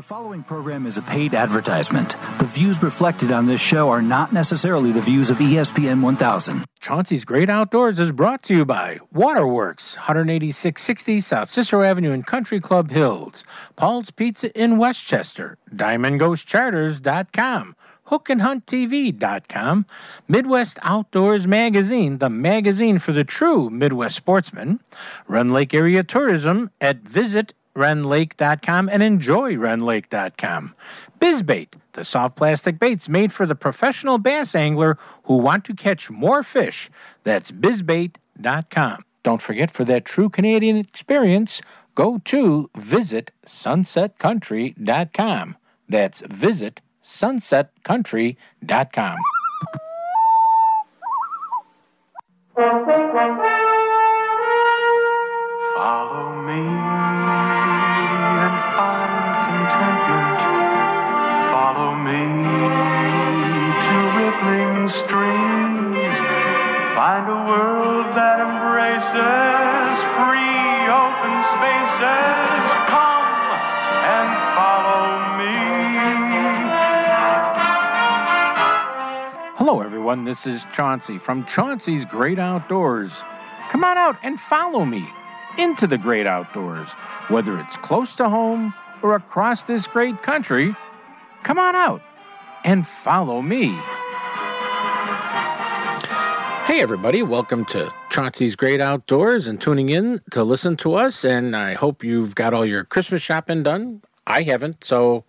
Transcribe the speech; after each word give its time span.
The 0.00 0.06
following 0.06 0.42
program 0.42 0.86
is 0.86 0.96
a 0.96 1.02
paid 1.02 1.34
advertisement. 1.34 2.16
The 2.38 2.46
views 2.46 2.82
reflected 2.82 3.32
on 3.32 3.44
this 3.44 3.60
show 3.60 3.90
are 3.90 4.00
not 4.00 4.32
necessarily 4.32 4.92
the 4.92 5.02
views 5.02 5.28
of 5.28 5.36
ESPN 5.36 6.00
1000. 6.00 6.64
Chauncey's 6.80 7.26
Great 7.26 7.50
Outdoors 7.50 7.98
is 7.98 8.10
brought 8.10 8.42
to 8.44 8.54
you 8.54 8.64
by 8.64 8.98
Waterworks, 9.12 9.96
18660 9.96 11.20
South 11.20 11.50
Cicero 11.50 11.82
Avenue 11.82 12.12
in 12.12 12.22
Country 12.22 12.60
Club 12.60 12.90
Hills, 12.90 13.44
Paul's 13.76 14.10
Pizza 14.10 14.50
in 14.58 14.78
Westchester, 14.78 15.58
DiamondGhostCharters.com, 15.76 17.76
HookandHuntTV.com, 18.10 19.86
Midwest 20.26 20.78
Outdoors 20.80 21.46
Magazine, 21.46 22.16
the 22.16 22.30
magazine 22.30 22.98
for 22.98 23.12
the 23.12 23.22
true 23.22 23.68
Midwest 23.68 24.16
sportsman, 24.16 24.80
Rend 25.28 25.52
Lake 25.52 25.74
Area 25.74 26.02
Tourism 26.02 26.70
at 26.80 27.02
Visit 27.02 27.52
rendlake.com 27.74 28.88
and 28.88 29.02
enjoy 29.02 29.54
rendlake.com. 29.54 30.74
Bizbait, 31.20 31.68
the 31.92 32.04
soft 32.04 32.36
plastic 32.36 32.78
baits 32.78 33.08
made 33.08 33.32
for 33.32 33.46
the 33.46 33.54
professional 33.54 34.18
bass 34.18 34.54
angler 34.54 34.98
who 35.24 35.38
want 35.38 35.64
to 35.64 35.74
catch 35.74 36.10
more 36.10 36.42
fish. 36.42 36.90
That's 37.24 37.50
bizbait.com. 37.50 39.04
Don't 39.22 39.42
forget 39.42 39.70
for 39.70 39.84
that 39.84 40.06
true 40.06 40.30
Canadian 40.30 40.76
experience, 40.76 41.60
go 41.94 42.18
to 42.24 42.70
visit 42.76 43.30
sunsetcountry.com. 43.46 45.56
That's 45.88 46.22
visit 46.22 46.80
sunsetcountry.com. 47.04 49.16
This 80.30 80.46
is 80.46 80.64
Chauncey 80.72 81.18
from 81.18 81.44
Chauncey's 81.44 82.04
Great 82.04 82.38
Outdoors. 82.38 83.24
Come 83.68 83.82
on 83.82 83.98
out 83.98 84.16
and 84.22 84.38
follow 84.38 84.84
me 84.84 85.04
into 85.58 85.88
the 85.88 85.98
great 85.98 86.24
outdoors, 86.24 86.92
whether 87.26 87.58
it's 87.58 87.76
close 87.78 88.14
to 88.14 88.28
home 88.28 88.72
or 89.02 89.16
across 89.16 89.64
this 89.64 89.88
great 89.88 90.22
country. 90.22 90.76
Come 91.42 91.58
on 91.58 91.74
out 91.74 92.00
and 92.62 92.86
follow 92.86 93.42
me. 93.42 93.70
Hey, 96.64 96.80
everybody, 96.80 97.24
welcome 97.24 97.64
to 97.64 97.92
Chauncey's 98.10 98.54
Great 98.54 98.80
Outdoors 98.80 99.48
and 99.48 99.60
tuning 99.60 99.88
in 99.88 100.20
to 100.30 100.44
listen 100.44 100.76
to 100.76 100.94
us. 100.94 101.24
And 101.24 101.56
I 101.56 101.72
hope 101.72 102.04
you've 102.04 102.36
got 102.36 102.54
all 102.54 102.64
your 102.64 102.84
Christmas 102.84 103.20
shopping 103.20 103.64
done. 103.64 104.00
I 104.28 104.42
haven't, 104.42 104.84
so 104.84 105.24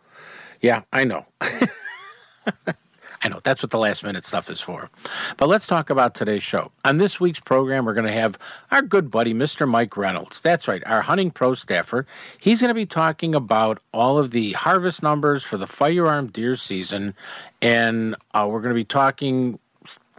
yeah, 0.61 0.83
I 0.93 1.05
know. 1.05 1.25
I 3.23 3.29
know 3.29 3.39
that's 3.43 3.61
what 3.61 3.69
the 3.69 3.77
last 3.77 4.03
minute 4.03 4.25
stuff 4.25 4.49
is 4.49 4.59
for. 4.59 4.89
But 5.37 5.47
let's 5.47 5.67
talk 5.67 5.89
about 5.89 6.15
today's 6.15 6.41
show. 6.41 6.71
On 6.85 6.97
this 6.97 7.19
week's 7.19 7.39
program, 7.39 7.85
we're 7.85 7.93
going 7.93 8.07
to 8.07 8.11
have 8.11 8.39
our 8.71 8.81
good 8.81 9.11
buddy, 9.11 9.33
Mr. 9.33 9.67
Mike 9.67 9.95
Reynolds. 9.95 10.41
That's 10.41 10.67
right, 10.67 10.83
our 10.87 11.01
hunting 11.01 11.29
pro 11.29 11.53
staffer. 11.53 12.07
He's 12.39 12.61
going 12.61 12.69
to 12.69 12.75
be 12.75 12.87
talking 12.87 13.35
about 13.35 13.79
all 13.93 14.17
of 14.17 14.31
the 14.31 14.53
harvest 14.53 15.03
numbers 15.03 15.43
for 15.43 15.57
the 15.57 15.67
firearm 15.67 16.27
deer 16.27 16.55
season. 16.55 17.13
And 17.61 18.15
uh, 18.33 18.47
we're 18.49 18.61
going 18.61 18.73
to 18.73 18.79
be 18.79 18.85
talking 18.85 19.59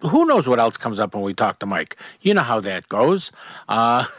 who 0.02 0.26
knows 0.26 0.48
what 0.48 0.58
else 0.58 0.76
comes 0.76 1.00
up 1.00 1.14
when 1.14 1.22
we 1.22 1.34
talk 1.34 1.58
to 1.60 1.66
Mike? 1.66 1.96
You 2.20 2.34
know 2.34 2.42
how 2.42 2.60
that 2.60 2.88
goes. 2.88 3.32
Uh, 3.68 4.04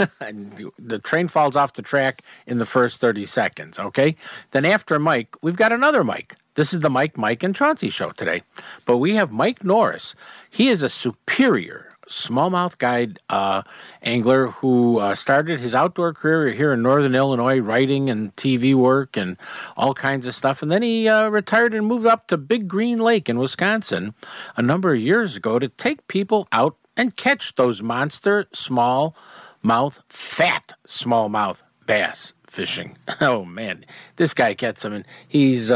the 0.80 1.00
train 1.04 1.28
falls 1.28 1.56
off 1.56 1.74
the 1.74 1.82
track 1.82 2.22
in 2.48 2.58
the 2.58 2.66
first 2.66 3.00
30 3.00 3.26
seconds, 3.26 3.80
okay? 3.80 4.16
Then 4.52 4.66
after 4.66 4.98
Mike, 5.00 5.36
we've 5.42 5.56
got 5.56 5.72
another 5.72 6.04
Mike. 6.04 6.36
This 6.56 6.74
is 6.74 6.80
the 6.80 6.90
Mike, 6.90 7.18
Mike, 7.18 7.44
and 7.44 7.56
Chauncey 7.56 7.90
show 7.90 8.12
today. 8.12 8.44
But 8.86 8.98
we 8.98 9.16
have 9.16 9.32
Mike 9.32 9.64
Norris. 9.64 10.16
He 10.50 10.70
is 10.70 10.84
a 10.84 10.90
superior 10.90 11.93
smallmouth 12.14 12.78
guide 12.78 13.20
uh, 13.30 13.64
angler 14.02 14.48
who 14.48 15.00
uh, 15.00 15.16
started 15.16 15.60
his 15.60 15.74
outdoor 15.74 16.14
career 16.14 16.52
here 16.52 16.74
in 16.74 16.82
northern 16.82 17.16
Illinois, 17.16 17.60
writing 17.60 18.10
and 18.10 18.34
TV 18.36 18.76
work 18.76 19.18
and 19.18 19.38
all 19.76 19.94
kinds 19.94 20.26
of 20.26 20.36
stuff. 20.36 20.62
And 20.62 20.72
then 20.72 20.82
he 20.82 21.08
uh, 21.08 21.30
retired 21.30 21.74
and 21.74 21.88
moved 21.88 22.06
up 22.06 22.28
to 22.28 22.38
Big 22.38 22.68
Green 22.68 23.00
Lake 23.00 23.30
in 23.30 23.40
Wisconsin 23.40 24.14
a 24.56 24.62
number 24.62 24.94
of 24.94 25.00
years 25.00 25.36
ago 25.36 25.60
to 25.60 25.68
take 25.68 26.08
people 26.08 26.48
out 26.52 26.78
and 26.96 27.16
catch 27.16 27.56
those 27.56 27.82
monster 27.82 28.46
smallmouth, 28.54 30.00
fat 30.08 30.74
smallmouth 30.88 31.64
bass 31.86 32.34
fishing. 32.48 32.98
Oh 33.22 33.46
man, 33.46 33.86
this 34.18 34.34
guy 34.34 34.54
gets 34.54 34.84
them, 34.84 34.94
and 34.94 35.06
he's. 35.28 35.72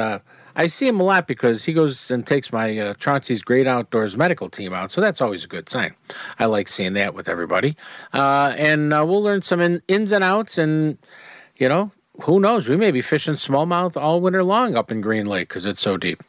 I 0.57 0.67
see 0.67 0.87
him 0.87 0.99
a 0.99 1.03
lot 1.03 1.27
because 1.27 1.63
he 1.63 1.71
goes 1.71 2.09
and 2.09 2.25
takes 2.25 2.51
my 2.51 2.77
uh, 2.77 2.93
Chauncey's 2.95 3.43
Great 3.43 3.67
Outdoors 3.67 4.17
medical 4.17 4.49
team 4.49 4.73
out, 4.73 4.91
so 4.91 4.99
that's 4.99 5.21
always 5.21 5.45
a 5.45 5.47
good 5.47 5.69
sign. 5.69 5.95
I 6.39 6.45
like 6.45 6.67
seeing 6.67 6.93
that 6.93 7.13
with 7.13 7.29
everybody, 7.29 7.77
uh, 8.13 8.55
and 8.57 8.91
uh, 8.91 9.05
we'll 9.07 9.21
learn 9.21 9.43
some 9.43 9.61
in, 9.61 9.81
ins 9.87 10.11
and 10.11 10.23
outs, 10.23 10.57
and 10.57 10.97
you 11.57 11.69
know, 11.69 11.91
who 12.23 12.39
knows? 12.39 12.67
We 12.67 12.75
may 12.75 12.91
be 12.91 13.01
fishing 13.01 13.35
smallmouth 13.35 13.95
all 13.95 14.19
winter 14.19 14.43
long 14.43 14.75
up 14.75 14.91
in 14.91 14.99
Green 15.01 15.27
Lake 15.27 15.47
because 15.47 15.65
it's 15.65 15.81
so 15.81 15.95
deep. 15.95 16.23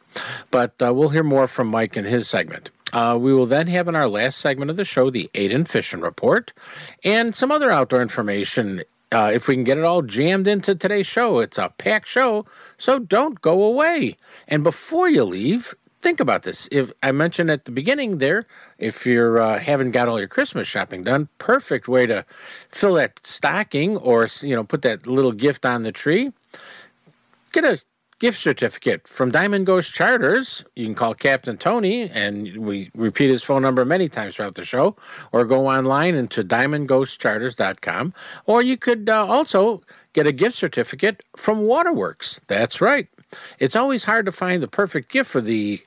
But 0.51 0.79
uh, 0.81 0.93
we'll 0.93 1.09
hear 1.09 1.23
more 1.23 1.47
from 1.47 1.67
Mike 1.67 1.97
in 1.97 2.05
his 2.05 2.27
segment. 2.29 2.69
Uh, 2.93 3.17
we 3.19 3.33
will 3.33 3.45
then 3.45 3.67
have 3.67 3.87
in 3.87 3.95
our 3.95 4.07
last 4.07 4.39
segment 4.39 4.71
of 4.71 4.77
the 4.77 4.85
show 4.85 5.09
the 5.09 5.29
Aiden 5.33 5.67
Fishing 5.67 6.01
Report 6.01 6.53
and 7.03 7.35
some 7.35 7.51
other 7.51 7.71
outdoor 7.71 8.01
information 8.01 8.83
uh, 9.11 9.31
if 9.33 9.47
we 9.47 9.55
can 9.55 9.63
get 9.63 9.77
it 9.77 9.83
all 9.83 10.01
jammed 10.01 10.47
into 10.47 10.75
today's 10.75 11.07
show. 11.07 11.39
It's 11.39 11.57
a 11.57 11.73
packed 11.77 12.07
show, 12.07 12.45
so 12.77 12.99
don't 12.99 13.41
go 13.41 13.63
away. 13.63 14.17
And 14.47 14.63
before 14.63 15.09
you 15.09 15.23
leave, 15.23 15.73
think 16.01 16.19
about 16.19 16.43
this. 16.43 16.67
If 16.71 16.91
I 17.01 17.11
mentioned 17.11 17.49
at 17.49 17.65
the 17.65 17.71
beginning 17.71 18.19
there, 18.19 18.45
if 18.77 19.05
you're 19.05 19.39
uh, 19.39 19.59
haven't 19.59 19.91
got 19.91 20.07
all 20.07 20.19
your 20.19 20.27
Christmas 20.27 20.67
shopping 20.67 21.03
done, 21.03 21.27
perfect 21.37 21.87
way 21.87 22.05
to 22.05 22.25
fill 22.69 22.95
that 22.95 23.19
stocking 23.25 23.97
or 23.97 24.27
you 24.41 24.55
know 24.55 24.63
put 24.63 24.81
that 24.83 25.07
little 25.07 25.31
gift 25.31 25.65
on 25.65 25.83
the 25.83 25.91
tree. 25.91 26.31
Get 27.51 27.65
a 27.65 27.81
gift 28.19 28.39
certificate 28.39 29.07
from 29.07 29.31
Diamond 29.31 29.65
Ghost 29.65 29.93
Charters. 29.93 30.63
You 30.75 30.85
can 30.85 30.95
call 30.95 31.13
Captain 31.13 31.57
Tony, 31.57 32.09
and 32.09 32.57
we 32.57 32.91
repeat 32.93 33.29
his 33.29 33.43
phone 33.43 33.61
number 33.61 33.85
many 33.85 34.09
times 34.09 34.35
throughout 34.35 34.55
the 34.55 34.65
show, 34.65 34.95
or 35.31 35.45
go 35.45 35.67
online 35.67 36.15
into 36.15 36.43
diamondghostcharters.com. 36.43 38.13
Or 38.45 38.61
you 38.61 38.77
could 38.77 39.09
uh, 39.09 39.25
also 39.25 39.81
get 40.13 40.27
a 40.27 40.31
gift 40.31 40.57
certificate 40.57 41.23
from 41.35 41.61
Waterworks. 41.61 42.41
That's 42.47 42.81
right. 42.81 43.07
It's 43.57 43.75
always 43.75 44.03
hard 44.03 44.25
to 44.25 44.31
find 44.31 44.61
the 44.61 44.67
perfect 44.67 45.09
gift 45.09 45.29
for 45.29 45.41
the 45.41 45.81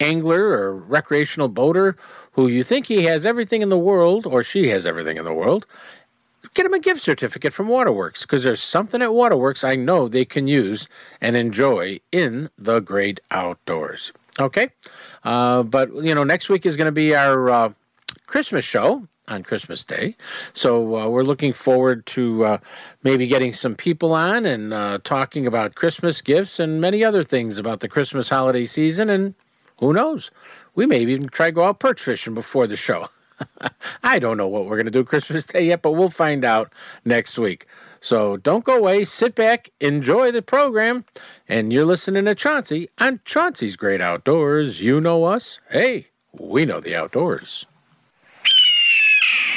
angler 0.00 0.48
or 0.48 0.76
recreational 0.76 1.48
boater 1.48 1.96
who 2.32 2.48
you 2.48 2.62
think 2.62 2.86
he 2.86 3.04
has 3.04 3.24
everything 3.24 3.62
in 3.62 3.70
the 3.70 3.78
world 3.78 4.26
or 4.26 4.42
she 4.42 4.68
has 4.68 4.84
everything 4.84 5.16
in 5.16 5.24
the 5.24 5.32
world 5.32 5.66
get 6.56 6.64
them 6.64 6.74
a 6.74 6.80
gift 6.80 7.02
certificate 7.02 7.52
from 7.52 7.68
Waterworks 7.68 8.22
because 8.22 8.42
there's 8.42 8.62
something 8.62 9.02
at 9.02 9.12
Waterworks 9.14 9.62
I 9.62 9.76
know 9.76 10.08
they 10.08 10.24
can 10.24 10.48
use 10.48 10.88
and 11.20 11.36
enjoy 11.36 12.00
in 12.10 12.48
the 12.58 12.80
great 12.80 13.20
outdoors. 13.30 14.12
Okay, 14.40 14.70
uh, 15.24 15.62
but 15.62 15.94
you 15.94 16.14
know, 16.14 16.24
next 16.24 16.48
week 16.48 16.66
is 16.66 16.76
going 16.76 16.86
to 16.86 16.92
be 16.92 17.14
our 17.14 17.48
uh, 17.48 17.72
Christmas 18.26 18.64
show 18.64 19.06
on 19.28 19.42
Christmas 19.42 19.84
Day, 19.84 20.16
so 20.52 20.96
uh, 20.96 21.08
we're 21.08 21.24
looking 21.24 21.52
forward 21.52 22.04
to 22.06 22.44
uh, 22.44 22.58
maybe 23.02 23.26
getting 23.26 23.52
some 23.52 23.74
people 23.74 24.12
on 24.12 24.46
and 24.46 24.72
uh, 24.72 24.98
talking 25.04 25.46
about 25.46 25.74
Christmas 25.74 26.20
gifts 26.22 26.58
and 26.58 26.80
many 26.80 27.04
other 27.04 27.22
things 27.24 27.58
about 27.58 27.80
the 27.80 27.88
Christmas 27.88 28.28
holiday 28.28 28.66
season. 28.66 29.10
And 29.10 29.34
who 29.78 29.92
knows, 29.92 30.30
we 30.74 30.86
may 30.86 31.00
even 31.00 31.28
try 31.28 31.46
to 31.46 31.52
go 31.52 31.64
out 31.64 31.80
perch 31.80 32.00
fishing 32.00 32.34
before 32.34 32.66
the 32.66 32.76
show. 32.76 33.08
I 34.02 34.18
don't 34.18 34.36
know 34.36 34.48
what 34.48 34.66
we're 34.66 34.76
going 34.76 34.86
to 34.86 34.90
do 34.90 35.04
Christmas 35.04 35.46
Day 35.46 35.66
yet, 35.66 35.82
but 35.82 35.92
we'll 35.92 36.10
find 36.10 36.44
out 36.44 36.72
next 37.04 37.38
week. 37.38 37.66
So 38.00 38.36
don't 38.36 38.64
go 38.64 38.76
away. 38.76 39.04
Sit 39.04 39.34
back, 39.34 39.70
enjoy 39.80 40.30
the 40.30 40.42
program, 40.42 41.04
and 41.48 41.72
you're 41.72 41.84
listening 41.84 42.26
to 42.26 42.34
Chauncey 42.34 42.88
on 42.98 43.20
Chauncey's 43.24 43.76
Great 43.76 44.00
Outdoors. 44.00 44.80
You 44.80 45.00
know 45.00 45.24
us. 45.24 45.60
Hey, 45.70 46.08
we 46.32 46.64
know 46.64 46.80
the 46.80 46.94
outdoors. 46.94 47.66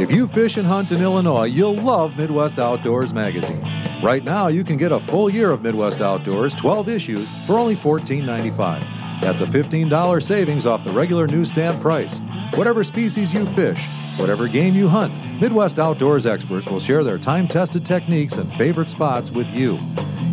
If 0.00 0.10
you 0.10 0.26
fish 0.26 0.56
and 0.56 0.66
hunt 0.66 0.92
in 0.92 1.02
Illinois, 1.02 1.44
you'll 1.44 1.74
love 1.74 2.16
Midwest 2.16 2.58
Outdoors 2.58 3.12
magazine. 3.12 3.62
Right 4.02 4.24
now, 4.24 4.46
you 4.46 4.64
can 4.64 4.78
get 4.78 4.92
a 4.92 4.98
full 4.98 5.28
year 5.28 5.50
of 5.50 5.60
Midwest 5.60 6.00
Outdoors, 6.00 6.54
12 6.54 6.88
issues, 6.88 7.28
for 7.44 7.58
only 7.58 7.76
$14.95. 7.76 8.80
That's 9.20 9.42
a 9.42 9.46
$15 9.46 10.22
savings 10.22 10.64
off 10.64 10.84
the 10.84 10.90
regular 10.92 11.26
newsstand 11.26 11.82
price. 11.82 12.20
Whatever 12.54 12.82
species 12.82 13.34
you 13.34 13.44
fish, 13.48 13.86
whatever 14.16 14.48
game 14.48 14.74
you 14.74 14.88
hunt, 14.88 15.12
Midwest 15.38 15.78
Outdoors 15.78 16.24
experts 16.24 16.66
will 16.66 16.80
share 16.80 17.04
their 17.04 17.18
time 17.18 17.46
tested 17.46 17.84
techniques 17.84 18.38
and 18.38 18.50
favorite 18.54 18.88
spots 18.88 19.30
with 19.30 19.48
you. 19.48 19.78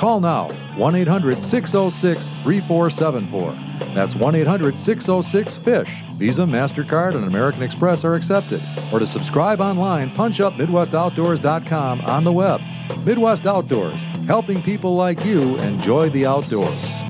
Call 0.00 0.18
now 0.18 0.48
1 0.78 0.94
800 0.94 1.42
606 1.42 2.28
3474. 2.42 3.52
That's 3.92 4.16
1 4.16 4.34
800 4.34 4.78
606 4.78 5.56
FISH. 5.58 6.02
Visa, 6.14 6.42
MasterCard, 6.42 7.16
and 7.16 7.26
American 7.26 7.62
Express 7.62 8.02
are 8.02 8.14
accepted. 8.14 8.62
Or 8.94 8.98
to 8.98 9.06
subscribe 9.06 9.60
online, 9.60 10.08
punch 10.12 10.40
up 10.40 10.54
MidwestOutdoors.com 10.54 12.00
on 12.00 12.24
the 12.24 12.32
web. 12.32 12.62
Midwest 13.04 13.46
Outdoors, 13.46 14.02
helping 14.26 14.62
people 14.62 14.94
like 14.94 15.22
you 15.26 15.58
enjoy 15.58 16.08
the 16.08 16.24
outdoors. 16.24 17.09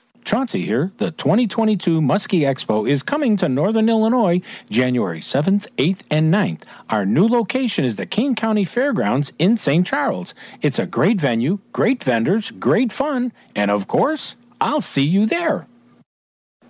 Chauncey 0.23 0.61
here. 0.61 0.91
The 0.97 1.11
2022 1.11 2.01
Muskie 2.01 2.41
Expo 2.41 2.89
is 2.89 3.03
coming 3.03 3.37
to 3.37 3.49
Northern 3.49 3.89
Illinois 3.89 4.41
January 4.69 5.19
7th, 5.19 5.67
8th, 5.77 6.03
and 6.09 6.33
9th. 6.33 6.63
Our 6.89 7.05
new 7.05 7.27
location 7.27 7.85
is 7.85 7.95
the 7.95 8.05
Kane 8.05 8.35
County 8.35 8.65
Fairgrounds 8.65 9.33
in 9.39 9.57
St. 9.57 9.85
Charles. 9.85 10.33
It's 10.61 10.79
a 10.79 10.85
great 10.85 11.19
venue, 11.19 11.59
great 11.71 12.03
vendors, 12.03 12.51
great 12.51 12.91
fun, 12.91 13.33
and 13.55 13.71
of 13.71 13.87
course, 13.87 14.35
I'll 14.59 14.81
see 14.81 15.05
you 15.05 15.25
there. 15.25 15.67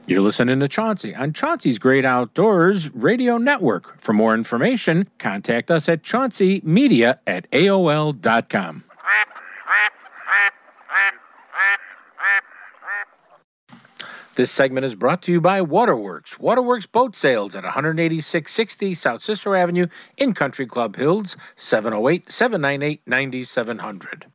You're 0.08 0.22
listening 0.22 0.60
to 0.60 0.68
Chauncey 0.68 1.14
on 1.14 1.32
Chauncey's 1.32 1.78
Great 1.78 2.06
Outdoors 2.06 2.94
Radio 2.96 3.38
Network. 3.38 4.02
For 4.02 4.14
more 4.14 4.34
information, 4.34 5.08
contact 5.20 5.70
us 5.70 5.88
at 5.88 6.02
chaunceymedia 6.02 7.20
at 7.28 7.50
AOL.com. 7.52 8.84
This 14.36 14.50
segment 14.50 14.86
is 14.86 14.96
brought 14.96 15.22
to 15.24 15.32
you 15.32 15.42
by 15.42 15.62
Waterworks. 15.62 16.40
Waterworks 16.40 16.86
Boat 16.86 17.18
Sales 17.18 17.54
at 17.54 17.66
18660 17.66 18.96
South 18.96 19.22
Cicero 19.22 19.60
Avenue 19.60 19.88
in 20.16 20.34
Country 20.34 20.66
Club 20.66 20.96
Hills, 20.96 21.36
708 21.58 22.32
798 22.32 23.02
9700. 23.06 24.28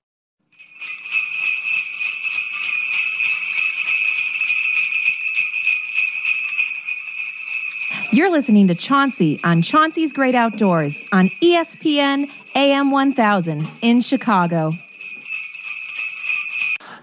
You're 8.12 8.31
listening 8.31 8.69
to 8.69 8.75
Chauncey 8.75 9.41
on 9.45 9.62
Chauncey's 9.62 10.12
Great 10.12 10.35
Outdoors 10.35 11.00
on 11.12 11.31
ESPN 11.43 12.31
AM 12.55 12.91
1000 12.91 13.67
in 13.81 14.03
Chicago. 14.03 14.73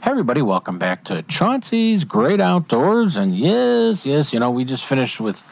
Hey, 0.04 0.12
everybody, 0.12 0.42
welcome 0.42 0.78
back 0.80 1.06
to 1.06 1.24
Chauncey's 1.24 2.04
Great 2.04 2.42
Outdoors. 2.42 3.16
And 3.16 3.34
yes, 3.36 4.06
yes, 4.06 4.34
you 4.34 4.40
know, 4.40 4.52
we 4.52 4.66
just 4.66 4.86
finished 4.86 5.22
with, 5.22 5.44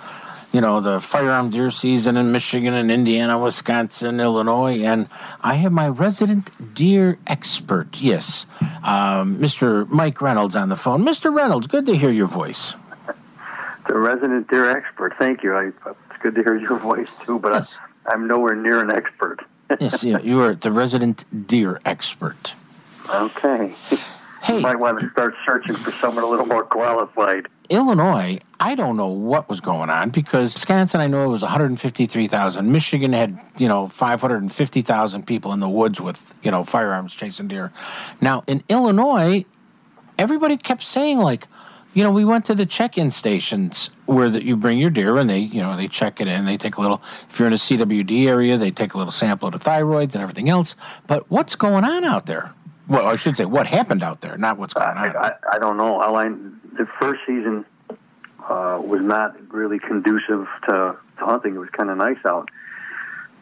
you 0.52 0.60
know, 0.60 0.82
the 0.82 1.00
firearm 1.00 1.50
deer 1.52 1.72
season 1.72 2.18
in 2.18 2.34
Michigan 2.34 2.74
and 2.74 2.92
Indiana, 2.92 3.40
Wisconsin, 3.40 4.20
Illinois. 4.20 4.84
And 4.84 5.08
I 5.42 5.54
have 5.56 5.72
my 5.72 5.88
resident 5.88 6.50
deer 6.76 7.18
expert, 7.28 8.02
yes, 8.02 8.46
um, 8.84 9.38
Mr. 9.38 9.88
Mike 9.88 10.22
Reynolds 10.22 10.56
on 10.58 10.68
the 10.68 10.76
phone. 10.76 11.04
Mr. 11.04 11.34
Reynolds, 11.34 11.68
good 11.68 11.86
to 11.86 11.96
hear 11.96 12.12
your 12.12 12.28
voice. 12.28 12.76
the 13.88 13.98
resident 13.98 14.50
deer 14.50 14.70
expert. 14.70 15.14
Thank 15.18 15.44
you. 15.44 15.56
I, 15.56 15.68
it's 15.68 16.22
good 16.22 16.36
to 16.36 16.44
hear 16.44 16.58
your 16.58 16.78
voice 16.78 17.10
too, 17.26 17.40
but 17.40 17.54
Yes. 17.54 17.78
I, 18.06 18.12
I'm 18.14 18.28
nowhere 18.28 18.56
near 18.56 18.82
an 18.82 18.92
expert. 18.92 19.46
yes, 19.80 20.04
yeah, 20.04 20.20
you 20.20 20.42
are 20.42 20.56
the 20.56 20.72
resident 20.72 21.48
deer 21.48 21.80
expert. 21.86 22.54
Okay. 23.10 23.74
Hey, 24.42 24.60
Might 24.60 24.80
want 24.80 25.00
to 25.00 25.10
start 25.12 25.36
searching 25.46 25.76
for 25.76 25.92
someone 25.92 26.24
a 26.24 26.28
little 26.28 26.48
more 26.48 26.64
qualified. 26.64 27.48
Illinois, 27.70 28.40
I 28.60 28.74
don't 28.74 28.98
know 28.98 29.08
what 29.08 29.48
was 29.48 29.62
going 29.62 29.92
on 29.92 30.10
because 30.10 30.56
Wisconsin, 30.56 31.00
I 31.00 31.08
know 31.08 31.24
it 31.24 31.28
was 31.28 31.44
153,000. 31.44 32.72
Michigan 32.72 33.14
had, 33.14 33.40
you 33.58 33.68
know, 33.68 33.86
550,000 33.86 35.28
people 35.28 35.54
in 35.54 35.60
the 35.60 35.70
woods 35.70 36.02
with, 36.02 36.34
you 36.42 36.50
know, 36.50 36.64
firearms 36.64 37.14
chasing 37.14 37.48
deer. 37.48 37.72
Now, 38.20 38.44
in 38.48 38.64
Illinois, 38.68 39.46
everybody 40.18 40.58
kept 40.58 40.84
saying, 40.84 41.20
like, 41.20 41.48
you 41.94 42.04
know, 42.04 42.12
we 42.12 42.26
went 42.26 42.46
to 42.46 42.56
the 42.56 42.66
check-in 42.66 43.12
stations 43.12 43.90
where 44.06 44.30
that 44.30 44.44
you 44.44 44.56
bring 44.56 44.80
your 44.80 44.90
deer 44.90 45.18
and 45.18 45.30
they, 45.30 45.40
you 45.40 45.62
know, 45.62 45.78
they 45.78 45.88
check 45.88 46.20
it 46.20 46.28
in. 46.28 46.46
They 46.46 46.58
take 46.58 46.78
a 46.78 46.82
little. 46.82 47.02
If 47.30 47.38
you're 47.38 47.48
in 47.48 47.54
a 47.54 47.58
CWD 47.58 48.28
area, 48.28 48.58
they 48.58 48.72
take 48.72 48.94
a 48.94 48.98
little 48.98 49.12
sample 49.12 49.50
of 49.50 49.54
the 49.54 49.70
thyroids 49.70 50.14
and 50.14 50.22
everything 50.22 50.50
else. 50.50 50.76
But 51.06 51.30
what's 51.30 51.56
going 51.56 51.84
on 51.84 52.04
out 52.04 52.26
there? 52.26 52.54
Well, 52.92 53.08
I 53.08 53.16
should 53.16 53.38
say 53.38 53.46
what 53.46 53.68
happened 53.68 54.04
out 54.04 54.20
there, 54.20 54.38
not 54.38 54.58
what's 54.58 54.74
going 54.74 54.98
I, 54.98 55.08
on. 55.08 55.16
I, 55.16 55.32
I 55.54 55.60
don't 55.60 55.78
know. 55.78 56.02
All 56.02 56.18
I, 56.18 56.28
the 56.28 56.86
first 57.00 57.22
season 57.26 57.64
uh, 58.50 58.82
was 58.84 59.02
not 59.02 59.34
really 59.50 59.80
conducive 59.80 60.46
to, 60.68 60.98
to 61.18 61.26
hunting. 61.26 61.56
It 61.56 61.60
was 61.60 61.70
kind 61.70 61.90
of 61.90 61.98
nice 61.98 62.18
out. 62.26 62.50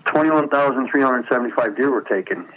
21,375 0.06 1.76
deer 1.76 1.90
were 1.90 2.02
taken. 2.02 2.48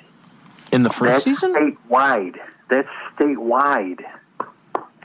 In 0.70 0.82
the 0.82 0.90
first 0.90 1.24
That's 1.24 1.24
season? 1.24 1.54
statewide. 1.54 2.38
That's 2.68 2.88
statewide. 3.16 4.04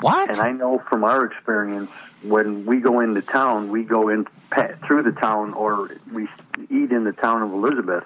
What? 0.02 0.30
And 0.30 0.40
I 0.42 0.52
know 0.52 0.84
from 0.90 1.06
our 1.06 1.24
experience, 1.24 1.90
when 2.22 2.66
we 2.66 2.82
go 2.82 3.00
into 3.00 3.22
town, 3.22 3.70
we 3.72 3.84
go 3.84 4.10
in 4.10 4.28
through 4.86 5.04
the 5.04 5.14
town 5.14 5.54
or 5.54 5.90
we 6.12 6.28
eat 6.70 6.92
in 6.92 7.06
the 7.06 7.14
town 7.14 7.44
of 7.44 7.54
Elizabeth. 7.54 8.04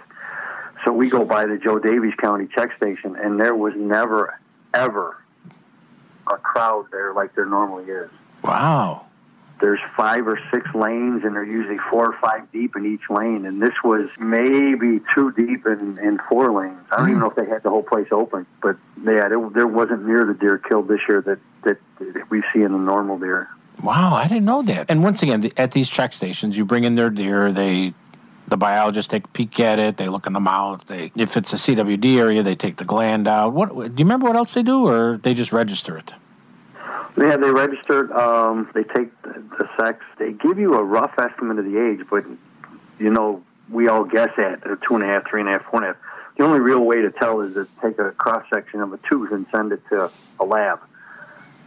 So 0.86 0.92
we 0.92 1.10
go 1.10 1.26
by 1.26 1.46
the 1.46 1.58
Jo 1.58 1.80
Daviess 1.80 2.18
County 2.18 2.48
check 2.54 2.76
station, 2.76 3.16
and 3.16 3.40
there 3.40 3.56
was 3.56 3.74
never, 3.76 4.40
ever 4.74 5.18
a 6.28 6.38
crowd 6.38 6.86
there 6.92 7.14
like 7.14 7.36
there 7.36 7.46
normally 7.46 7.86
is. 7.86 8.10
Wow. 8.44 9.06
There's 9.60 9.80
five 9.96 10.28
or 10.28 10.40
six 10.52 10.66
lanes, 10.74 11.24
and 11.24 11.36
they're 11.36 11.44
usually 11.44 11.78
four 11.92 12.14
or 12.14 12.18
five 12.20 12.52
deep 12.52 12.76
in 12.76 12.86
each 12.86 13.08
lane. 13.12 13.46
And 13.46 13.62
this 13.62 13.76
was 13.84 14.10
maybe 14.20 15.02
two 15.14 15.32
deep 15.34 15.68
in, 15.68 16.00
in 16.00 16.20
four 16.28 16.52
lanes. 16.52 16.84
I 16.92 16.98
don't 16.98 17.10
even 17.10 17.20
mm. 17.20 17.24
know 17.24 17.30
if 17.30 17.36
they 17.36 17.46
had 17.46 17.62
the 17.62 17.70
whole 17.70 17.84
place 17.84 18.08
open, 18.12 18.48
but 18.60 18.78
yeah, 19.04 19.30
there, 19.30 19.50
there 19.54 19.68
wasn't 19.68 20.08
near 20.08 20.26
the 20.26 20.34
deer 20.34 20.58
killed 20.58 20.88
this 20.88 21.02
year 21.08 21.22
that, 21.22 21.38
that, 21.64 21.78
that 22.00 22.32
we 22.32 22.42
see 22.52 22.62
in 22.62 22.72
the 22.72 22.80
normal 22.80 23.20
deer. 23.20 23.50
Wow, 23.84 24.16
I 24.16 24.28
didn't 24.28 24.46
know 24.46 24.64
that. 24.64 24.90
And 24.90 25.04
once 25.04 25.22
again, 25.22 25.42
the, 25.42 25.54
at 25.58 25.72
these 25.72 25.90
check 25.90 26.14
stations, 26.14 26.58
you 26.58 26.66
bring 26.66 26.84
in 26.84 26.96
their 26.96 27.12
deer. 27.12 27.52
They, 27.52 27.94
the 28.52 28.58
biologists 28.58 29.10
take 29.10 29.26
a 29.26 29.30
peek 29.30 29.60
at 29.62 29.80
it. 29.80 29.98
They 29.98 30.10
look 30.10 30.28
in 30.28 30.34
the 30.34 30.40
mouth. 30.40 30.86
They, 30.86 31.12
if 31.16 31.38
it's 31.38 31.54
a 31.54 31.56
CWD 31.56 32.18
area, 32.18 32.44
they 32.44 32.54
take 32.54 32.76
the 32.76 32.86
gland 32.86 33.28
out. 33.28 33.54
What 33.54 33.70
do 33.70 33.84
you 33.84 33.92
remember? 33.98 34.28
What 34.28 34.36
else 34.36 34.54
they 34.54 34.62
do, 34.62 34.88
or 34.88 35.18
they 35.18 35.34
just 35.34 35.52
register 35.54 35.98
it? 35.98 36.14
Yeah, 37.18 37.38
they 37.38 37.50
registered. 37.50 38.12
Um, 38.12 38.70
they 38.74 38.84
take 38.84 39.10
the, 39.24 39.70
sex. 39.80 40.04
They 40.18 40.34
give 40.34 40.60
you 40.60 40.74
a 40.76 40.84
rough 40.84 41.18
estimate 41.18 41.60
of 41.60 41.66
the 41.66 41.80
age, 41.80 42.06
but 42.10 42.26
you 43.00 43.10
know 43.10 43.42
we 43.70 43.88
all 43.88 44.04
guess 44.04 44.38
at 44.38 44.64
two 44.82 44.96
and 44.96 45.04
a 45.04 45.08
half, 45.08 45.28
three 45.30 45.40
and 45.40 45.50
a 45.50 45.54
half, 45.54 45.64
four 45.64 45.82
and 45.82 45.86
a 45.86 45.94
half. 45.94 45.98
The 46.38 46.44
only 46.44 46.60
real 46.60 46.82
way 46.82 47.02
to 47.02 47.12
tell 47.12 47.40
is 47.42 47.54
to 47.54 47.68
take 47.82 48.00
a 48.00 48.12
cross 48.12 48.46
section 48.54 48.82
of 48.82 48.92
a 48.92 49.00
tooth 49.10 49.32
and 49.32 49.46
send 49.56 49.72
it 49.72 49.82
to 49.90 50.12
a 50.40 50.46
lab, 50.46 50.82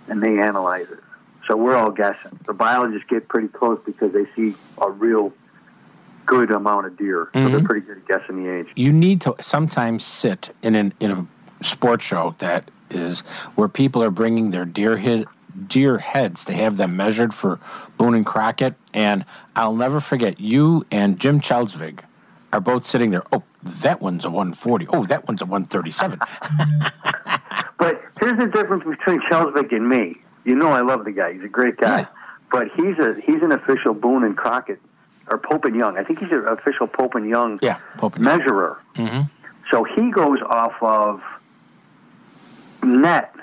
and 0.08 0.22
they 0.22 0.38
analyze 0.38 0.90
it. 0.90 1.00
So 1.46 1.56
we're 1.56 1.76
all 1.76 1.90
guessing. 1.90 2.38
The 2.44 2.52
biologists 2.52 3.08
get 3.08 3.28
pretty 3.28 3.48
close 3.48 3.80
because 3.86 4.12
they 4.12 4.26
see 4.36 4.54
a 4.78 4.90
real 4.90 5.32
good 6.26 6.50
amount 6.50 6.86
of 6.86 6.96
deer, 6.96 7.28
so 7.34 7.48
they're 7.48 7.60
Mhm. 7.60 7.64
pretty 7.64 7.86
good 7.86 7.98
at 7.98 8.06
guessing 8.06 8.42
the 8.44 8.50
age. 8.50 8.68
You 8.76 8.92
need 8.92 9.20
to 9.22 9.34
sometimes 9.40 10.04
sit 10.04 10.54
in 10.62 10.74
an 10.74 10.92
in 11.00 11.10
a 11.10 11.26
sports 11.64 12.04
show 12.04 12.34
that 12.38 12.70
is 12.90 13.20
where 13.54 13.68
people 13.68 14.02
are 14.02 14.10
bringing 14.10 14.50
their 14.50 14.64
deer 14.64 15.24
deer 15.68 15.98
heads 15.98 16.44
to 16.46 16.52
have 16.52 16.76
them 16.76 16.96
measured 16.96 17.32
for 17.32 17.58
Boone 17.96 18.14
and 18.14 18.26
Crockett, 18.26 18.74
and 18.92 19.24
I'll 19.54 19.74
never 19.76 20.00
forget 20.00 20.40
you 20.40 20.84
and 20.90 21.18
Jim 21.18 21.40
Chelsvig 21.40 22.00
are 22.52 22.60
both 22.60 22.84
sitting 22.84 23.10
there. 23.10 23.22
Oh, 23.32 23.42
that 23.62 24.00
one's 24.00 24.24
a 24.24 24.30
140. 24.30 24.86
Oh, 24.92 25.04
that 25.06 25.26
one's 25.28 25.42
a 25.42 25.46
137. 25.46 26.18
But 27.78 28.00
here's 28.20 28.38
the 28.38 28.46
difference 28.46 28.84
between 28.84 29.20
Chelsvik 29.30 29.70
and 29.74 29.88
me. 29.88 30.16
You 30.44 30.54
know, 30.54 30.68
I 30.70 30.80
love 30.80 31.04
the 31.04 31.12
guy. 31.12 31.34
He's 31.34 31.42
a 31.44 31.48
great 31.48 31.76
guy. 31.76 32.06
But 32.50 32.68
he's 32.74 32.98
a 32.98 33.14
he's 33.24 33.42
an 33.42 33.52
official 33.52 33.94
Boone 33.94 34.24
and 34.24 34.36
Crockett 34.36 34.80
or 35.30 35.38
Pope 35.38 35.64
and 35.64 35.74
Young. 35.76 35.96
I 35.96 36.04
think 36.04 36.18
he's 36.18 36.30
an 36.30 36.46
official 36.46 36.86
Pope 36.86 37.14
and 37.14 37.28
Young 37.28 37.58
yeah, 37.62 37.78
Pope 37.96 38.16
and 38.16 38.24
measurer. 38.24 38.78
hmm 38.96 39.22
So 39.70 39.84
he 39.84 40.10
goes 40.10 40.40
off 40.42 40.74
of 40.82 41.22
net, 42.82 43.34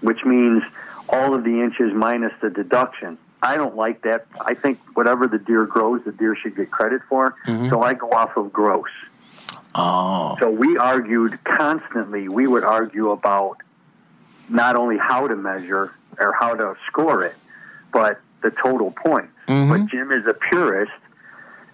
which 0.00 0.24
means 0.24 0.62
all 1.08 1.34
of 1.34 1.44
the 1.44 1.60
inches 1.60 1.92
minus 1.92 2.32
the 2.40 2.50
deduction. 2.50 3.18
I 3.42 3.56
don't 3.56 3.74
like 3.76 4.02
that. 4.02 4.26
I 4.40 4.54
think 4.54 4.78
whatever 4.94 5.26
the 5.26 5.38
deer 5.38 5.66
grows, 5.66 6.04
the 6.04 6.12
deer 6.12 6.36
should 6.36 6.54
get 6.56 6.70
credit 6.70 7.02
for. 7.08 7.34
Mhm. 7.46 7.70
So 7.70 7.82
I 7.82 7.94
go 7.94 8.10
off 8.10 8.36
of 8.36 8.52
gross. 8.52 8.90
Oh. 9.74 10.36
So 10.38 10.50
we 10.50 10.76
argued 10.76 11.42
constantly. 11.44 12.28
We 12.28 12.46
would 12.46 12.62
argue 12.62 13.10
about 13.10 13.56
not 14.48 14.76
only 14.76 14.98
how 14.98 15.26
to 15.26 15.34
measure 15.34 15.92
or 16.18 16.34
how 16.38 16.54
to 16.54 16.76
score 16.86 17.24
it, 17.24 17.34
but 17.92 18.20
the 18.42 18.50
total 18.50 18.90
points. 18.90 19.32
Mhm. 19.48 19.68
But 19.68 19.86
Jim 19.86 20.12
is 20.12 20.26
a 20.26 20.34
purist, 20.34 20.92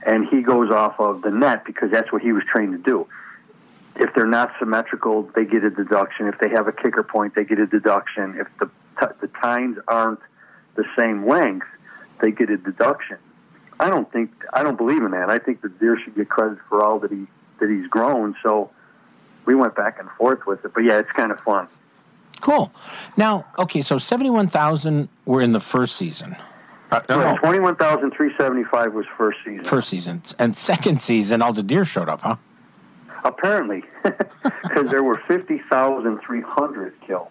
and 0.04 0.26
he 0.26 0.42
goes 0.42 0.70
off 0.70 0.98
of 1.00 1.22
the 1.22 1.30
net 1.30 1.64
because 1.64 1.90
that's 1.90 2.12
what 2.12 2.22
he 2.22 2.32
was 2.32 2.44
trained 2.44 2.72
to 2.72 2.78
do. 2.78 3.06
If 3.96 4.14
they're 4.14 4.26
not 4.26 4.52
symmetrical, 4.58 5.24
they 5.34 5.44
get 5.44 5.64
a 5.64 5.70
deduction. 5.70 6.28
If 6.28 6.38
they 6.38 6.48
have 6.50 6.68
a 6.68 6.72
kicker 6.72 7.02
point, 7.02 7.34
they 7.34 7.44
get 7.44 7.58
a 7.58 7.66
deduction. 7.66 8.36
If 8.38 8.46
the 8.58 8.66
t- 9.00 9.14
the 9.20 9.28
tines 9.28 9.78
aren't 9.88 10.20
the 10.76 10.84
same 10.96 11.26
length, 11.26 11.66
they 12.20 12.30
get 12.30 12.48
a 12.50 12.56
deduction. 12.56 13.16
I 13.80 13.90
don't 13.90 14.10
think 14.12 14.30
I 14.52 14.62
don't 14.62 14.76
believe 14.76 15.02
in 15.02 15.10
that. 15.12 15.30
I 15.30 15.38
think 15.38 15.62
the 15.62 15.68
deer 15.68 15.98
should 15.98 16.14
get 16.14 16.28
credit 16.28 16.58
for 16.68 16.84
all 16.84 16.98
that 17.00 17.10
he 17.10 17.26
that 17.58 17.68
he's 17.68 17.88
grown. 17.88 18.36
So 18.42 18.70
we 19.46 19.54
went 19.54 19.74
back 19.74 19.98
and 19.98 20.08
forth 20.12 20.46
with 20.46 20.64
it. 20.64 20.72
But 20.74 20.84
yeah, 20.84 20.98
it's 20.98 21.10
kind 21.12 21.32
of 21.32 21.40
fun. 21.40 21.66
Cool. 22.40 22.70
Now, 23.16 23.46
okay, 23.58 23.82
so 23.82 23.98
71,000 23.98 25.08
were 25.24 25.40
in 25.40 25.50
the 25.52 25.60
first 25.60 25.96
season. 25.96 26.36
Uh, 26.90 27.00
no, 27.08 27.36
twenty-one 27.38 27.76
thousand 27.76 28.12
three 28.12 28.34
seventy-five 28.38 28.94
was 28.94 29.04
first 29.16 29.38
season. 29.44 29.64
first 29.64 29.88
season. 29.88 30.22
And 30.38 30.56
second 30.56 31.02
season, 31.02 31.42
all 31.42 31.52
the 31.52 31.62
deer 31.62 31.84
showed 31.84 32.08
up, 32.08 32.22
huh? 32.22 32.36
Apparently, 33.24 33.84
because 34.62 34.90
there 34.90 35.02
were 35.02 35.20
fifty 35.26 35.58
thousand 35.70 36.20
three 36.20 36.40
hundred 36.40 36.98
killed. 37.02 37.28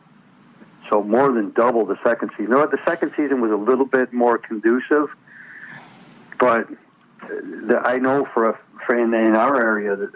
So 0.90 1.04
more 1.04 1.32
than 1.32 1.52
double 1.52 1.86
the 1.86 1.98
second 2.04 2.32
season. 2.38 2.52
No, 2.52 2.66
the 2.68 2.80
second 2.86 3.14
season 3.18 3.42
was 3.42 3.52
a 3.52 3.56
little 3.56 3.86
bit 3.86 4.14
more 4.14 4.38
conducive, 4.38 5.10
but 6.40 6.68
the, 7.28 7.82
I 7.84 7.98
know 7.98 8.26
for 8.26 8.50
a 8.50 8.60
friend 8.86 9.14
in 9.14 9.36
our 9.36 9.60
area 9.60 9.96
that 9.96 10.12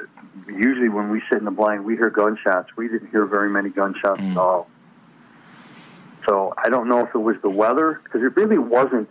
usually 0.47 0.87
when 0.87 1.09
we 1.09 1.21
sit 1.29 1.39
in 1.39 1.45
the 1.45 1.51
blind, 1.51 1.83
we 1.83 1.95
hear 1.95 2.09
gunshots. 2.09 2.77
We 2.77 2.87
didn't 2.87 3.09
hear 3.09 3.25
very 3.25 3.49
many 3.49 3.69
gunshots 3.69 4.21
at 4.21 4.37
all. 4.37 4.69
So 6.25 6.53
I 6.57 6.69
don't 6.69 6.87
know 6.87 7.05
if 7.05 7.15
it 7.15 7.19
was 7.19 7.37
the 7.41 7.49
weather 7.49 7.99
because 8.03 8.21
it 8.21 8.35
really 8.35 8.59
wasn't 8.59 9.09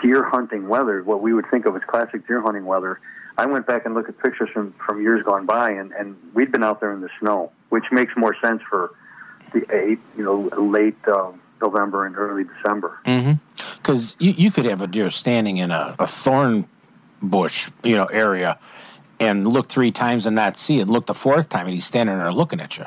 deer 0.00 0.24
hunting 0.24 0.68
weather, 0.68 1.02
what 1.02 1.20
we 1.20 1.32
would 1.32 1.46
think 1.50 1.66
of 1.66 1.76
as 1.76 1.82
classic 1.86 2.26
deer 2.26 2.40
hunting 2.40 2.64
weather. 2.64 3.00
I 3.36 3.46
went 3.46 3.66
back 3.66 3.84
and 3.86 3.94
looked 3.94 4.08
at 4.08 4.18
pictures 4.18 4.50
from, 4.52 4.72
from 4.84 5.00
years 5.00 5.22
gone 5.24 5.46
by, 5.46 5.70
and, 5.70 5.92
and 5.92 6.16
we'd 6.34 6.50
been 6.50 6.64
out 6.64 6.80
there 6.80 6.92
in 6.92 7.00
the 7.00 7.10
snow, 7.20 7.52
which 7.68 7.84
makes 7.92 8.16
more 8.16 8.34
sense 8.40 8.62
for 8.68 8.92
the 9.52 9.64
eight, 9.72 10.00
you 10.16 10.24
know, 10.24 10.40
late 10.60 10.96
um, 11.06 11.40
November 11.60 12.04
and 12.04 12.16
early 12.16 12.44
December. 12.44 12.98
Mm-hmm. 13.04 13.34
Because 13.76 14.16
you, 14.18 14.32
you 14.32 14.50
could 14.50 14.64
have 14.64 14.82
a 14.82 14.86
deer 14.86 15.10
standing 15.10 15.58
in 15.58 15.70
a, 15.70 15.94
a 15.98 16.06
thorn 16.06 16.68
bush, 17.22 17.70
you 17.84 17.96
know, 17.96 18.06
area 18.06 18.58
and 19.20 19.46
look 19.46 19.68
three 19.68 19.90
times 19.90 20.26
and 20.26 20.36
not 20.36 20.56
see 20.56 20.80
it. 20.80 20.88
Look 20.88 21.06
the 21.06 21.14
fourth 21.14 21.48
time 21.48 21.66
and 21.66 21.74
he's 21.74 21.86
standing 21.86 22.16
there 22.18 22.32
looking 22.32 22.60
at 22.60 22.78
you. 22.78 22.86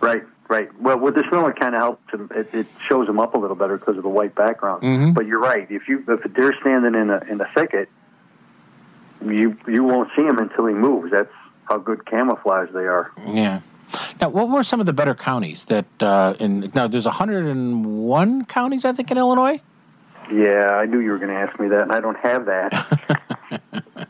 Right, 0.00 0.24
right. 0.50 0.68
Well, 0.80 0.98
with 0.98 1.14
the 1.14 1.24
snow, 1.30 1.46
it 1.46 1.58
kind 1.58 1.74
of 1.74 1.80
helps. 1.80 2.12
Him. 2.12 2.30
It, 2.34 2.50
it 2.52 2.66
shows 2.86 3.06
them 3.06 3.18
up 3.18 3.34
a 3.34 3.38
little 3.38 3.56
better 3.56 3.78
because 3.78 3.96
of 3.96 4.02
the 4.02 4.08
white 4.10 4.34
background. 4.34 4.82
Mhm. 4.82 5.14
But 5.14 5.26
you're 5.26 5.40
right. 5.40 5.66
If 5.70 5.88
you 5.88 6.04
if 6.06 6.24
a 6.24 6.28
deer's 6.28 6.56
standing 6.60 6.94
in 7.00 7.08
a 7.08 7.20
in 7.30 7.40
a 7.40 7.48
thicket, 7.54 7.88
you 9.24 9.56
you 9.66 9.84
won't 9.84 10.10
see 10.14 10.22
him 10.22 10.38
until 10.38 10.66
he 10.66 10.74
moves. 10.74 11.10
That's 11.12 11.32
how 11.64 11.78
good 11.78 12.04
camouflage 12.04 12.70
they 12.72 12.86
are. 12.86 13.10
Yeah. 13.26 13.60
Now, 14.20 14.28
what 14.28 14.48
were 14.50 14.62
some 14.62 14.80
of 14.80 14.86
the 14.86 14.92
better 14.92 15.14
counties 15.14 15.64
that 15.66 15.86
uh, 16.02 16.34
in 16.38 16.70
now? 16.74 16.86
There's 16.86 17.06
101 17.06 18.44
counties, 18.44 18.84
I 18.84 18.92
think, 18.92 19.10
in 19.10 19.18
Illinois. 19.18 19.60
Yeah, 20.30 20.68
I 20.74 20.86
knew 20.86 21.00
you 21.00 21.10
were 21.10 21.18
going 21.18 21.30
to 21.30 21.40
ask 21.40 21.58
me 21.58 21.66
that, 21.68 21.82
and 21.82 21.92
I 21.92 21.98
don't 22.00 22.18
have 22.18 22.46
that. 22.46 22.70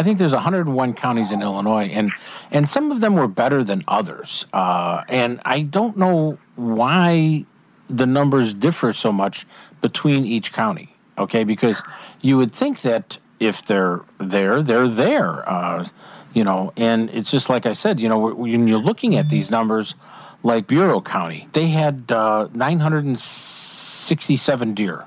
I 0.00 0.02
think 0.02 0.18
there's 0.18 0.32
101 0.32 0.94
counties 0.94 1.30
in 1.30 1.42
Illinois, 1.42 1.90
and 1.92 2.10
and 2.50 2.66
some 2.66 2.90
of 2.90 3.02
them 3.02 3.16
were 3.16 3.28
better 3.28 3.62
than 3.62 3.84
others. 3.86 4.46
Uh, 4.50 5.04
and 5.10 5.42
I 5.44 5.60
don't 5.60 5.98
know 5.98 6.38
why 6.56 7.44
the 7.88 8.06
numbers 8.06 8.54
differ 8.54 8.94
so 8.94 9.12
much 9.12 9.46
between 9.82 10.24
each 10.24 10.54
county. 10.54 10.96
Okay, 11.18 11.44
because 11.44 11.82
you 12.22 12.38
would 12.38 12.50
think 12.50 12.80
that 12.80 13.18
if 13.40 13.66
they're 13.66 14.00
there, 14.16 14.62
they're 14.62 14.88
there. 14.88 15.46
Uh, 15.46 15.86
you 16.32 16.44
know, 16.44 16.72
and 16.78 17.10
it's 17.10 17.30
just 17.30 17.50
like 17.50 17.66
I 17.66 17.74
said. 17.74 18.00
You 18.00 18.08
know, 18.08 18.32
when 18.32 18.66
you're 18.66 18.78
looking 18.78 19.18
at 19.18 19.28
these 19.28 19.50
numbers, 19.50 19.94
like 20.42 20.66
Bureau 20.66 21.02
County, 21.02 21.46
they 21.52 21.66
had 21.66 22.10
uh, 22.10 22.48
967 22.54 24.72
deer 24.72 25.04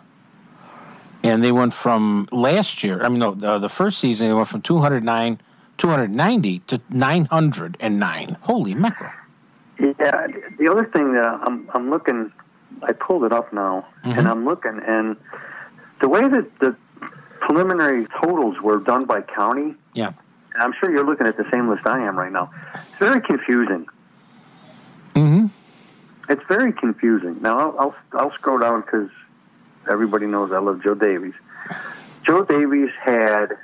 and 1.24 1.44
they 1.44 1.52
went 1.52 1.74
from 1.74 2.28
last 2.32 2.84
year. 2.84 3.04
I 3.04 3.10
mean, 3.10 3.20
no, 3.20 3.34
the, 3.34 3.58
the 3.58 3.70
first 3.70 4.00
season 4.00 4.28
they 4.28 4.34
went 4.34 4.48
from 4.48 4.62
209, 4.62 5.40
290 5.78 6.60
to 6.60 6.82
909. 6.90 8.38
Holy 8.42 8.76
mackerel! 8.76 9.12
Yeah, 9.80 10.28
the 10.58 10.70
other 10.70 10.86
thing 10.86 11.14
that 11.14 11.26
I'm 11.26 11.70
I'm 11.74 11.90
looking 11.90 12.32
I 12.82 12.92
pulled 12.92 13.24
it 13.24 13.32
up 13.32 13.54
now, 13.54 13.86
and 14.04 14.28
I'm 14.28 14.46
looking, 14.46 14.80
and 14.86 15.16
the 16.02 16.10
way 16.10 16.28
that 16.28 16.60
the 16.60 16.76
preliminary 17.40 18.06
totals 18.22 18.60
were 18.62 18.80
done 18.80 19.06
by 19.06 19.22
county, 19.22 19.76
Yeah. 19.94 20.14
and 20.54 20.64
I'm 20.64 20.74
sure 20.80 20.92
you're 20.92 21.06
looking 21.06 21.28
at 21.28 21.38
the 21.38 21.46
same 21.52 21.70
list 21.70 21.86
I 21.86 22.00
am 22.00 22.18
right 22.18 22.32
now. 22.32 22.52
It's 22.74 22.98
very 23.00 23.22
confusing. 23.22 23.86
Mm-hmm. 25.16 25.48
It's 26.30 26.44
very 26.48 26.74
confusing. 26.74 27.42
Now 27.42 27.60
I'll 27.60 27.80
I'll, 27.80 27.96
I'll 28.22 28.32
scroll 28.34 28.60
down 28.60 28.82
because 28.82 29.10
everybody 29.90 30.26
knows 30.26 30.52
I 30.52 30.60
love 30.60 30.84
Jo 30.84 30.96
Daviess. 30.96 31.34
Jo 32.26 32.46
Daviess 32.46 32.92
had 33.02 33.58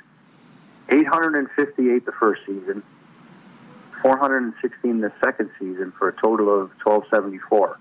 858 0.88 2.04
the 2.04 2.12
first 2.12 2.42
season, 2.46 2.82
416 4.02 5.00
the 5.00 5.12
second 5.22 5.50
season 5.58 5.92
for 5.92 6.08
a 6.08 6.12
total 6.12 6.48
of 6.48 6.70
1274. 6.84 7.78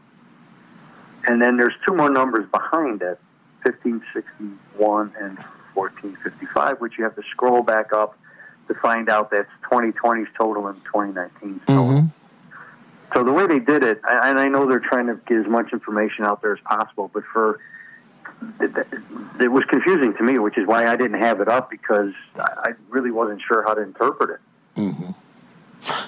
And 1.25 1.41
then 1.41 1.57
there's 1.57 1.73
two 1.85 1.93
more 1.93 2.09
numbers 2.09 2.49
behind 2.49 3.01
it, 3.01 3.19
1561 3.63 5.13
and 5.19 5.37
1455, 5.73 6.79
which 6.79 6.97
you 6.97 7.03
have 7.03 7.15
to 7.15 7.23
scroll 7.31 7.61
back 7.61 7.91
up 7.93 8.17
to 8.67 8.75
find 8.75 9.09
out 9.09 9.31
that's 9.31 9.49
2020's 9.69 10.29
total 10.37 10.67
and 10.67 10.81
2019's 10.85 11.65
total. 11.65 11.85
Mm-hmm. 11.85 12.07
So 13.13 13.23
the 13.23 13.33
way 13.33 13.47
they 13.47 13.59
did 13.59 13.83
it, 13.83 14.01
and 14.07 14.39
I 14.39 14.47
know 14.47 14.67
they're 14.67 14.79
trying 14.79 15.07
to 15.07 15.15
get 15.27 15.39
as 15.39 15.47
much 15.47 15.73
information 15.73 16.25
out 16.25 16.41
there 16.41 16.53
as 16.53 16.59
possible, 16.59 17.09
but 17.11 17.23
for 17.25 17.59
it, 18.59 18.87
it 19.41 19.47
was 19.51 19.63
confusing 19.65 20.13
to 20.15 20.23
me, 20.23 20.39
which 20.39 20.57
is 20.57 20.67
why 20.67 20.87
I 20.87 20.95
didn't 20.95 21.19
have 21.19 21.41
it 21.41 21.47
up 21.47 21.69
because 21.69 22.13
I 22.37 22.73
really 22.89 23.11
wasn't 23.11 23.41
sure 23.41 23.63
how 23.63 23.73
to 23.73 23.81
interpret 23.81 24.29
it. 24.31 24.79
Mm-hmm. 24.79 25.11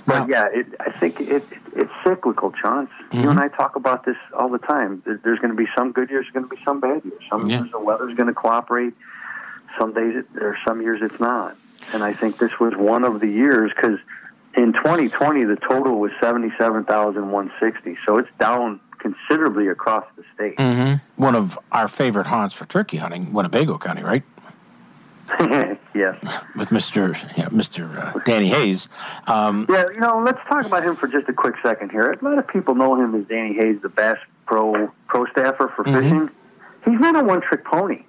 But 0.05 0.27
yeah, 0.27 0.47
it, 0.51 0.67
I 0.79 0.91
think 0.91 1.21
it, 1.21 1.29
it, 1.29 1.43
it's 1.75 1.91
cyclical, 2.03 2.51
Chance. 2.51 2.89
You 3.13 3.29
and 3.29 3.39
I 3.39 3.47
talk 3.47 3.75
about 3.75 4.05
this 4.05 4.17
all 4.33 4.49
the 4.49 4.59
time. 4.59 5.01
There's 5.05 5.39
going 5.39 5.51
to 5.51 5.55
be 5.55 5.67
some 5.75 5.91
good 5.91 6.09
years, 6.09 6.25
there's 6.25 6.33
going 6.33 6.49
to 6.49 6.55
be 6.55 6.61
some 6.65 6.79
bad 6.79 7.05
years. 7.05 7.21
Some 7.29 7.49
Yeah. 7.49 7.59
years 7.61 7.71
the 7.71 7.79
weather's 7.79 8.15
going 8.15 8.27
to 8.27 8.33
cooperate. 8.33 8.93
Some 9.79 9.93
days, 9.93 10.23
are 10.35 10.57
some 10.65 10.81
years 10.81 11.01
it's 11.01 11.19
not. 11.19 11.55
And 11.93 12.03
I 12.03 12.13
think 12.13 12.37
this 12.37 12.59
was 12.59 12.75
one 12.75 13.03
of 13.05 13.21
the 13.21 13.27
years 13.27 13.71
because 13.73 13.99
in 14.55 14.73
2020 14.73 15.45
the 15.45 15.55
total 15.55 15.99
was 15.99 16.11
77,160. 16.19 17.97
So 18.05 18.17
it's 18.17 18.29
down 18.37 18.79
considerably 19.01 19.67
across 19.67 20.05
the 20.15 20.23
state. 20.33 20.57
Mm-hmm. 20.57 21.21
One 21.21 21.35
of 21.35 21.59
our 21.71 21.87
favorite 21.87 22.27
haunts 22.27 22.53
for 22.53 22.65
turkey 22.65 22.97
hunting, 22.97 23.33
Winnebago 23.33 23.77
County, 23.77 24.03
right? 24.03 24.23
yes. 25.39 26.17
With 26.55 26.69
Mr. 26.69 27.15
Yeah, 27.37 27.45
Mr. 27.49 27.97
Uh, 27.97 28.19
Danny 28.25 28.49
Hayes. 28.49 28.87
Um, 29.27 29.65
Yeah, 29.69 29.85
you 29.93 29.99
know, 29.99 30.21
let's 30.23 30.39
talk 30.47 30.65
about 30.65 30.83
him 30.83 30.95
for 30.95 31.07
just 31.07 31.29
a 31.29 31.33
quick 31.33 31.55
second 31.63 31.91
here. 31.91 32.11
A 32.11 32.23
lot 32.23 32.37
of 32.37 32.47
people 32.47 32.75
know 32.75 32.95
him 32.95 33.15
as 33.15 33.25
Danny 33.27 33.53
Hayes, 33.55 33.81
the 33.81 33.89
Bass 33.89 34.17
Pro 34.45 34.91
Pro 35.07 35.25
staffer 35.27 35.67
for 35.75 35.83
fishing. 35.83 36.29
He's 36.85 36.99
not 36.99 37.15
a 37.15 37.23
one 37.23 37.41
trick 37.41 37.63
pony. 37.63 38.03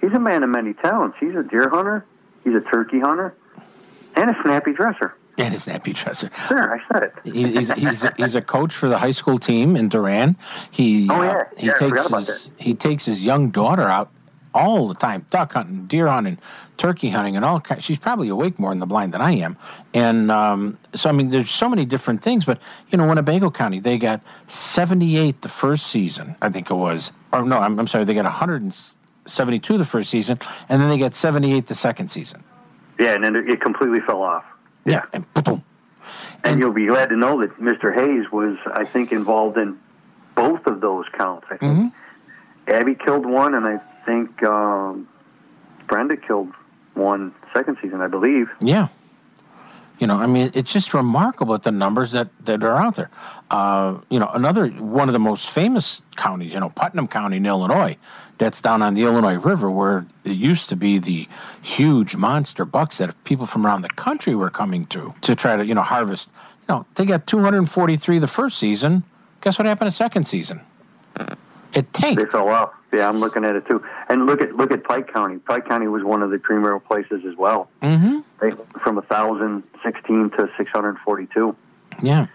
He's 0.00 0.12
a 0.12 0.18
man 0.18 0.42
of 0.42 0.50
many 0.50 0.74
talents. 0.74 1.16
He's 1.18 1.34
a 1.34 1.42
deer 1.42 1.68
hunter, 1.68 2.04
he's 2.44 2.54
a 2.54 2.60
turkey 2.60 3.00
hunter, 3.00 3.34
and 4.14 4.30
a 4.30 4.42
snappy 4.42 4.72
dresser. 4.72 5.14
And 5.44 5.52
his 5.52 5.66
nappy 5.66 5.94
dresser. 5.94 6.30
There, 6.48 6.74
I 6.74 6.92
said 6.92 7.02
it. 7.04 7.32
He's 7.32 7.48
he's 7.48 7.72
he's, 7.74 8.06
he's 8.16 8.34
a 8.34 8.42
coach 8.42 8.74
for 8.74 8.88
the 8.88 8.98
high 8.98 9.10
school 9.12 9.38
team 9.38 9.76
in 9.76 9.88
Durand. 9.88 10.36
He 10.70 11.08
Oh, 11.10 11.22
yeah. 11.22 11.30
uh, 11.30 11.44
he 11.56 11.66
Yeah, 11.68 11.74
takes 11.74 12.08
his 12.08 12.50
he 12.58 12.74
takes 12.74 13.04
his 13.04 13.24
young 13.24 13.50
daughter 13.50 13.88
out 13.88 14.10
all 14.52 14.88
the 14.88 14.94
time, 14.96 15.24
duck 15.30 15.52
hunting, 15.52 15.86
deer 15.86 16.08
hunting, 16.08 16.36
turkey 16.76 17.08
hunting, 17.10 17.36
and 17.36 17.44
all. 17.44 17.62
She's 17.78 17.98
probably 17.98 18.28
awake 18.28 18.58
more 18.58 18.72
in 18.72 18.80
the 18.80 18.86
blind 18.86 19.14
than 19.14 19.20
I 19.20 19.32
am. 19.36 19.56
And 19.94 20.28
um, 20.30 20.76
so 20.92 21.08
I 21.08 21.12
mean, 21.12 21.30
there's 21.30 21.52
so 21.52 21.68
many 21.68 21.84
different 21.84 22.20
things. 22.22 22.44
But 22.44 22.58
you 22.90 22.98
know, 22.98 23.06
Winnebago 23.06 23.50
County, 23.52 23.78
they 23.78 23.96
got 23.96 24.20
78 24.48 25.42
the 25.42 25.48
first 25.48 25.86
season, 25.86 26.34
I 26.42 26.48
think 26.50 26.68
it 26.70 26.74
was. 26.74 27.12
Or 27.32 27.44
no, 27.44 27.58
I'm, 27.60 27.78
I'm 27.78 27.86
sorry, 27.86 28.04
they 28.04 28.14
got 28.14 28.24
172 28.24 29.78
the 29.78 29.84
first 29.84 30.10
season, 30.10 30.40
and 30.68 30.82
then 30.82 30.88
they 30.88 30.98
got 30.98 31.14
78 31.14 31.66
the 31.68 31.74
second 31.76 32.08
season. 32.10 32.42
Yeah, 32.98 33.14
and 33.14 33.22
then 33.24 33.36
it 33.36 33.60
completely 33.60 34.00
fell 34.00 34.22
off. 34.22 34.44
Yeah, 34.84 35.04
and 35.12 35.24
boom. 35.34 35.62
And 36.42 36.58
you'll 36.58 36.72
be 36.72 36.86
glad 36.86 37.10
to 37.10 37.16
know 37.16 37.40
that 37.40 37.58
Mr. 37.60 37.94
Hayes 37.94 38.30
was, 38.32 38.56
I 38.66 38.84
think, 38.84 39.12
involved 39.12 39.58
in 39.58 39.78
both 40.34 40.66
of 40.66 40.80
those 40.80 41.06
counts. 41.16 41.46
I 41.50 41.56
think 41.56 41.72
Mm-hmm. 41.72 41.88
Abby 42.72 42.94
killed 42.94 43.26
one, 43.26 43.54
and 43.54 43.66
I 43.66 43.78
think 44.06 44.42
um, 44.44 45.08
Brenda 45.88 46.16
killed 46.16 46.52
one 46.94 47.34
second 47.52 47.78
season, 47.82 48.00
I 48.00 48.06
believe. 48.06 48.48
Yeah. 48.60 48.88
You 49.98 50.06
know, 50.06 50.16
I 50.18 50.26
mean, 50.26 50.50
it's 50.54 50.72
just 50.72 50.94
remarkable 50.94 51.54
at 51.54 51.62
the 51.64 51.72
numbers 51.72 52.12
that, 52.12 52.28
that 52.44 52.62
are 52.62 52.76
out 52.76 52.94
there. 52.94 53.10
Uh, 53.50 53.98
you 54.08 54.18
know, 54.20 54.28
another 54.32 54.68
one 54.68 55.08
of 55.08 55.12
the 55.12 55.18
most 55.18 55.50
famous 55.50 56.00
counties, 56.16 56.54
you 56.54 56.60
know, 56.60 56.70
Putnam 56.70 57.06
County 57.08 57.36
in 57.38 57.44
Illinois, 57.46 57.96
that's 58.40 58.60
down 58.62 58.80
on 58.80 58.94
the 58.94 59.02
Illinois 59.02 59.36
River 59.36 59.70
where 59.70 60.06
it 60.24 60.32
used 60.32 60.70
to 60.70 60.76
be 60.76 60.98
the 60.98 61.28
huge 61.60 62.16
monster 62.16 62.64
bucks 62.64 62.96
that 62.98 63.14
people 63.24 63.44
from 63.44 63.66
around 63.66 63.82
the 63.82 63.90
country 63.90 64.34
were 64.34 64.48
coming 64.50 64.86
to 64.86 65.14
to 65.20 65.36
try 65.36 65.56
to, 65.58 65.64
you 65.64 65.74
know, 65.74 65.82
harvest. 65.82 66.30
You 66.66 66.74
know, 66.76 66.86
they 66.94 67.04
got 67.04 67.26
243 67.26 68.18
the 68.18 68.26
first 68.26 68.58
season. 68.58 69.04
Guess 69.42 69.58
what 69.58 69.66
happened 69.66 69.88
the 69.88 69.92
second 69.92 70.24
season? 70.26 70.62
It 71.74 71.92
tanked. 71.92 72.16
They 72.20 72.24
fell 72.26 72.48
off. 72.48 72.70
Yeah, 72.92 73.08
I'm 73.08 73.18
looking 73.18 73.44
at 73.44 73.54
it 73.56 73.66
too. 73.66 73.84
And 74.08 74.24
look 74.26 74.40
at 74.40 74.56
look 74.56 74.72
at 74.72 74.84
Pike 74.84 75.12
County. 75.12 75.36
Pike 75.38 75.68
County 75.68 75.86
was 75.86 76.02
one 76.02 76.22
of 76.22 76.30
the 76.30 76.38
premier 76.38 76.80
places 76.80 77.24
as 77.26 77.36
well. 77.36 77.68
Mm-hmm. 77.82 78.20
They 78.40 78.50
from 78.82 78.96
1,016 78.96 80.30
to 80.30 80.50
642. 80.56 81.54
Yeah. 82.02 82.26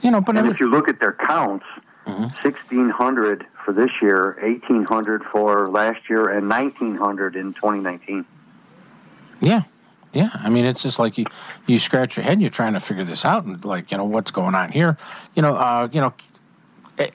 You 0.00 0.10
know, 0.12 0.20
but 0.20 0.36
and 0.36 0.38
every- 0.38 0.50
if 0.52 0.60
you 0.60 0.70
look 0.70 0.88
at 0.88 1.00
their 1.00 1.12
counts, 1.12 1.66
1,600 2.04 3.46
for 3.64 3.72
this 3.72 3.90
year, 4.02 4.38
1,800 4.42 5.24
for 5.24 5.68
last 5.68 6.08
year, 6.08 6.28
and 6.28 6.48
1,900 6.48 7.36
in 7.36 7.54
2019. 7.54 8.24
Yeah. 9.40 9.62
Yeah. 10.12 10.30
I 10.34 10.48
mean, 10.48 10.64
it's 10.64 10.82
just 10.82 10.98
like 10.98 11.18
you, 11.18 11.24
you 11.66 11.78
scratch 11.78 12.16
your 12.16 12.24
head 12.24 12.34
and 12.34 12.42
you're 12.42 12.50
trying 12.50 12.74
to 12.74 12.80
figure 12.80 13.04
this 13.04 13.24
out 13.24 13.44
and 13.44 13.64
like, 13.64 13.90
you 13.90 13.96
know, 13.96 14.04
what's 14.04 14.30
going 14.30 14.54
on 14.54 14.70
here. 14.70 14.96
You 15.34 15.42
know, 15.42 15.56
uh, 15.56 15.88
you 15.90 16.00
know, 16.00 16.14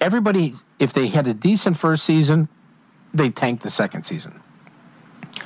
everybody, 0.01 0.55
if 0.79 0.91
they 0.93 1.07
had 1.07 1.27
a 1.27 1.33
decent 1.33 1.77
first 1.77 2.03
season, 2.03 2.49
they 3.13 3.29
tanked 3.29 3.63
the 3.63 3.69
second 3.69 4.03
season. 4.03 4.41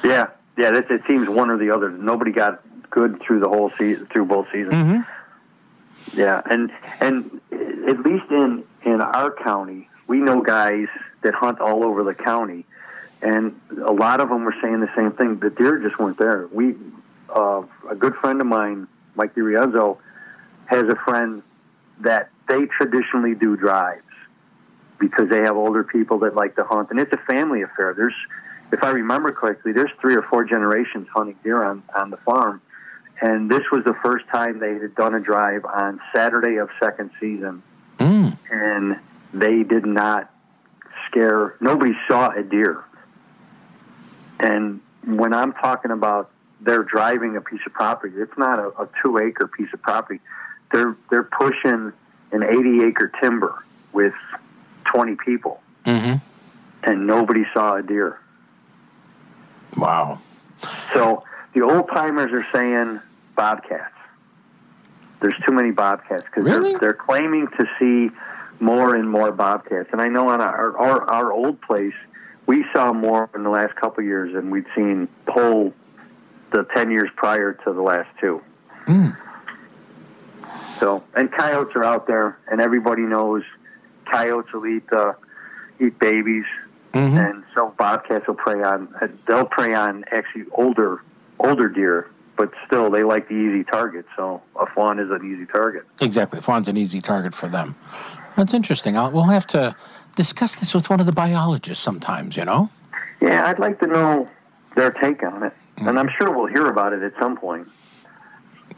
Yeah, 0.04 0.28
yeah. 0.58 0.72
That, 0.72 0.90
it 0.92 1.02
seems 1.08 1.30
one 1.30 1.50
or 1.50 1.58
the 1.58 1.70
other. 1.70 1.90
Nobody 1.90 2.32
got 2.32 2.62
good 2.90 3.22
through 3.22 3.40
the 3.40 3.48
whole 3.48 3.72
season, 3.78 4.08
through 4.08 4.26
both 4.26 4.48
seasons. 4.52 4.74
Mm-hmm. 4.74 6.20
Yeah, 6.20 6.42
and 6.46 6.72
and 7.00 7.42
at 7.88 8.00
least 8.02 8.30
in 8.30 8.64
in 8.84 9.00
our 9.00 9.32
county, 9.32 9.90
we 10.08 10.20
know 10.20 10.42
guys 10.42 10.88
that 11.22 11.34
hunt 11.34 11.60
all 11.60 11.84
over 11.84 12.04
the 12.04 12.14
county, 12.14 12.66
and 13.22 13.60
a 13.86 13.92
lot 13.94 14.20
of 14.20 14.30
them 14.30 14.44
were 14.44 14.56
saying 14.62 14.80
the 14.82 14.92
same 14.96 15.12
thing. 15.14 15.40
The 15.40 15.50
deer 15.50 15.80
just 15.80 15.98
weren't 16.00 16.18
there. 16.18 16.48
We, 16.52 16.76
uh, 17.34 17.64
a 17.90 17.96
good 17.96 18.16
friend 18.16 18.42
of 18.42 18.48
mine, 18.48 18.88
Mike 19.16 19.34
DiRienzo, 19.36 19.98
has 20.66 20.84
a 20.84 20.96
friend 20.96 21.42
that 22.02 22.30
they 22.48 22.66
traditionally 22.66 23.36
do 23.36 23.56
drives 23.56 24.02
because 25.00 25.30
they 25.30 25.40
have 25.42 25.56
older 25.56 25.84
people 25.84 26.20
that 26.20 26.36
like 26.36 26.56
to 26.56 26.64
hunt, 26.64 26.90
and 26.92 27.00
it's 27.00 27.14
a 27.14 27.18
family 27.18 27.62
affair. 27.62 27.94
There's, 27.94 28.16
if 28.72 28.84
I 28.84 28.90
remember 28.90 29.32
correctly, 29.32 29.72
there's 29.72 29.92
three 30.02 30.16
or 30.16 30.24
four 30.24 30.44
generations 30.44 31.08
hunting 31.14 31.38
deer 31.44 31.64
on 31.64 31.84
on 31.96 32.10
the 32.10 32.18
farm. 32.18 32.62
And 33.22 33.50
this 33.50 33.62
was 33.72 33.86
the 33.86 33.94
first 34.04 34.26
time 34.28 34.60
they 34.60 34.74
had 34.74 34.96
done 34.96 35.14
a 35.16 35.20
drive 35.20 35.64
on 35.66 36.02
Saturday 36.14 36.58
of 36.58 36.70
second 36.80 37.12
season, 37.22 37.62
Mm. 38.00 38.36
and 38.52 39.00
they 39.34 39.64
did 39.64 39.86
not 39.86 40.30
scare. 41.08 41.56
Nobody 41.60 41.94
saw 42.08 42.30
a 42.32 42.44
deer. 42.44 42.84
And 44.40 44.82
when 45.06 45.34
I'm 45.34 45.54
talking 45.54 45.92
about 45.92 46.30
they're 46.62 46.84
driving 46.84 47.36
a 47.36 47.42
piece 47.42 47.60
of 47.66 47.74
property, 47.74 48.16
it's 48.18 48.38
not 48.38 48.60
a, 48.60 48.68
a 48.84 48.90
two 49.02 49.18
acre 49.18 49.48
piece 49.48 49.70
of 49.74 49.82
property. 49.82 50.20
They're 50.72 50.96
they're 51.10 51.24
pushing 51.24 51.92
an 52.32 52.44
80 52.44 52.84
acre 52.86 53.12
timber 53.22 53.64
with 53.92 54.14
20 54.86 55.16
people, 55.16 55.62
Mm-hmm. 55.86 56.16
and 56.90 57.06
nobody 57.08 57.46
saw 57.54 57.76
a 57.76 57.84
deer. 57.84 58.20
Wow. 59.78 60.20
So 60.94 61.24
the 61.54 61.62
old 61.62 61.90
timers 61.90 62.32
are 62.32 62.46
saying 62.54 63.00
bobcats. 63.36 63.94
There's 65.20 65.36
too 65.46 65.52
many 65.54 65.72
bobcats 65.72 66.24
because 66.26 66.44
Really? 66.46 66.72
they're, 66.72 66.80
they're 66.80 66.94
claiming 66.94 67.48
to 67.58 67.66
see 67.80 68.10
more 68.64 68.96
and 68.96 69.10
more 69.10 69.32
bobcats. 69.32 69.90
And 69.92 70.02
I 70.02 70.08
know 70.08 70.30
on 70.30 70.42
our, 70.42 70.78
our 70.78 71.12
our 71.12 71.32
old 71.34 71.62
place, 71.62 71.94
we 72.48 72.66
saw 72.74 72.94
more 72.94 73.30
in 73.36 73.44
the 73.44 73.50
last 73.50 73.76
couple 73.76 74.02
of 74.02 74.06
years 74.08 74.34
than 74.34 74.50
we'd 74.50 74.66
seen 74.76 75.08
the 75.26 75.32
whole 75.34 75.74
the 76.52 76.64
ten 76.76 76.90
years 76.90 77.10
prior 77.16 77.54
to 77.54 77.74
the 77.74 77.82
last 77.82 78.10
two. 78.20 78.42
Mm. 78.88 79.18
So 80.80 81.04
and 81.16 81.32
coyotes 81.32 81.76
are 81.76 81.84
out 81.84 82.08
there, 82.08 82.38
and 82.50 82.62
everybody 82.62 83.04
knows 83.04 83.44
coyotes 84.10 84.52
will 84.54 84.66
eat 84.66 84.92
uh, 84.92 85.14
eat 85.80 86.00
babies, 86.00 86.46
Mm-hmm. 86.94 87.18
and 87.18 87.44
so 87.56 87.74
bobcats 87.76 88.28
will 88.28 88.36
prey 88.36 88.62
on 88.62 88.88
they'll 89.28 89.46
prey 89.46 89.74
on 89.74 90.06
actually 90.12 90.46
older 90.52 91.02
older 91.40 91.68
deer, 91.68 92.08
but 92.38 92.52
still 92.68 92.92
they 92.92 93.04
like 93.04 93.28
the 93.28 93.34
easy 93.34 93.64
target. 93.64 94.06
So 94.16 94.44
a 94.56 94.68
fawn 94.68 95.00
is 95.00 95.10
an 95.10 95.26
easy 95.26 95.48
target. 95.48 95.86
Exactly. 96.00 96.40
Fawn's 96.40 96.68
an 96.68 96.78
easy 96.78 97.02
target 97.02 97.34
for 97.34 97.50
them. 97.50 97.76
That's 98.36 98.54
interesting. 98.54 98.98
I'll, 98.98 99.12
we'll 99.12 99.24
have 99.24 99.48
to 99.48 99.76
discuss 100.16 100.56
this 100.56 100.74
with 100.74 100.90
one 100.90 101.00
of 101.00 101.06
the 101.06 101.12
biologists 101.12 101.84
sometimes. 101.84 102.38
You 102.38 102.46
know. 102.46 102.70
Yeah, 103.22 103.48
I'd 103.48 103.60
like 103.60 103.80
to 103.80 103.88
know 103.88 104.30
their 104.76 104.92
take 104.92 105.24
on 105.24 105.44
it, 105.44 105.54
hmm. 105.78 105.88
and 105.88 106.00
I'm 106.00 106.10
sure 106.18 106.32
we'll 106.32 106.48
hear 106.48 106.68
about 106.68 106.94
it 106.94 107.04
at 107.04 107.14
some 107.20 107.38
point. 107.38 107.68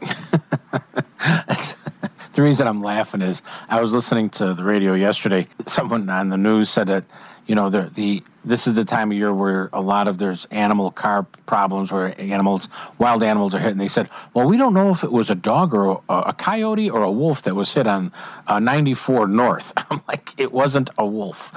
the 2.32 2.42
reason 2.42 2.66
I'm 2.66 2.82
laughing 2.82 3.22
is 3.22 3.42
I 3.68 3.80
was 3.80 3.92
listening 3.92 4.30
to 4.30 4.54
the 4.54 4.62
radio 4.62 4.94
yesterday. 4.94 5.48
Someone 5.66 6.08
on 6.10 6.28
the 6.28 6.36
news 6.36 6.70
said 6.70 6.88
that 6.88 7.04
you 7.46 7.54
know 7.54 7.70
the 7.70 7.90
the 7.94 8.22
this 8.44 8.66
is 8.66 8.74
the 8.74 8.84
time 8.84 9.10
of 9.10 9.18
year 9.18 9.32
where 9.32 9.68
a 9.72 9.80
lot 9.80 10.06
of 10.06 10.18
there's 10.18 10.44
animal 10.46 10.90
car 10.90 11.24
problems 11.46 11.90
where 11.90 12.18
animals 12.20 12.68
wild 12.98 13.22
animals 13.22 13.54
are 13.54 13.58
hit 13.58 13.72
and 13.72 13.80
they 13.80 13.88
said 13.88 14.08
well 14.34 14.46
we 14.46 14.56
don't 14.56 14.74
know 14.74 14.90
if 14.90 15.02
it 15.04 15.12
was 15.12 15.30
a 15.30 15.34
dog 15.34 15.74
or 15.74 16.02
a, 16.08 16.14
a 16.14 16.32
coyote 16.32 16.90
or 16.90 17.02
a 17.02 17.10
wolf 17.10 17.42
that 17.42 17.54
was 17.54 17.74
hit 17.74 17.86
on 17.86 18.12
uh, 18.46 18.58
94 18.58 19.28
north 19.28 19.72
i'm 19.90 20.00
like 20.08 20.32
it 20.38 20.52
wasn't 20.52 20.90
a 20.98 21.06
wolf 21.06 21.52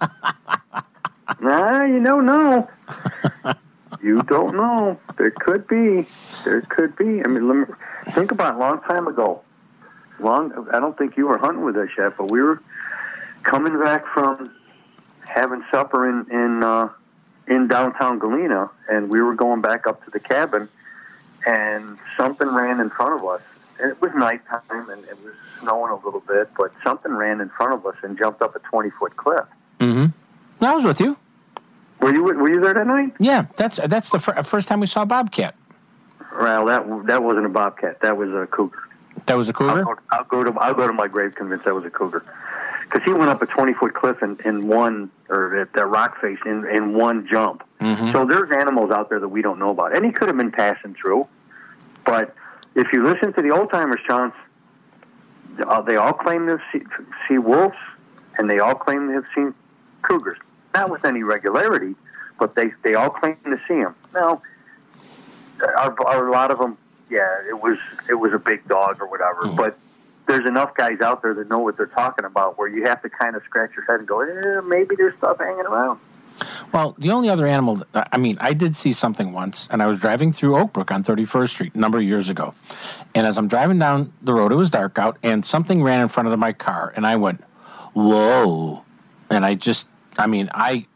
Nah, 1.40 1.84
you 1.84 2.02
don't 2.02 2.26
know. 2.26 2.68
you 4.02 4.22
don't 4.22 4.56
know. 4.56 4.98
There 5.16 5.30
could 5.30 5.66
be. 5.68 6.06
There 6.44 6.60
could 6.62 6.96
be. 6.96 7.22
I 7.24 7.28
mean, 7.28 7.48
let 7.48 7.56
me, 7.56 7.74
think 8.12 8.32
about 8.32 8.56
a 8.56 8.58
long 8.58 8.80
time 8.82 9.06
ago. 9.06 9.42
Long. 10.18 10.68
I 10.72 10.80
don't 10.80 10.98
think 10.98 11.16
you 11.16 11.28
were 11.28 11.38
hunting 11.38 11.64
with 11.64 11.76
us 11.76 11.88
yet, 11.96 12.16
but 12.18 12.30
we 12.30 12.42
were 12.42 12.62
coming 13.42 13.78
back 13.82 14.06
from 14.12 14.54
having 15.30 15.64
supper 15.70 16.08
in 16.08 16.26
in 16.30 16.62
uh, 16.62 16.88
in 17.46 17.66
downtown 17.68 18.18
Galena, 18.18 18.70
and 18.88 19.10
we 19.12 19.20
were 19.20 19.34
going 19.34 19.60
back 19.60 19.86
up 19.86 20.04
to 20.04 20.10
the 20.10 20.20
cabin, 20.20 20.68
and 21.46 21.98
something 22.16 22.48
ran 22.48 22.80
in 22.80 22.90
front 22.90 23.20
of 23.20 23.26
us. 23.28 23.40
And 23.80 23.90
it 23.92 24.00
was 24.00 24.12
nighttime, 24.14 24.62
and 24.90 25.02
it 25.04 25.18
was 25.24 25.34
snowing 25.60 25.90
a 25.90 25.96
little 26.04 26.20
bit, 26.20 26.50
but 26.56 26.72
something 26.84 27.12
ran 27.12 27.40
in 27.40 27.48
front 27.50 27.72
of 27.72 27.86
us 27.86 27.96
and 28.02 28.18
jumped 28.18 28.42
up 28.42 28.54
a 28.54 28.58
twenty 28.60 28.90
foot 28.90 29.16
cliff. 29.16 29.44
mm-hmm 29.78 30.06
i 30.62 30.74
was 30.74 30.84
with 30.84 31.00
you 31.00 31.16
Were 32.00 32.12
you 32.12 32.22
Were 32.22 32.50
you 32.50 32.60
there 32.60 32.74
that 32.74 32.86
night? 32.86 33.14
yeah 33.18 33.46
that's 33.56 33.78
that's 33.86 34.10
the 34.10 34.18
fir- 34.18 34.42
first 34.42 34.68
time 34.68 34.80
we 34.80 34.86
saw 34.86 35.04
bobcat 35.06 35.54
Well, 36.38 36.66
that 36.66 36.86
that 37.06 37.22
wasn't 37.22 37.46
a 37.46 37.48
bobcat. 37.48 38.00
That 38.02 38.16
was 38.18 38.30
a 38.34 38.46
cougar. 38.46 38.78
that 39.26 39.36
was 39.38 39.48
a 39.48 39.54
cougar 39.54 39.78
I'll 39.78 39.84
go, 39.84 39.98
I'll 40.10 40.24
go 40.24 40.44
to 40.44 40.52
I'll 40.60 40.74
go 40.74 40.86
to 40.86 40.92
my 40.92 41.08
grave 41.08 41.34
convinced 41.34 41.64
that 41.64 41.74
was 41.74 41.84
a 41.86 41.90
cougar, 41.90 42.22
because 42.90 43.04
he 43.04 43.12
went 43.12 43.30
up 43.30 43.40
a 43.42 43.46
twenty 43.46 43.72
foot 43.72 43.94
cliff 43.94 44.22
in, 44.22 44.36
in 44.44 44.66
one 44.66 45.10
or 45.28 45.56
at 45.56 45.72
that 45.74 45.86
rock 45.86 46.20
face 46.20 46.38
in 46.44 46.66
in 46.66 46.94
one 46.94 47.26
jump. 47.26 47.62
Mhm. 47.80 48.12
So 48.12 48.24
there's 48.24 48.50
animals 48.50 48.90
out 48.90 49.08
there 49.08 49.20
that 49.20 49.28
we 49.28 49.42
don't 49.42 49.58
know 49.58 49.70
about, 49.70 49.94
and 49.94 50.04
he 50.04 50.10
could 50.12 50.28
have 50.28 50.36
been 50.36 50.50
passing 50.50 50.94
through. 50.94 51.28
But 52.04 52.34
if 52.74 52.92
you 52.92 53.04
listen 53.04 53.32
to 53.34 53.42
the 53.42 53.50
old 53.50 53.70
timers, 53.70 54.00
chance, 54.06 54.34
uh, 55.66 55.80
they 55.82 55.96
all 55.96 56.12
claim 56.12 56.46
to 56.46 56.58
see, 56.72 56.82
see 57.28 57.38
wolves, 57.38 57.76
and 58.38 58.50
they 58.50 58.58
all 58.58 58.74
claim 58.74 59.08
to 59.08 59.14
have 59.14 59.24
seen 59.34 59.54
cougars. 60.02 60.38
Not 60.74 60.90
with 60.90 61.04
any 61.04 61.22
regularity, 61.22 61.94
but 62.38 62.54
they 62.54 62.72
they 62.82 62.94
all 62.94 63.10
claim 63.10 63.36
to 63.44 63.60
see 63.68 63.74
them. 63.82 63.94
Now, 64.14 64.42
are, 65.76 65.94
are 66.06 66.26
a 66.28 66.32
lot 66.32 66.50
of 66.50 66.58
them? 66.58 66.76
Yeah, 67.08 67.26
it 67.48 67.60
was 67.60 67.78
it 68.08 68.14
was 68.14 68.32
a 68.32 68.38
big 68.38 68.66
dog 68.66 69.00
or 69.00 69.06
whatever. 69.06 69.46
But 69.48 69.78
there's 70.30 70.46
enough 70.46 70.74
guys 70.74 71.00
out 71.00 71.22
there 71.22 71.34
that 71.34 71.48
know 71.48 71.58
what 71.58 71.76
they're 71.76 71.86
talking 71.86 72.24
about, 72.24 72.56
where 72.56 72.68
you 72.68 72.84
have 72.84 73.02
to 73.02 73.10
kind 73.10 73.34
of 73.34 73.42
scratch 73.42 73.72
your 73.74 73.84
head 73.84 73.98
and 73.98 74.08
go, 74.08 74.20
eh, 74.20 74.60
maybe 74.64 74.94
there's 74.94 75.16
stuff 75.16 75.38
hanging 75.38 75.66
around. 75.66 75.98
Well, 76.72 76.94
the 76.98 77.10
only 77.10 77.28
other 77.28 77.46
animal, 77.46 77.82
I 77.94 78.16
mean, 78.16 78.38
I 78.40 78.54
did 78.54 78.76
see 78.76 78.92
something 78.92 79.32
once, 79.32 79.68
and 79.70 79.82
I 79.82 79.86
was 79.86 79.98
driving 79.98 80.32
through 80.32 80.52
Oakbrook 80.52 80.90
on 80.90 81.02
31st 81.02 81.48
Street 81.48 81.74
a 81.74 81.78
number 81.78 81.98
of 81.98 82.04
years 82.04 82.30
ago. 82.30 82.54
And 83.14 83.26
as 83.26 83.36
I'm 83.36 83.48
driving 83.48 83.78
down 83.78 84.12
the 84.22 84.32
road, 84.32 84.52
it 84.52 84.54
was 84.54 84.70
dark 84.70 84.98
out, 84.98 85.18
and 85.22 85.44
something 85.44 85.82
ran 85.82 86.00
in 86.00 86.08
front 86.08 86.28
of 86.28 86.38
my 86.38 86.52
car, 86.52 86.92
and 86.96 87.06
I 87.06 87.16
went, 87.16 87.42
whoa. 87.92 88.84
And 89.28 89.44
I 89.44 89.54
just, 89.54 89.86
I 90.16 90.28
mean, 90.28 90.48
I 90.54 90.86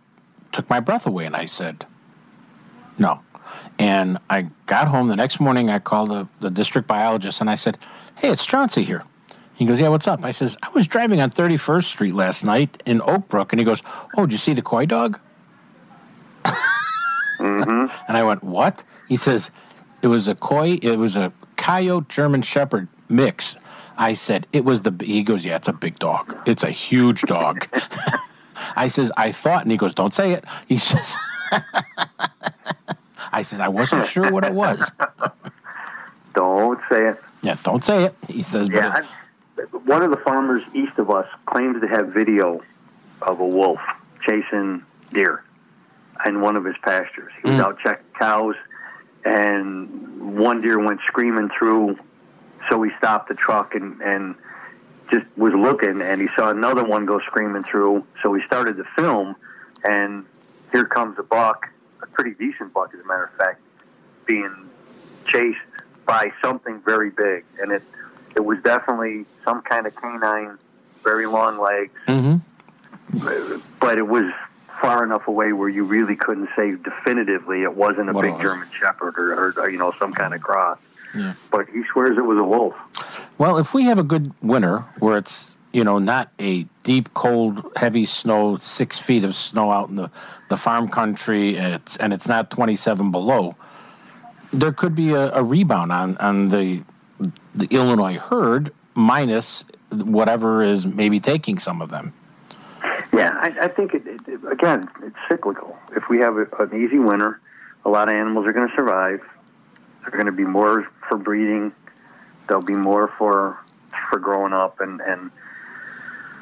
took 0.53 0.71
my 0.71 0.81
breath 0.81 1.07
away, 1.07 1.27
and 1.27 1.37
I 1.37 1.45
said, 1.45 1.85
no. 2.99 3.21
And 3.79 4.19
I 4.31 4.47
got 4.67 4.87
home 4.89 5.09
the 5.09 5.17
next 5.17 5.41
morning, 5.41 5.69
I 5.69 5.81
called 5.81 6.11
the, 6.11 6.29
the 6.41 6.51
district 6.51 6.87
biologist, 6.87 7.41
and 7.41 7.51
I 7.51 7.57
said, 7.57 7.79
hey, 8.17 8.31
it's 8.31 8.47
Chauncey 8.47 8.85
here. 8.85 9.05
He 9.55 9.67
goes, 9.67 9.79
yeah, 9.79 9.89
what's 9.89 10.09
up? 10.09 10.25
I 10.25 10.33
says, 10.33 10.57
I 10.63 10.69
was 10.71 10.87
driving 10.87 11.21
on 11.21 11.31
31st 11.31 11.85
Street 11.85 12.15
last 12.15 12.45
night 12.45 12.83
in 12.87 13.01
Oakbrook, 13.01 13.53
and 13.53 13.61
he 13.61 13.65
goes, 13.65 13.83
oh, 14.17 14.27
did 14.27 14.33
you 14.33 14.39
see 14.39 14.53
the 14.53 14.63
coydog? 14.63 15.19
Mm-hmm. 17.39 17.87
And 18.09 18.17
I 18.17 18.23
went, 18.23 18.43
"What?" 18.43 18.85
He 19.09 19.17
says, 19.17 19.51
"It 20.03 20.07
was 20.07 20.29
a 20.29 20.35
koi. 20.35 20.79
It 20.83 20.97
was 20.97 21.17
a 21.17 21.33
coyote 21.57 22.07
German 22.09 22.43
Shepherd 22.43 22.89
mix." 23.09 23.57
I 23.97 24.15
said, 24.15 24.47
"It 24.53 24.65
was 24.65 24.83
the." 24.83 24.95
He 25.05 25.23
goes, 25.23 25.45
"Yeah, 25.45 25.57
it's 25.57 25.69
a 25.69 25.73
big 25.73 25.99
dog. 25.99 26.37
It's 26.47 26.63
a 26.63 26.71
huge 26.71 27.23
dog." 27.23 27.69
I 28.77 28.89
says, 28.89 29.13
"I 29.17 29.33
thought," 29.33 29.63
and 29.63 29.71
he 29.71 29.77
goes, 29.77 29.95
"Don't 29.95 30.15
say 30.15 30.33
it." 30.33 30.45
He 30.67 30.79
says, 30.79 31.17
"I 33.33 33.43
says 33.43 33.61
I 33.61 33.69
wasn't 33.69 34.07
sure 34.07 34.31
what 34.31 34.45
it 34.45 34.53
was." 34.53 34.91
Don't 36.35 36.81
say 36.89 37.11
it. 37.11 37.23
Yeah, 37.43 37.57
don't 37.63 37.85
say 37.85 38.05
it. 38.07 38.15
He 38.27 38.43
says, 38.43 38.69
"But 38.69 38.75
Yeah, 38.75 39.07
one 39.85 40.03
of 40.03 40.11
the 40.11 40.17
farmers 40.19 40.63
east 40.75 40.99
of 40.99 41.11
us 41.11 41.27
claims 41.47 41.81
to 41.81 41.87
have 41.89 42.09
video 42.09 42.61
of 43.23 43.41
a 43.41 43.47
wolf 43.47 43.79
chasing 44.27 44.83
deer 45.13 45.43
in 46.27 46.41
one 46.41 46.57
of 46.57 46.65
his 46.65 46.77
pastures. 46.83 47.33
He 47.43 47.49
was 47.49 47.57
Mm. 47.59 47.65
out 47.65 47.79
checking 47.79 48.05
cows, 48.19 48.57
and 49.25 50.37
one 50.37 50.61
deer 50.61 50.79
went 50.79 51.01
screaming 51.07 51.51
through. 51.51 51.99
So 52.69 52.83
he 52.83 52.91
stopped 52.99 53.29
the 53.29 53.35
truck 53.35 53.75
and 53.75 54.01
and 54.01 54.35
just 55.11 55.27
was 55.37 55.53
looking, 55.53 56.01
and 56.01 56.21
he 56.21 56.29
saw 56.35 56.51
another 56.51 56.83
one 56.83 57.05
go 57.05 57.21
screaming 57.21 57.63
through. 57.63 58.05
So 58.23 58.33
he 58.33 58.43
started 58.47 58.77
to 58.79 58.85
film, 58.97 59.37
and 59.85 60.25
here 60.73 60.87
comes 60.87 61.19
a 61.19 61.23
buck, 61.23 61.69
a 62.03 62.07
pretty 62.07 62.33
decent 62.33 62.73
buck, 62.73 62.93
as 62.95 63.01
a 63.01 63.05
matter 63.07 63.25
of 63.25 63.33
fact, 63.35 63.61
being 64.25 64.71
chased 65.27 65.59
by 66.07 66.33
something 66.43 66.81
very 66.81 67.11
big, 67.11 67.45
and 67.61 67.71
it 67.71 67.83
it 68.37 68.45
was 68.45 68.59
definitely 68.63 69.27
some 69.45 69.63
kind 69.63 69.87
of 69.87 69.95
canine, 69.97 70.59
very 71.03 71.27
long 71.27 71.59
legs, 71.59 71.93
hmm 72.07 72.37
but 73.81 73.99
it 73.99 74.09
was 74.09 74.25
far 74.81 75.05
enough 75.05 75.29
away 75.29 75.53
where 75.53 75.69
you 75.69 75.85
really 75.85 76.17
couldn't 76.17 76.49
say 76.57 76.75
definitively 76.75 77.63
it 77.63 77.75
wasn't 77.75 78.11
a 78.11 78.13
What 78.13 78.23
big. 78.25 78.41
German 78.41 78.69
Shepherd 78.71 79.19
or, 79.19 79.53
or, 79.57 79.69
you 79.69 79.79
know 79.79 79.93
some 79.99 80.13
kind 80.13 80.35
of 80.35 80.41
cross. 80.41 80.79
Yeah. 81.17 81.35
But 81.51 81.69
he 81.69 81.85
swears 81.93 82.19
it 82.19 82.25
was 82.25 82.39
a 82.39 82.45
wolf. 82.45 82.75
Well, 83.39 83.59
if 83.59 83.73
we 83.73 83.85
have 83.85 83.99
a 83.99 84.03
good 84.03 84.33
winter 84.43 84.81
where 84.99 85.17
it's 85.17 85.57
you 85.73 85.85
know 85.85 85.99
not 85.99 86.33
a 86.39 86.67
deep, 86.83 87.15
cold, 87.15 87.71
heavy 87.77 88.05
snow, 88.05 88.57
six 88.57 88.99
feet 88.99 89.23
of 89.23 89.35
snow 89.35 89.71
out 89.71 89.89
in 89.91 89.97
the, 89.97 90.11
the 90.49 90.57
farm 90.57 90.89
country, 90.89 91.57
and 91.57 91.75
it's 91.75 91.97
and 91.97 92.13
it's 92.13 92.27
not 92.27 92.51
twenty 92.51 92.75
seven 92.77 93.11
below, 93.11 93.55
there 94.53 94.73
could 94.73 94.95
be 94.95 95.11
a, 95.13 95.33
a 95.35 95.43
rebound 95.43 95.93
on 95.93 96.17
on 96.19 96.49
the 96.49 96.83
the 97.55 97.67
Illinois 97.71 98.19
herd 98.19 98.73
minus 98.95 99.65
whatever 99.91 100.63
is 100.63 100.87
maybe 100.87 101.21
taking 101.21 101.59
some 101.59 101.83
of 101.83 101.91
them. 101.91 102.13
Yeah, 103.13 103.33
I, 103.41 103.55
I 103.63 103.69
think 103.69 103.95
it, 103.95 104.03
it, 104.07 104.41
again 104.51 104.89
it's 105.03 105.17
cyclical. 105.29 105.79
If 105.95 106.09
we 106.09 106.19
have 106.19 106.37
a, 106.37 106.47
an 106.59 106.75
easy 106.75 106.99
winter, 106.99 107.41
a 107.85 107.89
lot 107.89 108.09
of 108.09 108.15
animals 108.15 108.47
are 108.47 108.53
going 108.53 108.69
to 108.69 108.75
survive. 108.75 109.25
They're 110.03 110.11
going 110.11 110.27
to 110.27 110.33
be 110.33 110.45
more 110.45 110.89
for 111.09 111.17
breeding. 111.17 111.73
There'll 112.47 112.63
be 112.63 112.75
more 112.75 113.09
for 113.19 113.59
for 114.11 114.19
growing 114.19 114.53
up, 114.53 114.81
and 114.81 115.01
and 115.01 115.31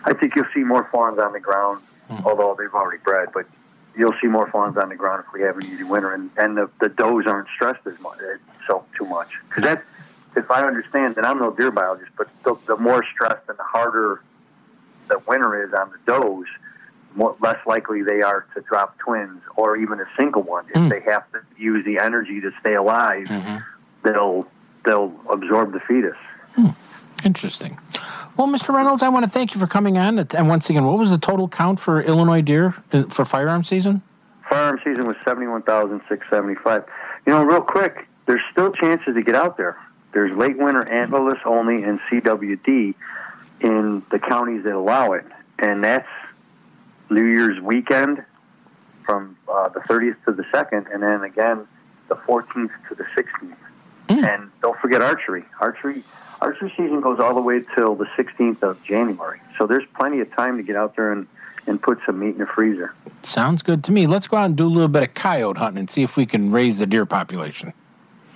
I 0.05 0.15
think 0.15 0.35
you'll 0.35 0.47
see 0.55 0.65
more 0.65 0.89
fawns 0.91 1.19
on 1.19 1.33
the 1.33 1.41
ground, 1.41 1.83
although 2.25 2.57
they've 2.59 2.75
already 2.75 2.99
bred. 3.03 3.29
But 3.33 3.47
you'll 3.97 4.15
see 4.21 4.27
more 4.27 4.51
fawns 4.51 4.77
on 4.77 4.89
the 4.89 4.97
ground 4.97 5.25
if 5.27 5.33
we 5.33 5.43
have 5.43 5.57
an 5.59 5.65
easy 5.65 5.85
winter, 5.85 6.13
and 6.13 6.31
and 6.37 6.57
the, 6.57 6.71
the 6.81 6.89
does 6.89 7.27
aren't 7.27 7.49
stressed 7.49 7.87
as 7.87 7.99
much, 8.01 8.19
eh, 8.19 8.39
so 8.67 8.85
too 8.97 9.05
much. 9.05 9.29
Because 9.49 9.65
that, 9.65 9.85
if 10.37 10.51
I 10.51 10.63
understand, 10.67 11.17
and 11.17 11.27
I'm 11.27 11.39
no 11.39 11.51
deer 11.51 11.71
biologist, 11.71 12.11
but 12.17 12.29
the, 12.45 12.57
the 12.67 12.77
more 12.77 13.05
stressed 13.13 13.49
and 13.49 13.59
the 13.59 13.63
harder 13.65 14.23
the 15.09 15.19
winter 15.27 15.65
is 15.67 15.73
on 15.75 15.91
the 15.91 15.99
does, 16.11 16.47
more, 17.15 17.37
less 17.41 17.59
likely 17.67 18.03
they 18.03 18.23
are 18.23 18.47
to 18.55 18.61
drop 18.63 18.97
twins 18.99 19.43
or 19.57 19.77
even 19.77 20.01
a 20.01 20.07
single 20.19 20.43
one. 20.43 20.65
If 20.69 20.77
Mm. 20.77 20.91
they 20.91 21.01
have 21.11 21.31
to 21.33 21.41
use 21.59 21.85
the 21.85 21.99
energy 21.99 22.41
to 22.41 22.51
stay 22.61 22.75
alive, 22.75 23.29
they'll 24.03 24.47
they'll 24.85 25.13
absorb 25.31 25.73
the 25.73 25.81
fetus. 25.81 26.17
Interesting. 27.25 27.79
Well, 28.37 28.49
Mr. 28.49 28.75
Reynolds, 28.75 29.03
I 29.03 29.09
want 29.09 29.25
to 29.25 29.31
thank 29.31 29.55
you 29.55 29.61
for 29.61 29.67
coming 29.69 29.97
on. 29.97 30.19
And 30.19 30.49
once 30.49 30.69
again, 30.71 30.85
what 30.85 30.99
was 30.99 31.11
the 31.11 31.19
total 31.19 31.47
count 31.49 31.79
for 31.79 32.03
Illinois 32.03 32.41
deer 32.43 32.75
uh, 32.93 33.05
for 33.05 33.25
firearm 33.25 33.63
season? 33.63 34.03
Firearm 34.49 34.81
season 34.83 35.07
was 35.07 35.17
seventy 35.25 35.47
one 35.47 35.63
thousand 35.63 36.01
six 36.09 36.27
seventy 36.31 36.55
five. 36.57 36.85
You 37.27 37.33
know, 37.33 37.45
real 37.45 37.61
quick, 37.61 38.09
there's 38.27 38.41
still 38.51 38.73
chances 38.73 39.15
to 39.15 39.23
get 39.23 39.35
out 39.37 39.57
there. 39.57 39.77
There's 40.13 40.35
late 40.35 40.59
winter 40.59 40.83
antlerless 40.83 41.45
only 41.45 41.83
and 41.83 42.01
CWD 42.11 42.95
in 43.61 44.03
the 44.11 44.19
counties 44.19 44.65
that 44.65 44.75
allow 44.75 45.13
it, 45.13 45.25
and 45.59 45.83
that's 45.83 46.09
New 47.11 47.25
Year's 47.25 47.61
weekend 47.61 48.25
from 49.05 49.37
uh, 49.49 49.69
the 49.69 49.81
30th 49.81 50.17
to 50.25 50.33
the 50.33 50.45
2nd, 50.45 50.93
and 50.93 51.03
then 51.03 51.23
again 51.23 51.67
the 52.09 52.17
14th 52.17 52.71
to 52.89 52.95
the 52.95 53.05
16th. 53.05 53.57
And 54.09 54.51
don't 54.61 54.79
forget 54.79 55.01
archery. 55.01 55.45
Archery 55.61 56.05
archery 56.43 56.73
season 56.77 57.01
goes 57.01 57.21
all 57.21 57.35
the 57.35 57.41
way 57.41 57.63
till 57.75 57.95
the 57.95 58.05
16th 58.17 58.63
of 58.63 58.83
January. 58.83 59.41
So 59.59 59.67
there's 59.67 59.87
plenty 59.95 60.21
of 60.21 60.31
time 60.35 60.57
to 60.57 60.63
get 60.63 60.77
out 60.77 60.97
there 60.97 61.13
and, 61.13 61.27
and 61.67 61.81
put 61.81 62.01
some 62.05 62.19
meat 62.19 62.31
in 62.31 62.39
the 62.39 62.47
freezer. 62.47 62.93
Sounds 63.23 63.63
good 63.63 63.85
to 63.85 63.93
me. 63.93 64.07
Let's 64.07 64.27
go 64.27 64.37
out 64.37 64.47
and 64.47 64.57
do 64.57 64.67
a 64.67 64.69
little 64.69 64.89
bit 64.89 65.05
of 65.05 65.15
coyote 65.15 65.57
hunting 65.57 65.79
and 65.79 65.91
see 65.91 66.03
if 66.03 66.17
we 66.17 66.27
can 66.27 66.51
raise 66.51 66.79
the 66.79 66.87
deer 66.87 67.07
population. 67.07 67.73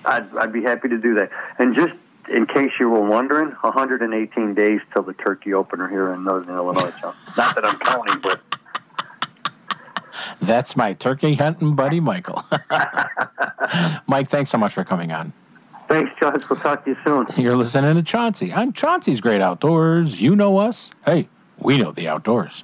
I'd, 0.07 0.35
I'd 0.37 0.53
be 0.53 0.63
happy 0.63 0.87
to 0.89 0.97
do 0.97 1.13
that. 1.15 1.29
And 1.59 1.75
just 1.75 1.93
in 2.29 2.45
case 2.45 2.71
you 2.79 2.89
were 2.89 3.01
wondering, 3.01 3.49
118 3.61 4.53
days 4.53 4.81
till 4.93 5.03
the 5.03 5.13
turkey 5.13 5.53
opener 5.53 5.87
here 5.87 6.13
in 6.13 6.23
Northern 6.23 6.55
Illinois. 6.55 6.91
So 7.01 7.13
not 7.37 7.55
that 7.55 7.65
I'm 7.65 7.77
counting, 7.79 8.19
but 8.21 8.41
That's 10.41 10.75
my 10.75 10.93
turkey 10.93 11.35
hunting 11.35 11.75
buddy, 11.75 11.99
Michael. 11.99 12.43
Mike, 14.07 14.29
thanks 14.29 14.49
so 14.49 14.57
much 14.57 14.73
for 14.73 14.83
coming 14.83 15.11
on. 15.11 15.31
thanks, 15.87 16.11
Josh. 16.19 16.41
We'll 16.49 16.59
talk 16.59 16.83
to 16.85 16.91
you 16.91 16.97
soon. 17.05 17.27
You're 17.37 17.55
listening 17.55 17.95
to 17.95 18.03
Chauncey. 18.03 18.51
I'm 18.53 18.73
Chauncey's 18.73 19.21
Great 19.21 19.41
Outdoors. 19.41 20.19
You 20.19 20.35
know 20.35 20.57
us. 20.57 20.91
Hey, 21.05 21.29
we 21.59 21.77
know 21.77 21.91
the 21.91 22.07
outdoors. 22.07 22.63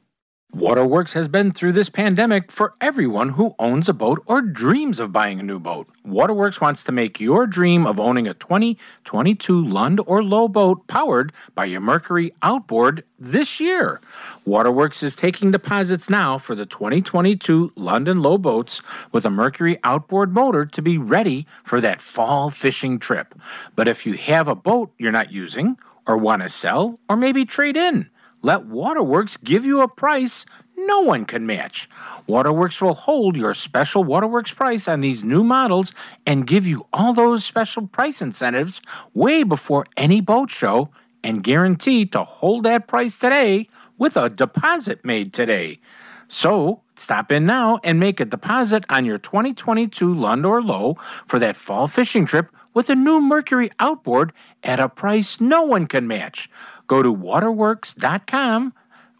Waterworks 0.53 1.13
has 1.13 1.29
been 1.29 1.53
through 1.53 1.71
this 1.71 1.87
pandemic 1.87 2.51
for 2.51 2.73
everyone 2.81 3.29
who 3.29 3.55
owns 3.57 3.87
a 3.87 3.93
boat 3.93 4.21
or 4.25 4.41
dreams 4.41 4.99
of 4.99 5.13
buying 5.13 5.39
a 5.39 5.43
new 5.43 5.59
boat. 5.61 5.87
Waterworks 6.03 6.59
wants 6.59 6.83
to 6.83 6.91
make 6.91 7.21
your 7.21 7.47
dream 7.47 7.87
of 7.87 8.01
owning 8.01 8.27
a 8.27 8.33
2022 8.33 9.63
Lund 9.63 10.01
or 10.05 10.21
Lowe 10.21 10.49
boat 10.49 10.85
powered 10.87 11.31
by 11.55 11.63
your 11.63 11.79
Mercury 11.79 12.33
outboard 12.41 13.05
this 13.17 13.61
year. 13.61 14.01
Waterworks 14.43 15.01
is 15.03 15.15
taking 15.15 15.51
deposits 15.51 16.09
now 16.09 16.37
for 16.37 16.53
the 16.53 16.65
2022 16.65 17.71
London 17.77 18.21
Lowe 18.21 18.37
boats 18.37 18.81
with 19.13 19.25
a 19.25 19.29
Mercury 19.29 19.79
outboard 19.85 20.33
motor 20.33 20.65
to 20.65 20.81
be 20.81 20.97
ready 20.97 21.47
for 21.63 21.79
that 21.79 22.01
fall 22.01 22.49
fishing 22.49 22.99
trip. 22.99 23.33
But 23.77 23.87
if 23.87 24.05
you 24.05 24.15
have 24.15 24.49
a 24.49 24.55
boat 24.55 24.91
you're 24.97 25.13
not 25.13 25.31
using 25.31 25.77
or 26.05 26.17
want 26.17 26.41
to 26.41 26.49
sell 26.49 26.99
or 27.07 27.15
maybe 27.15 27.45
trade 27.45 27.77
in, 27.77 28.09
let 28.41 28.65
Waterworks 28.65 29.37
give 29.37 29.65
you 29.65 29.81
a 29.81 29.87
price 29.87 30.45
no 30.87 31.01
one 31.01 31.25
can 31.25 31.45
match. 31.45 31.87
Waterworks 32.27 32.81
will 32.81 32.95
hold 32.95 33.35
your 33.35 33.53
special 33.53 34.03
Waterworks 34.03 34.51
price 34.51 34.87
on 34.87 35.01
these 35.01 35.23
new 35.23 35.43
models 35.43 35.93
and 36.25 36.47
give 36.47 36.65
you 36.65 36.87
all 36.91 37.13
those 37.13 37.45
special 37.45 37.87
price 37.87 38.21
incentives 38.21 38.81
way 39.13 39.43
before 39.43 39.85
any 39.95 40.21
boat 40.21 40.49
show 40.49 40.89
and 41.23 41.43
guarantee 41.43 42.05
to 42.07 42.23
hold 42.23 42.63
that 42.63 42.87
price 42.87 43.19
today 43.19 43.67
with 43.99 44.17
a 44.17 44.29
deposit 44.29 45.05
made 45.05 45.33
today. 45.33 45.79
So, 46.27 46.81
stop 46.95 47.31
in 47.31 47.45
now 47.45 47.79
and 47.83 47.99
make 47.99 48.19
a 48.19 48.25
deposit 48.25 48.85
on 48.89 49.05
your 49.05 49.17
2022 49.19 50.15
Lund 50.15 50.45
or 50.45 50.63
Lowe 50.63 50.97
for 51.27 51.37
that 51.39 51.55
fall 51.55 51.87
fishing 51.87 52.25
trip 52.25 52.47
with 52.73 52.89
a 52.89 52.95
new 52.95 53.19
Mercury 53.19 53.69
outboard 53.79 54.31
at 54.63 54.79
a 54.79 54.89
price 54.89 55.39
no 55.41 55.63
one 55.63 55.87
can 55.87 56.07
match. 56.07 56.49
Go 56.91 57.01
to 57.01 57.13
waterworks.com 57.13 58.73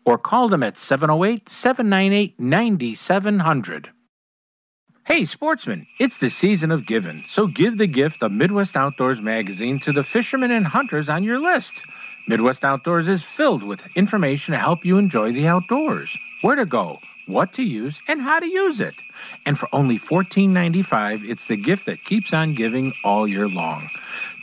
or 0.04 0.18
call 0.18 0.50
them 0.50 0.62
at 0.62 0.78
708 0.78 1.48
798 1.48 2.38
9700. 2.38 3.92
Hey, 5.06 5.24
sportsmen, 5.24 5.88
it's 5.98 6.18
the 6.18 6.30
season 6.30 6.70
of 6.72 6.86
giving, 6.86 7.24
so 7.30 7.48
give 7.48 7.78
the 7.78 7.88
gift 7.88 8.24
of 8.24 8.34
Midwest 8.34 8.76
Outdoors 8.76 9.22
magazine 9.22 9.80
to 9.80 9.94
the 9.94 10.04
fishermen 10.04 10.52
and 10.52 10.68
hunters 10.68 11.08
on 11.08 11.24
your 11.24 11.40
list. 11.40 11.72
Midwest 12.28 12.66
Outdoors 12.66 13.08
is 13.08 13.24
filled 13.24 13.64
with 13.64 13.88
information 13.96 14.52
to 14.52 14.58
help 14.58 14.84
you 14.84 14.98
enjoy 14.98 15.32
the 15.32 15.48
outdoors, 15.48 16.14
where 16.42 16.58
to 16.58 16.66
go, 16.66 17.00
what 17.26 17.54
to 17.54 17.64
use, 17.64 18.02
and 18.10 18.20
how 18.20 18.42
to 18.42 18.48
use 18.48 18.82
it. 18.82 18.96
And 19.46 19.58
for 19.58 19.70
only 19.72 19.98
$14.95, 19.98 21.24
it's 21.24 21.48
the 21.48 21.56
gift 21.56 21.86
that 21.86 22.04
keeps 22.04 22.34
on 22.34 22.54
giving 22.54 22.92
all 23.06 23.26
year 23.26 23.48
long. 23.48 23.88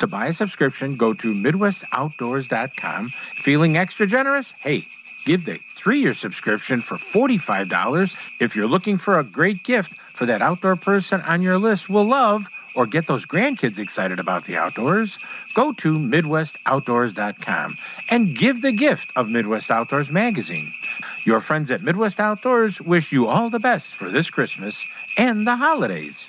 To 0.01 0.07
buy 0.07 0.27
a 0.27 0.33
subscription, 0.33 0.97
go 0.97 1.13
to 1.15 1.35
MidwestOutdoors.com. 1.35 3.09
Feeling 3.43 3.77
extra 3.77 4.07
generous? 4.07 4.53
Hey, 4.53 4.87
give 5.25 5.45
the 5.45 5.59
three 5.75 6.01
year 6.01 6.15
subscription 6.15 6.81
for 6.81 6.97
$45. 6.97 8.17
If 8.41 8.55
you're 8.55 8.69
looking 8.69 8.99
for 8.99 9.19
a 9.19 9.25
great 9.25 9.65
gift 9.65 9.95
for 9.95 10.27
that 10.27 10.43
outdoor 10.43 10.77
person 10.77 11.21
on 11.23 11.43
your 11.43 11.59
list 11.59 11.89
will 11.89 12.05
love 12.05 12.49
or 12.77 12.87
get 12.87 13.09
those 13.09 13.27
grandkids 13.27 13.79
excited 13.79 14.21
about 14.21 14.45
the 14.45 14.57
outdoors, 14.57 15.19
go 15.55 15.73
to 15.73 15.99
MidwestOutdoors.com 15.99 17.77
and 18.09 18.37
give 18.37 18.63
the 18.63 18.73
gift 18.73 19.11
of 19.17 19.29
Midwest 19.29 19.71
Outdoors 19.71 20.11
magazine. 20.11 20.73
Your 21.25 21.41
friends 21.41 21.73
at 21.73 21.83
Midwest 21.83 22.21
Outdoors 22.21 22.81
wish 22.81 23.11
you 23.11 23.27
all 23.27 23.51
the 23.51 23.59
best 23.59 23.95
for 23.95 24.09
this 24.11 24.31
Christmas 24.31 24.85
and 25.17 25.45
the 25.45 25.57
holidays. 25.57 26.29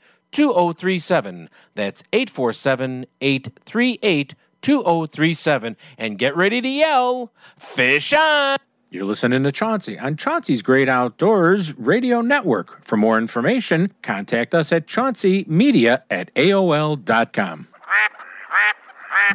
2037. 0.31 1.49
That's 1.75 2.03
847 2.13 3.05
838 3.21 4.35
2037. 4.61 5.77
And 5.97 6.17
get 6.17 6.35
ready 6.35 6.61
to 6.61 6.67
yell, 6.67 7.31
Fish 7.57 8.13
on! 8.13 8.57
You're 8.91 9.05
listening 9.05 9.43
to 9.43 9.51
Chauncey 9.53 9.97
on 9.97 10.17
Chauncey's 10.17 10.61
Great 10.61 10.89
Outdoors 10.89 11.73
Radio 11.77 12.19
Network. 12.19 12.83
For 12.83 12.97
more 12.97 13.17
information, 13.17 13.93
contact 14.01 14.53
us 14.53 14.73
at 14.73 14.85
chaunceymedia 14.85 16.01
at 16.11 16.33
AOL.com. 16.35 17.69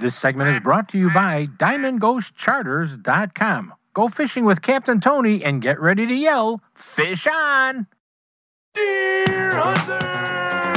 This 0.00 0.14
segment 0.14 0.50
is 0.50 0.60
brought 0.60 0.90
to 0.90 0.98
you 0.98 1.10
by 1.10 1.46
DiamondGhostCharters.com. 1.56 3.72
Go 3.94 4.08
fishing 4.08 4.44
with 4.44 4.60
Captain 4.60 5.00
Tony 5.00 5.42
and 5.42 5.62
get 5.62 5.80
ready 5.80 6.06
to 6.06 6.14
yell, 6.14 6.60
Fish 6.74 7.26
on! 7.26 7.86
Deer 8.74 9.50
hunters! 9.54 10.75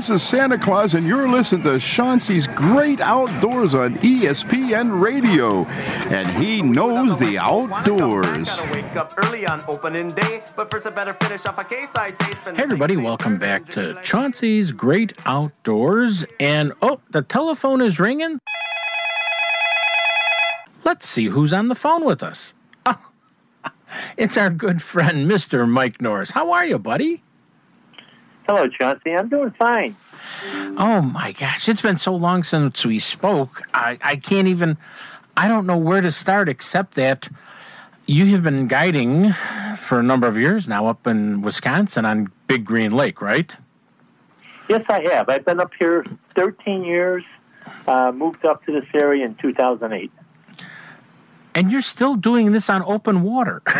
This 0.00 0.08
is 0.08 0.22
Santa 0.22 0.56
Claus, 0.56 0.94
and 0.94 1.06
you're 1.06 1.28
listening 1.28 1.60
to 1.62 1.78
Chauncey's 1.78 2.46
Great 2.46 3.02
Outdoors 3.02 3.74
on 3.74 3.96
ESPN 3.96 4.98
Radio. 4.98 5.66
And 6.08 6.26
he 6.42 6.62
knows 6.62 7.18
the 7.18 7.36
outdoors. 7.36 8.58
Hey, 8.60 8.82
everybody, 12.56 12.96
welcome 12.96 13.36
back 13.36 13.66
to 13.72 13.92
Chauncey's 14.02 14.72
Great 14.72 15.12
Outdoors. 15.26 16.24
And 16.40 16.72
oh, 16.80 16.98
the 17.10 17.20
telephone 17.20 17.82
is 17.82 18.00
ringing. 18.00 18.38
Let's 20.82 21.06
see 21.06 21.26
who's 21.26 21.52
on 21.52 21.68
the 21.68 21.74
phone 21.74 22.06
with 22.06 22.22
us. 22.22 22.54
Oh, 22.86 22.98
it's 24.16 24.38
our 24.38 24.48
good 24.48 24.80
friend, 24.80 25.30
Mr. 25.30 25.68
Mike 25.68 26.00
Norris. 26.00 26.30
How 26.30 26.52
are 26.52 26.64
you, 26.64 26.78
buddy? 26.78 27.22
Hello, 28.50 28.66
Chauncey. 28.66 29.12
I'm 29.12 29.28
doing 29.28 29.52
fine. 29.52 29.94
Oh 30.76 31.02
my 31.02 31.30
gosh, 31.30 31.68
it's 31.68 31.82
been 31.82 31.98
so 31.98 32.12
long 32.12 32.42
since 32.42 32.84
we 32.84 32.98
spoke. 32.98 33.62
I, 33.72 33.96
I 34.02 34.16
can't 34.16 34.48
even, 34.48 34.76
I 35.36 35.46
don't 35.46 35.66
know 35.66 35.76
where 35.76 36.00
to 36.00 36.10
start 36.10 36.48
except 36.48 36.94
that 36.94 37.28
you 38.06 38.26
have 38.32 38.42
been 38.42 38.66
guiding 38.66 39.34
for 39.76 40.00
a 40.00 40.02
number 40.02 40.26
of 40.26 40.36
years 40.36 40.66
now 40.66 40.88
up 40.88 41.06
in 41.06 41.42
Wisconsin 41.42 42.04
on 42.04 42.32
Big 42.48 42.64
Green 42.64 42.90
Lake, 42.90 43.22
right? 43.22 43.56
Yes, 44.68 44.84
I 44.88 45.02
have. 45.12 45.28
I've 45.28 45.44
been 45.44 45.60
up 45.60 45.70
here 45.78 46.04
13 46.34 46.84
years. 46.84 47.22
uh, 47.86 48.10
moved 48.10 48.44
up 48.44 48.66
to 48.66 48.72
this 48.72 48.88
area 48.94 49.26
in 49.26 49.36
2008. 49.36 50.10
And 51.54 51.70
you're 51.70 51.82
still 51.82 52.16
doing 52.16 52.50
this 52.50 52.68
on 52.68 52.82
open 52.82 53.22
water 53.22 53.62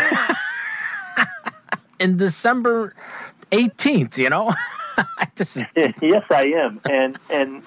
in 1.99 2.15
December 2.15 2.95
18th, 3.51 4.17
you 4.17 4.29
know? 4.29 4.53
Is- 5.37 5.57
yes, 5.75 6.23
I 6.29 6.43
am, 6.57 6.79
and 6.89 7.17
and 7.29 7.63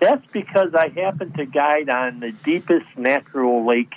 that's 0.00 0.24
because 0.32 0.74
I 0.74 0.88
happen 0.88 1.32
to 1.34 1.44
guide 1.46 1.88
on 1.88 2.20
the 2.20 2.32
deepest 2.32 2.86
natural 2.96 3.64
lake 3.64 3.94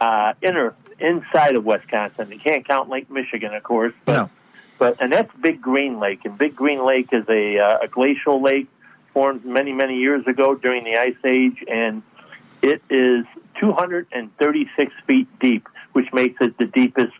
uh, 0.00 0.32
inner 0.40 0.74
inside 0.98 1.54
of 1.56 1.64
Wisconsin. 1.64 2.30
You 2.32 2.38
can't 2.38 2.66
count 2.66 2.88
Lake 2.88 3.10
Michigan, 3.10 3.52
of 3.54 3.62
course, 3.62 3.92
but 4.06 4.12
No. 4.14 4.30
but 4.78 4.96
and 5.00 5.12
that's 5.12 5.30
Big 5.40 5.60
Green 5.60 5.98
Lake, 5.98 6.20
and 6.24 6.38
Big 6.38 6.56
Green 6.56 6.84
Lake 6.84 7.08
is 7.12 7.28
a, 7.28 7.58
uh, 7.58 7.78
a 7.82 7.88
glacial 7.88 8.40
lake 8.40 8.68
formed 9.12 9.44
many 9.44 9.72
many 9.72 9.96
years 9.98 10.26
ago 10.26 10.54
during 10.54 10.84
the 10.84 10.96
Ice 10.96 11.16
Age, 11.26 11.62
and 11.68 12.02
it 12.62 12.80
is 12.88 13.26
236 13.60 14.92
feet 15.06 15.28
deep, 15.40 15.68
which 15.92 16.10
makes 16.12 16.40
it 16.40 16.56
the 16.58 16.66
deepest 16.66 17.12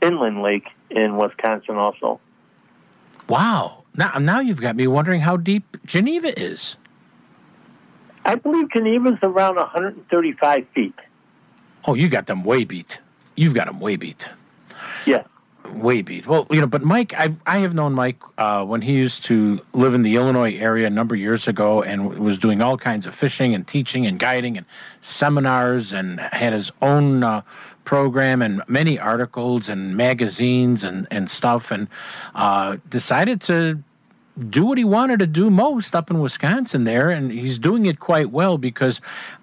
inland 0.00 0.40
lake 0.40 0.68
in 0.88 1.16
Wisconsin. 1.16 1.76
Also, 1.76 2.20
wow. 3.30 3.84
Now, 3.96 4.18
now 4.18 4.40
you've 4.40 4.60
got 4.60 4.76
me 4.76 4.86
wondering 4.86 5.20
how 5.20 5.36
deep 5.36 5.76
Geneva 5.86 6.38
is. 6.38 6.76
I 8.24 8.34
believe 8.34 8.70
Geneva's 8.70 9.18
around 9.22 9.56
135 9.56 10.66
feet. 10.74 10.94
Oh, 11.86 11.94
you 11.94 12.08
got 12.08 12.26
them 12.26 12.44
way 12.44 12.64
beat. 12.64 13.00
You've 13.36 13.54
got 13.54 13.66
them 13.66 13.80
way 13.80 13.96
beat. 13.96 14.28
Yeah. 15.06 15.24
Way 15.72 16.02
beat. 16.02 16.26
Well, 16.26 16.46
you 16.50 16.60
know, 16.60 16.66
but 16.66 16.82
Mike, 16.82 17.14
I 17.14 17.34
I 17.46 17.58
have 17.58 17.74
known 17.74 17.92
Mike 17.92 18.20
uh, 18.38 18.64
when 18.64 18.82
he 18.82 18.92
used 18.92 19.24
to 19.26 19.60
live 19.72 19.94
in 19.94 20.02
the 20.02 20.16
Illinois 20.16 20.56
area 20.56 20.86
a 20.86 20.90
number 20.90 21.14
of 21.14 21.20
years 21.20 21.46
ago, 21.46 21.82
and 21.82 22.18
was 22.18 22.38
doing 22.38 22.60
all 22.60 22.76
kinds 22.76 23.06
of 23.06 23.14
fishing 23.14 23.54
and 23.54 23.66
teaching 23.66 24.06
and 24.06 24.18
guiding 24.18 24.56
and 24.56 24.66
seminars, 25.00 25.92
and 25.92 26.18
had 26.18 26.52
his 26.52 26.72
own 26.82 27.22
uh, 27.22 27.42
program 27.84 28.42
and 28.42 28.62
many 28.68 28.98
articles 28.98 29.68
and 29.68 29.96
magazines 29.96 30.84
and 30.84 31.06
and 31.10 31.30
stuff, 31.30 31.70
and 31.70 31.88
uh, 32.34 32.76
decided 32.88 33.40
to 33.42 33.82
do 34.48 34.64
what 34.64 34.78
he 34.78 34.84
wanted 34.84 35.18
to 35.20 35.26
do 35.26 35.50
most 35.50 35.94
up 35.94 36.10
in 36.10 36.20
Wisconsin 36.20 36.84
there, 36.84 37.10
and 37.10 37.32
he's 37.32 37.58
doing 37.58 37.86
it 37.86 38.00
quite 38.00 38.30
well 38.30 38.58
because 38.58 39.00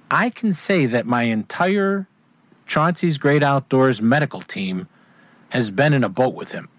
I 0.09 0.29
can 0.29 0.53
say 0.53 0.85
that 0.85 1.05
my 1.05 1.23
entire 1.23 2.07
Chauncey's 2.65 3.17
Great 3.17 3.43
Outdoors 3.43 4.01
medical 4.01 4.41
team 4.41 4.87
has 5.49 5.69
been 5.69 5.93
in 5.93 6.03
a 6.03 6.09
boat 6.09 6.33
with 6.33 6.51
him. 6.51 6.67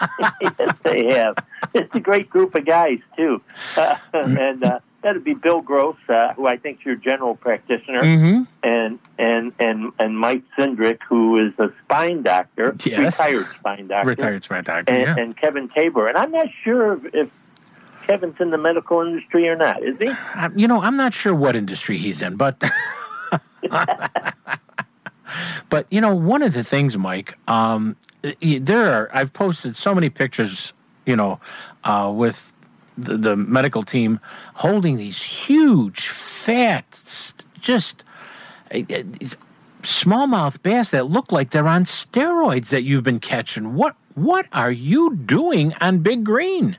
yes, 0.40 0.76
they 0.82 1.12
have. 1.14 1.36
It's 1.72 1.94
a 1.94 2.00
great 2.00 2.28
group 2.30 2.54
of 2.54 2.64
guys 2.64 2.98
too, 3.16 3.40
and 4.12 4.64
uh, 4.64 4.80
that'd 5.04 5.22
be 5.22 5.34
Bill 5.34 5.60
Gross, 5.60 5.96
uh, 6.08 6.32
who 6.34 6.46
I 6.48 6.56
think 6.56 6.80
is 6.80 6.86
your 6.86 6.96
general 6.96 7.36
practitioner, 7.36 8.02
Mhm. 8.02 8.46
and 8.64 8.98
and 9.18 9.52
and 9.60 9.92
and 10.00 10.18
Mike 10.18 10.42
Zindrick, 10.58 10.98
who 11.08 11.38
is 11.46 11.52
a 11.58 11.70
spine 11.84 12.22
doctor, 12.22 12.74
Yes. 12.84 13.20
retired 13.20 13.46
spine 13.46 13.86
doctor, 13.86 14.08
Retired 14.08 14.42
spine 14.44 14.64
doctor, 14.64 14.92
and, 14.92 15.02
yeah. 15.02 15.16
and 15.22 15.36
Kevin 15.36 15.68
Tabor. 15.68 16.08
And 16.08 16.16
I'm 16.16 16.32
not 16.32 16.48
sure 16.64 16.98
if, 17.12 17.30
Kevin's 18.06 18.36
in 18.40 18.50
the 18.50 18.58
medical 18.58 19.00
industry 19.00 19.48
or 19.48 19.56
not. 19.56 19.82
Is 19.82 19.96
he? 19.98 20.08
Uh, 20.34 20.48
you 20.56 20.66
know, 20.68 20.82
I'm 20.82 20.96
not 20.96 21.14
sure 21.14 21.34
what 21.34 21.54
industry 21.56 21.96
he's 21.96 22.20
in, 22.20 22.36
but 22.36 22.62
but 25.70 25.86
you 25.90 26.00
know, 26.00 26.14
one 26.14 26.42
of 26.42 26.52
the 26.52 26.64
things, 26.64 26.96
Mike, 26.96 27.36
um, 27.48 27.96
there 28.40 28.90
are 28.92 29.10
I've 29.12 29.32
posted 29.32 29.76
so 29.76 29.94
many 29.94 30.08
pictures, 30.10 30.72
you 31.06 31.16
know, 31.16 31.40
uh, 31.84 32.10
with 32.14 32.52
the, 32.96 33.16
the 33.16 33.36
medical 33.36 33.82
team 33.82 34.20
holding 34.54 34.96
these 34.96 35.22
huge, 35.22 36.08
fat, 36.08 37.34
just 37.60 38.04
uh, 38.72 38.78
uh, 38.78 39.02
smallmouth 39.82 40.62
bass 40.62 40.90
that 40.90 41.06
look 41.06 41.32
like 41.32 41.50
they're 41.50 41.68
on 41.68 41.84
steroids 41.84 42.68
that 42.70 42.82
you've 42.82 43.04
been 43.04 43.20
catching. 43.20 43.74
What 43.74 43.96
what 44.14 44.46
are 44.52 44.70
you 44.70 45.16
doing 45.16 45.74
on 45.80 45.98
Big 45.98 46.24
Green? 46.24 46.76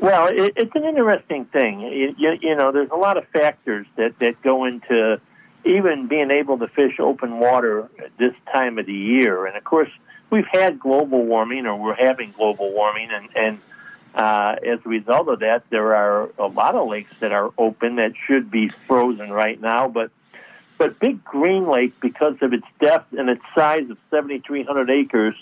Well, 0.00 0.28
it, 0.28 0.54
it's 0.56 0.74
an 0.74 0.84
interesting 0.84 1.44
thing. 1.44 1.80
You, 1.80 2.14
you, 2.16 2.38
you 2.40 2.56
know, 2.56 2.72
there's 2.72 2.90
a 2.90 2.96
lot 2.96 3.18
of 3.18 3.28
factors 3.28 3.86
that, 3.96 4.18
that 4.20 4.40
go 4.40 4.64
into 4.64 5.20
even 5.64 6.06
being 6.06 6.30
able 6.30 6.56
to 6.58 6.68
fish 6.68 6.98
open 6.98 7.38
water 7.38 7.90
at 7.98 8.16
this 8.16 8.34
time 8.50 8.78
of 8.78 8.86
the 8.86 8.94
year. 8.94 9.44
And 9.44 9.56
of 9.56 9.64
course, 9.64 9.90
we've 10.30 10.46
had 10.46 10.80
global 10.80 11.22
warming, 11.24 11.66
or 11.66 11.76
we're 11.76 11.94
having 11.94 12.32
global 12.32 12.72
warming, 12.72 13.10
and, 13.10 13.28
and 13.36 13.58
uh, 14.14 14.56
as 14.64 14.80
a 14.84 14.88
result 14.88 15.28
of 15.28 15.40
that, 15.40 15.64
there 15.70 15.94
are 15.94 16.30
a 16.38 16.46
lot 16.46 16.74
of 16.74 16.88
lakes 16.88 17.12
that 17.20 17.32
are 17.32 17.52
open 17.56 17.96
that 17.96 18.12
should 18.26 18.50
be 18.50 18.68
frozen 18.68 19.32
right 19.32 19.60
now. 19.60 19.88
But 19.88 20.10
but 20.78 20.98
Big 20.98 21.22
Green 21.22 21.68
Lake, 21.68 22.00
because 22.00 22.36
of 22.40 22.54
its 22.54 22.66
depth 22.80 23.12
and 23.12 23.28
its 23.28 23.42
size 23.54 23.90
of 23.90 23.98
7,300 24.10 24.88
acres, 24.88 25.34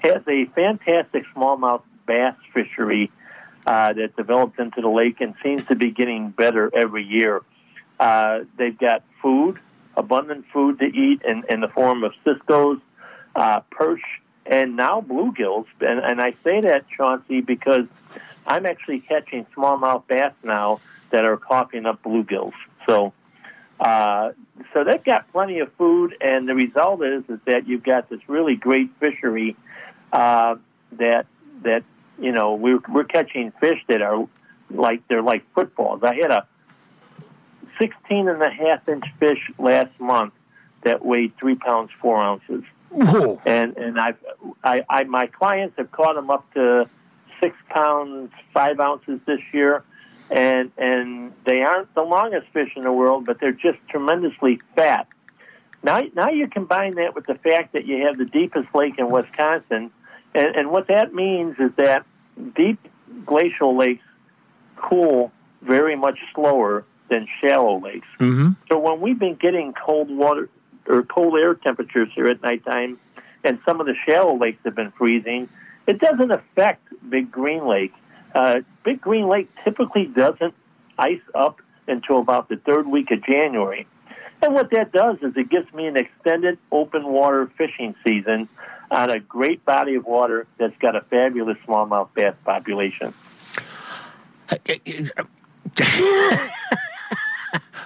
has 0.00 0.22
a 0.28 0.44
fantastic 0.54 1.24
smallmouth 1.34 1.80
bass 2.06 2.34
fishery 2.52 3.10
uh, 3.66 3.94
that 3.94 4.14
developed 4.14 4.58
into 4.58 4.82
the 4.82 4.88
lake 4.88 5.22
and 5.22 5.34
seems 5.42 5.66
to 5.68 5.74
be 5.74 5.90
getting 5.90 6.28
better 6.28 6.70
every 6.74 7.02
year. 7.02 7.40
Uh, 7.98 8.40
they've 8.58 8.78
got 8.78 9.04
food, 9.22 9.58
abundant 9.96 10.44
food 10.52 10.78
to 10.80 10.84
eat 10.84 11.22
in, 11.22 11.44
in 11.48 11.60
the 11.60 11.68
form 11.68 12.04
of 12.04 12.12
ciscos, 12.24 12.80
uh, 13.34 13.60
perch, 13.70 14.02
and 14.48 14.76
now 14.76 15.00
bluegills. 15.00 15.66
And, 15.80 16.00
and 16.00 16.20
I 16.20 16.32
say 16.42 16.62
that, 16.62 16.86
Chauncey, 16.88 17.42
because 17.42 17.86
I'm 18.46 18.66
actually 18.66 19.00
catching 19.00 19.46
smallmouth 19.56 20.06
bass 20.08 20.32
now 20.42 20.80
that 21.10 21.24
are 21.24 21.36
coughing 21.36 21.86
up 21.86 22.02
bluegills. 22.02 22.54
So, 22.86 23.12
uh, 23.78 24.32
so 24.72 24.84
they've 24.84 25.04
got 25.04 25.30
plenty 25.30 25.60
of 25.60 25.72
food, 25.74 26.16
and 26.20 26.48
the 26.48 26.54
result 26.54 27.04
is 27.04 27.24
is 27.28 27.38
that 27.44 27.68
you've 27.68 27.84
got 27.84 28.08
this 28.08 28.20
really 28.26 28.56
great 28.56 28.90
fishery 28.98 29.54
uh, 30.12 30.56
that 30.92 31.26
that 31.62 31.84
you 32.18 32.32
know 32.32 32.54
we're 32.54 32.80
we're 32.88 33.04
catching 33.04 33.52
fish 33.60 33.80
that 33.86 34.02
are 34.02 34.26
like 34.70 35.06
they're 35.08 35.22
like 35.22 35.44
footballs. 35.54 36.02
I 36.02 36.16
had 36.16 36.30
a 36.30 36.46
16 37.78 38.28
and 38.28 38.42
a 38.42 38.50
half 38.50 38.88
inch 38.88 39.04
fish 39.20 39.50
last 39.58 39.98
month 40.00 40.32
that 40.82 41.04
weighed 41.04 41.36
three 41.38 41.54
pounds 41.54 41.90
four 42.00 42.20
ounces. 42.20 42.64
Whoa. 42.90 43.40
And 43.44 43.76
and 43.76 43.98
I've 43.98 44.16
I, 44.64 44.84
I 44.88 45.04
my 45.04 45.26
clients 45.26 45.76
have 45.78 45.90
caught 45.92 46.14
them 46.14 46.30
up 46.30 46.52
to 46.54 46.88
six 47.40 47.56
pounds 47.68 48.32
five 48.52 48.80
ounces 48.80 49.20
this 49.26 49.40
year, 49.52 49.84
and 50.30 50.72
and 50.78 51.32
they 51.44 51.60
aren't 51.60 51.94
the 51.94 52.02
longest 52.02 52.48
fish 52.52 52.72
in 52.76 52.84
the 52.84 52.92
world, 52.92 53.26
but 53.26 53.40
they're 53.40 53.52
just 53.52 53.78
tremendously 53.88 54.60
fat. 54.74 55.06
Now 55.82 56.02
now 56.14 56.30
you 56.30 56.48
combine 56.48 56.96
that 56.96 57.14
with 57.14 57.26
the 57.26 57.34
fact 57.36 57.74
that 57.74 57.86
you 57.86 58.06
have 58.06 58.16
the 58.18 58.24
deepest 58.24 58.74
lake 58.74 58.94
in 58.98 59.10
Wisconsin, 59.10 59.90
and, 60.34 60.56
and 60.56 60.70
what 60.70 60.88
that 60.88 61.14
means 61.14 61.56
is 61.58 61.70
that 61.76 62.06
deep 62.56 62.78
glacial 63.24 63.76
lakes 63.76 64.04
cool 64.76 65.32
very 65.62 65.96
much 65.96 66.18
slower 66.34 66.84
than 67.08 67.26
shallow 67.40 67.78
lakes. 67.80 68.06
Mm-hmm. 68.18 68.52
So 68.68 68.78
when 68.78 69.00
we've 69.00 69.18
been 69.18 69.34
getting 69.34 69.72
cold 69.72 70.10
water 70.10 70.48
or 70.88 71.02
cold 71.02 71.38
air 71.38 71.54
temperatures 71.54 72.08
here 72.14 72.26
at 72.26 72.42
nighttime, 72.42 72.98
and 73.44 73.58
some 73.64 73.80
of 73.80 73.86
the 73.86 73.94
shallow 74.06 74.36
lakes 74.36 74.58
have 74.64 74.74
been 74.74 74.90
freezing, 74.92 75.48
it 75.86 76.00
doesn't 76.00 76.30
affect 76.30 76.82
Big 77.08 77.30
Green 77.30 77.66
Lake. 77.66 77.94
Uh, 78.34 78.60
Big 78.84 79.00
Green 79.00 79.28
Lake 79.28 79.48
typically 79.64 80.06
doesn't 80.06 80.54
ice 80.98 81.20
up 81.34 81.60
until 81.86 82.18
about 82.18 82.48
the 82.48 82.56
third 82.56 82.86
week 82.86 83.10
of 83.10 83.24
January. 83.24 83.86
And 84.42 84.54
what 84.54 84.70
that 84.70 84.92
does 84.92 85.18
is 85.22 85.36
it 85.36 85.48
gives 85.48 85.72
me 85.72 85.86
an 85.86 85.96
extended 85.96 86.58
open 86.70 87.06
water 87.06 87.46
fishing 87.56 87.94
season 88.06 88.48
on 88.90 89.10
a 89.10 89.18
great 89.18 89.64
body 89.64 89.96
of 89.96 90.06
water 90.06 90.46
that's 90.58 90.76
got 90.78 90.96
a 90.96 91.00
fabulous 91.02 91.58
smallmouth 91.66 92.08
bass 92.14 92.34
population. 92.44 93.12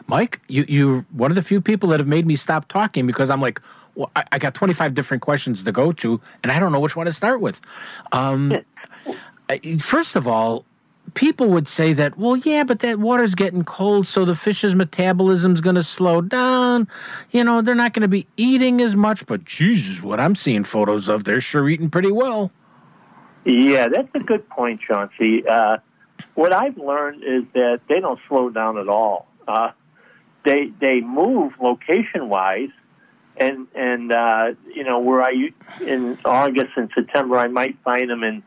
Mike, 0.07 0.41
you 0.49 0.65
you 0.69 1.07
one 1.13 1.31
of 1.31 1.35
the 1.35 1.43
few 1.43 1.61
people 1.61 1.89
that 1.91 2.01
have 2.01 2.07
made 2.07 2.27
me 2.27 2.37
stop 2.37 2.69
talking 2.69 3.07
because 3.07 3.31
I'm 3.31 3.41
like, 3.41 3.61
well, 3.95 4.11
I, 4.17 4.25
I 4.33 4.39
got 4.39 4.55
25 4.55 4.95
different 4.95 5.23
questions 5.23 5.63
to 5.63 5.73
go 5.73 5.93
to, 5.93 6.21
and 6.43 6.53
I 6.53 6.59
don't 6.59 6.73
know 6.73 6.81
which 6.81 6.97
one 6.97 7.07
to 7.07 7.13
start 7.13 7.41
with. 7.41 7.61
Um, 8.13 8.59
first 9.79 10.17
of 10.17 10.27
all, 10.27 10.65
people 11.15 11.49
would 11.49 11.69
say 11.69 11.93
that, 11.93 12.17
well, 12.17 12.37
yeah, 12.37 12.65
but 12.65 12.81
that 12.81 12.99
water's 12.99 13.35
getting 13.35 13.65
cold, 13.65 14.07
so 14.07 14.25
the 14.25 14.35
fish's 14.35 14.75
metabolism's 14.75 15.61
going 15.61 15.77
to 15.77 15.83
slow 15.83 16.21
down. 16.21 16.89
You 17.31 17.45
know, 17.45 17.61
they're 17.61 17.75
not 17.75 17.93
going 17.93 18.03
to 18.03 18.09
be 18.09 18.27
eating 18.37 18.81
as 18.81 18.97
much. 18.97 19.27
But 19.27 19.45
Jesus, 19.45 20.03
what 20.03 20.21
I'm 20.21 20.35
seeing 20.35 20.65
photos 20.65 21.09
of, 21.09 21.25
they're 21.25 21.41
sure 21.41 21.69
eating 21.69 21.91
pretty 21.91 22.13
well. 22.13 22.51
Yeah, 23.45 23.89
that's 23.89 24.09
a 24.15 24.21
good 24.21 24.49
point, 24.49 24.81
Chauncey. 24.81 25.47
Uh, 25.47 25.79
what 26.35 26.53
I've 26.53 26.79
learned 26.79 27.25
is 27.25 27.45
that 27.55 27.81
they 27.89 28.01
don't 28.01 28.21
slow 28.29 28.51
down 28.51 28.79
at 28.79 28.89
all. 28.89 29.27
Uh, 29.47 29.73
they 30.45 30.73
they 30.81 31.01
move 31.01 31.55
location 31.61 32.29
wise, 32.29 32.71
and 33.37 33.67
and 33.75 34.13
uh, 34.13 34.53
you 34.75 34.85
know 34.85 35.01
where 35.01 35.23
I 35.23 35.51
in 35.81 36.19
August 36.25 36.73
and 36.77 36.91
September 36.95 37.39
I 37.39 37.49
might 37.49 37.79
find 37.83 38.11
them 38.11 38.23
in 38.25 38.43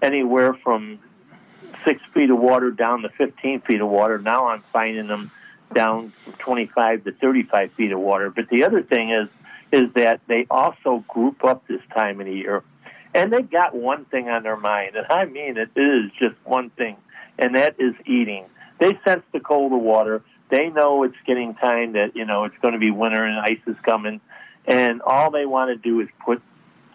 anywhere 0.00 0.54
from 0.54 0.98
six 1.84 2.00
feet 2.14 2.30
of 2.30 2.38
water 2.38 2.70
down 2.70 3.02
to 3.02 3.08
fifteen 3.10 3.60
feet 3.60 3.80
of 3.80 3.88
water. 3.88 4.18
Now 4.18 4.48
I'm 4.48 4.62
finding 4.72 5.06
them 5.06 5.30
down 5.72 6.10
from 6.10 6.32
25 6.34 7.04
to 7.04 7.12
35 7.12 7.72
feet 7.72 7.92
of 7.92 7.98
water. 7.98 8.30
But 8.30 8.48
the 8.50 8.64
other 8.64 8.82
thing 8.82 9.10
is, 9.10 9.28
is 9.72 9.92
that 9.94 10.20
they 10.26 10.46
also 10.50 11.04
group 11.08 11.44
up 11.44 11.66
this 11.66 11.80
time 11.94 12.20
of 12.20 12.26
the 12.26 12.34
year, 12.34 12.62
and 13.14 13.32
they've 13.32 13.48
got 13.50 13.74
one 13.74 14.04
thing 14.04 14.28
on 14.28 14.42
their 14.42 14.56
mind, 14.56 14.96
and 14.96 15.06
I 15.08 15.24
mean 15.24 15.56
it 15.56 15.70
is 15.76 16.10
just 16.18 16.34
one 16.44 16.70
thing, 16.70 16.96
and 17.38 17.54
that 17.54 17.76
is 17.78 17.94
eating. 18.06 18.44
They 18.78 18.98
sense 19.04 19.22
the 19.32 19.40
cold 19.40 19.72
of 19.72 19.80
water. 19.80 20.22
They 20.52 20.68
know 20.68 21.02
it's 21.04 21.16
getting 21.26 21.54
time 21.54 21.94
that 21.94 22.14
you 22.14 22.26
know 22.26 22.44
it's 22.44 22.58
going 22.60 22.74
to 22.74 22.78
be 22.78 22.90
winter 22.90 23.24
and 23.24 23.38
ice 23.38 23.62
is 23.66 23.76
coming, 23.82 24.20
and 24.66 25.00
all 25.00 25.30
they 25.30 25.46
want 25.46 25.70
to 25.70 25.76
do 25.76 26.00
is 26.00 26.08
put 26.22 26.42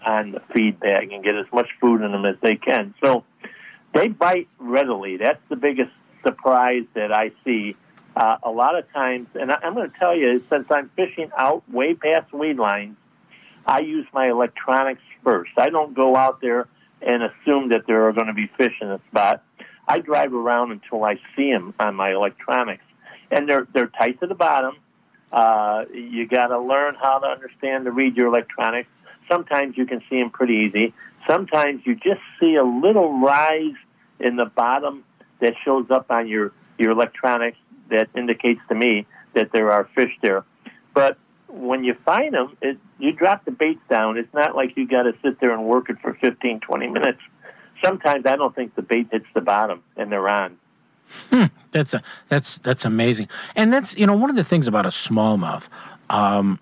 on 0.05 0.31
the 0.31 0.41
feed 0.53 0.79
bag 0.79 1.11
and 1.11 1.23
get 1.23 1.35
as 1.35 1.47
much 1.51 1.67
food 1.81 2.03
in 2.03 2.11
them 2.11 2.23
as 2.23 2.35
they 2.39 2.55
can. 2.55 2.93
So 3.03 3.23
they 3.95 4.09
bite 4.09 4.47
readily. 4.59 5.17
That's 5.17 5.41
the 5.49 5.55
biggest 5.55 5.91
surprise 6.23 6.83
that 6.93 7.11
I 7.11 7.31
see. 7.43 7.75
Uh, 8.15 8.37
a 8.43 8.51
lot 8.51 8.77
of 8.77 8.91
times, 8.93 9.27
and 9.33 9.51
I, 9.51 9.57
I'm 9.63 9.73
going 9.73 9.89
to 9.89 9.97
tell 9.97 10.15
you, 10.15 10.43
since 10.49 10.67
I'm 10.69 10.91
fishing 10.95 11.31
out 11.35 11.67
way 11.67 11.95
past 11.95 12.31
weed 12.33 12.57
lines, 12.57 12.95
I 13.65 13.79
use 13.79 14.05
my 14.13 14.29
electronics 14.29 15.01
first. 15.23 15.51
I 15.57 15.71
don't 15.71 15.95
go 15.95 16.15
out 16.15 16.41
there 16.41 16.67
and 17.01 17.23
assume 17.23 17.69
that 17.69 17.87
there 17.87 18.07
are 18.07 18.13
going 18.13 18.27
to 18.27 18.33
be 18.33 18.51
fish 18.55 18.73
in 18.81 18.91
a 18.91 18.99
spot. 19.09 19.43
I 19.87 19.97
drive 19.99 20.33
around 20.33 20.73
until 20.73 21.03
I 21.03 21.15
see 21.35 21.51
them 21.51 21.73
on 21.79 21.95
my 21.95 22.11
electronics, 22.11 22.83
and 23.31 23.47
they're 23.49 23.67
they're 23.73 23.87
tight 23.87 24.19
to 24.21 24.27
the 24.27 24.35
bottom. 24.35 24.75
Uh, 25.31 25.85
you 25.93 26.27
got 26.27 26.47
to 26.47 26.59
learn 26.59 26.95
how 26.95 27.19
to 27.19 27.27
understand 27.27 27.85
to 27.85 27.91
read 27.91 28.15
your 28.15 28.27
electronics. 28.27 28.89
Sometimes 29.29 29.77
you 29.77 29.85
can 29.85 30.01
see 30.09 30.19
them 30.19 30.29
pretty 30.29 30.69
easy. 30.69 30.93
Sometimes 31.27 31.81
you 31.85 31.95
just 31.95 32.21
see 32.39 32.55
a 32.55 32.63
little 32.63 33.19
rise 33.19 33.75
in 34.19 34.37
the 34.37 34.45
bottom 34.45 35.03
that 35.41 35.53
shows 35.65 35.87
up 35.91 36.09
on 36.09 36.27
your, 36.27 36.53
your 36.77 36.91
electronics 36.91 37.57
that 37.89 38.09
indicates 38.15 38.61
to 38.69 38.75
me 38.75 39.05
that 39.33 39.51
there 39.51 39.71
are 39.71 39.89
fish 39.95 40.11
there. 40.21 40.45
But 40.93 41.17
when 41.49 41.83
you 41.83 41.95
find 42.05 42.33
them, 42.33 42.57
it, 42.61 42.77
you 42.97 43.11
drop 43.11 43.45
the 43.45 43.51
baits 43.51 43.81
down. 43.89 44.17
It's 44.17 44.33
not 44.33 44.55
like 44.55 44.77
you 44.77 44.87
got 44.87 45.03
to 45.03 45.13
sit 45.21 45.39
there 45.39 45.51
and 45.51 45.65
work 45.65 45.89
it 45.89 45.97
for 46.01 46.13
15, 46.13 46.61
20 46.61 46.87
minutes. 46.87 47.19
Sometimes 47.83 48.25
I 48.25 48.35
don't 48.37 48.55
think 48.55 48.75
the 48.75 48.81
bait 48.81 49.07
hits 49.11 49.27
the 49.35 49.41
bottom 49.41 49.83
and 49.95 50.11
they're 50.11 50.27
on. 50.27 50.57
Hmm, 51.29 51.45
that's 51.71 51.93
a, 51.93 52.01
that's 52.27 52.57
that's 52.59 52.85
amazing, 52.85 53.29
and 53.55 53.71
that's 53.71 53.97
you 53.97 54.05
know 54.05 54.15
one 54.15 54.29
of 54.29 54.35
the 54.35 54.43
things 54.43 54.67
about 54.67 54.85
a 54.85 54.89
smallmouth. 54.89 55.67
Um, 56.09 56.59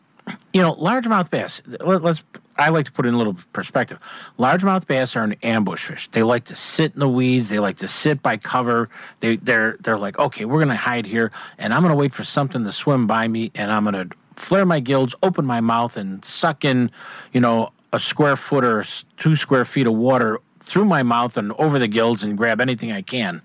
you 0.54 0.62
know, 0.62 0.74
largemouth 0.76 1.30
bass. 1.30 1.62
Let, 1.66 2.04
let's. 2.04 2.24
I 2.58 2.70
like 2.70 2.86
to 2.86 2.92
put 2.92 3.06
in 3.06 3.14
a 3.14 3.18
little 3.18 3.36
perspective. 3.52 4.00
Largemouth 4.40 4.88
bass 4.88 5.16
are 5.16 5.24
an 5.24 5.36
ambush 5.44 5.84
fish. 5.86 6.10
They 6.12 6.24
like 6.24 6.46
to 6.46 6.56
sit 6.56 6.94
in 6.94 7.00
the 7.00 7.10
weeds. 7.10 7.50
They 7.50 7.60
like 7.60 7.78
to 7.78 7.88
sit 7.88 8.24
by 8.24 8.38
cover. 8.38 8.90
They 9.20 9.36
they're 9.38 9.78
they're 9.82 9.98
like, 9.98 10.18
okay, 10.18 10.46
we're 10.46 10.60
gonna 10.60 10.76
hide 10.76 11.06
here, 11.06 11.32
and 11.58 11.74
I'm 11.74 11.82
gonna 11.82 11.96
wait 11.96 12.14
for 12.14 12.24
something 12.24 12.64
to 12.64 12.72
swim 12.72 13.08
by 13.08 13.28
me, 13.28 13.52
and 13.56 13.72
I'm 13.72 13.84
gonna 13.84 14.08
flare 14.36 14.66
my 14.66 14.80
gills, 14.80 15.16
open 15.24 15.46
my 15.46 15.62
mouth, 15.62 15.98
and 15.98 16.24
suck 16.24 16.66
in, 16.66 16.92
you 17.34 17.40
know, 17.40 17.72
a 17.94 18.00
square 18.00 18.36
foot 18.36 18.64
or 18.64 18.86
two 19.18 19.36
square 19.36 19.66
feet 19.66 19.88
of 19.88 19.94
water 19.94 20.40
through 20.60 20.86
my 20.86 21.04
mouth 21.04 21.38
and 21.38 21.52
over 21.54 21.80
the 21.80 21.88
gills 21.88 22.24
and 22.24 22.38
grab 22.38 22.60
anything 22.60 22.92
I 22.92 23.02
can. 23.02 23.42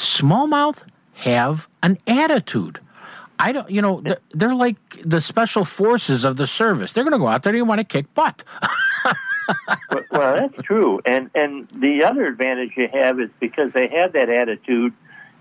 Smallmouth 0.00 0.84
have 1.12 1.68
an 1.82 1.98
attitude. 2.06 2.80
I 3.38 3.52
don't, 3.52 3.70
you 3.70 3.82
know, 3.82 4.02
they're, 4.30 4.54
like 4.54 4.76
the 5.04 5.20
special 5.20 5.66
forces 5.66 6.24
of 6.24 6.36
the 6.36 6.46
service. 6.46 6.92
They're 6.92 7.04
going 7.04 7.12
to 7.12 7.18
go 7.18 7.28
out 7.28 7.42
there 7.42 7.54
and 7.54 7.68
want 7.68 7.80
to 7.80 7.84
kick 7.84 8.12
butt. 8.14 8.42
well, 9.90 10.04
well, 10.10 10.36
that's 10.36 10.62
true. 10.62 11.00
And 11.04 11.30
and 11.34 11.68
the 11.68 12.04
other 12.04 12.26
advantage 12.26 12.72
you 12.76 12.88
have 12.90 13.20
is 13.20 13.28
because 13.40 13.72
they 13.74 13.88
have 13.88 14.14
that 14.14 14.30
attitude, 14.30 14.94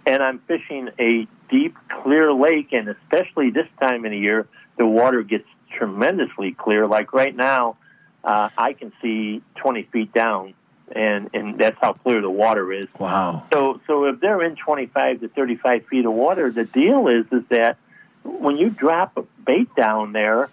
and 0.05 0.21
I'm 0.21 0.39
fishing 0.39 0.89
a 0.99 1.25
deep, 1.49 1.77
clear 2.03 2.33
lake, 2.33 2.73
and 2.73 2.89
especially 2.89 3.51
this 3.51 3.67
time 3.81 4.03
of 4.03 4.11
the 4.11 4.17
year, 4.17 4.45
the 4.77 4.85
water 4.85 5.23
gets 5.23 5.47
tremendously 5.77 6.51
clear. 6.51 6.85
Like 6.85 7.13
right 7.13 7.35
now, 7.35 7.77
uh, 8.25 8.49
I 8.57 8.73
can 8.73 8.91
see 9.01 9.41
20 9.55 9.83
feet 9.83 10.13
down, 10.13 10.53
and 10.95 11.29
and 11.33 11.57
that's 11.57 11.77
how 11.81 11.93
clear 11.93 12.21
the 12.21 12.29
water 12.29 12.71
is. 12.73 12.85
Wow. 12.99 13.43
So 13.53 13.79
so 13.87 14.05
if 14.05 14.19
they're 14.19 14.43
in 14.43 14.55
25 14.55 15.21
to 15.21 15.27
35 15.29 15.85
feet 15.87 16.05
of 16.05 16.13
water, 16.13 16.51
the 16.51 16.65
deal 16.65 17.07
is 17.07 17.25
is 17.31 17.43
that 17.49 17.77
when 18.23 18.57
you 18.57 18.69
drop 18.69 19.17
a 19.17 19.23
bait 19.45 19.73
down 19.75 20.11
there, 20.13 20.49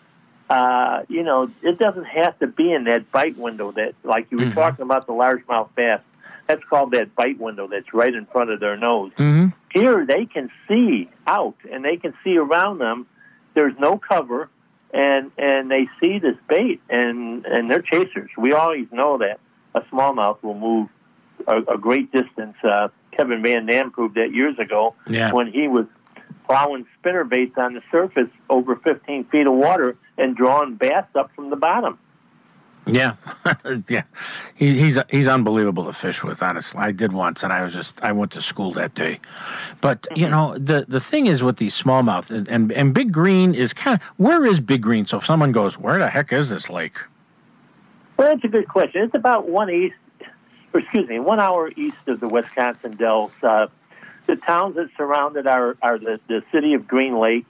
uh, 0.48 1.02
you 1.08 1.22
know 1.22 1.50
it 1.62 1.78
doesn't 1.78 2.04
have 2.04 2.38
to 2.38 2.46
be 2.46 2.72
in 2.72 2.84
that 2.84 3.10
bite 3.12 3.36
window 3.36 3.72
that 3.72 3.94
like 4.04 4.30
you 4.30 4.38
were 4.38 4.44
Mhm. 4.44 4.54
talking 4.54 4.82
about 4.82 5.06
the 5.06 5.12
largemouth 5.12 5.68
bass. 5.74 6.00
That's 6.46 6.62
called 6.64 6.92
that 6.92 7.14
bite 7.16 7.40
window 7.40 7.66
that's 7.66 7.92
right 7.92 8.14
in 8.14 8.24
front 8.26 8.50
of 8.50 8.60
their 8.60 8.76
nose. 8.76 9.10
Mm-hmm. 9.18 9.48
Here 9.74 10.06
they 10.06 10.26
can 10.26 10.48
see 10.68 11.10
out 11.26 11.56
and 11.70 11.84
they 11.84 11.96
can 11.96 12.14
see 12.22 12.36
around 12.38 12.78
them. 12.78 13.06
There's 13.54 13.76
no 13.78 13.98
cover, 13.98 14.48
and 14.94 15.32
and 15.36 15.68
they 15.70 15.88
see 16.00 16.18
this 16.20 16.36
bait 16.48 16.80
and 16.88 17.44
and 17.46 17.68
they're 17.70 17.82
chasers. 17.82 18.30
We 18.38 18.52
always 18.52 18.86
know 18.92 19.18
that 19.18 19.40
a 19.76 19.82
smallmouth 19.92 20.42
will 20.42 20.58
move 20.58 20.88
a, 21.46 21.58
a 21.74 21.78
great 21.78 22.10
distance. 22.10 22.56
Uh, 22.64 22.88
Kevin 23.12 23.42
Van 23.42 23.66
Dam 23.66 23.90
proved 23.92 24.16
that 24.16 24.32
years 24.34 24.58
ago 24.58 24.94
Yeah. 25.06 25.32
when 25.32 25.46
he 25.52 25.68
was 25.68 25.86
plowing 26.46 26.86
spinner 26.98 27.24
baits 27.24 27.56
on 27.56 27.74
the 27.74 27.82
surface 27.90 28.28
over 28.50 28.76
15 28.76 29.24
feet 29.26 29.46
of 29.46 29.52
water 29.54 29.96
and 30.18 30.36
drawing 30.36 30.74
bass 30.74 31.04
up 31.14 31.30
from 31.34 31.50
the 31.50 31.56
bottom. 31.56 31.98
Yeah, 32.88 33.16
yeah. 33.88 34.04
He, 34.54 34.78
he's 34.78 34.96
he's 35.10 35.26
unbelievable 35.26 35.86
to 35.86 35.92
fish 35.92 36.22
with. 36.22 36.40
Honestly, 36.40 36.78
I 36.78 36.92
did 36.92 37.12
once, 37.12 37.42
and 37.42 37.52
I 37.52 37.64
was 37.64 37.74
just 37.74 38.00
I 38.04 38.12
went 38.12 38.30
to 38.32 38.40
school 38.40 38.70
that 38.74 38.94
day. 38.94 39.18
But 39.80 40.06
you 40.14 40.28
know, 40.28 40.56
the 40.56 40.84
the 40.86 41.00
thing 41.00 41.26
is 41.26 41.42
with 41.42 41.56
these 41.56 41.74
smallmouth 41.74 42.30
and, 42.30 42.46
and 42.48 42.70
and 42.70 42.94
Big 42.94 43.10
Green 43.10 43.56
is 43.56 43.72
kind 43.72 43.96
of 44.00 44.06
where 44.18 44.46
is 44.46 44.60
Big 44.60 44.82
Green? 44.82 45.04
So 45.04 45.18
if 45.18 45.26
someone 45.26 45.50
goes, 45.50 45.76
where 45.76 45.98
the 45.98 46.08
heck 46.08 46.32
is 46.32 46.48
this 46.48 46.70
lake? 46.70 46.94
Well, 48.16 48.28
that's 48.28 48.44
a 48.44 48.48
good 48.48 48.68
question. 48.68 49.02
It's 49.02 49.14
about 49.14 49.48
one 49.48 49.70
east, 49.70 49.94
or 50.72 50.80
excuse 50.80 51.08
me, 51.08 51.18
one 51.18 51.40
hour 51.40 51.70
east 51.76 51.96
of 52.06 52.20
the 52.20 52.28
Wisconsin 52.28 52.92
Dells. 52.92 53.32
Uh, 53.42 53.66
the 54.26 54.36
towns 54.36 54.76
that 54.76 54.88
surround 54.96 55.36
it 55.36 55.46
are, 55.46 55.76
are 55.82 55.98
the, 55.98 56.18
the 56.28 56.42
city 56.52 56.74
of 56.74 56.86
Green 56.88 57.18
Lake. 57.18 57.46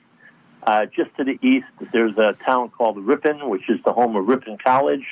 Uh, 0.63 0.87
just 0.87 1.15
to 1.17 1.25
the 1.25 1.39
east, 1.47 1.67
there's 1.93 2.19
a 2.19 2.33
town 2.45 2.71
called 2.71 2.99
Ripon, 2.99 3.49
which 3.49 3.69
is 3.69 3.79
the 3.85 3.93
home 3.93 4.17
of 4.17 4.27
Ripon 4.27 4.59
College. 4.59 5.05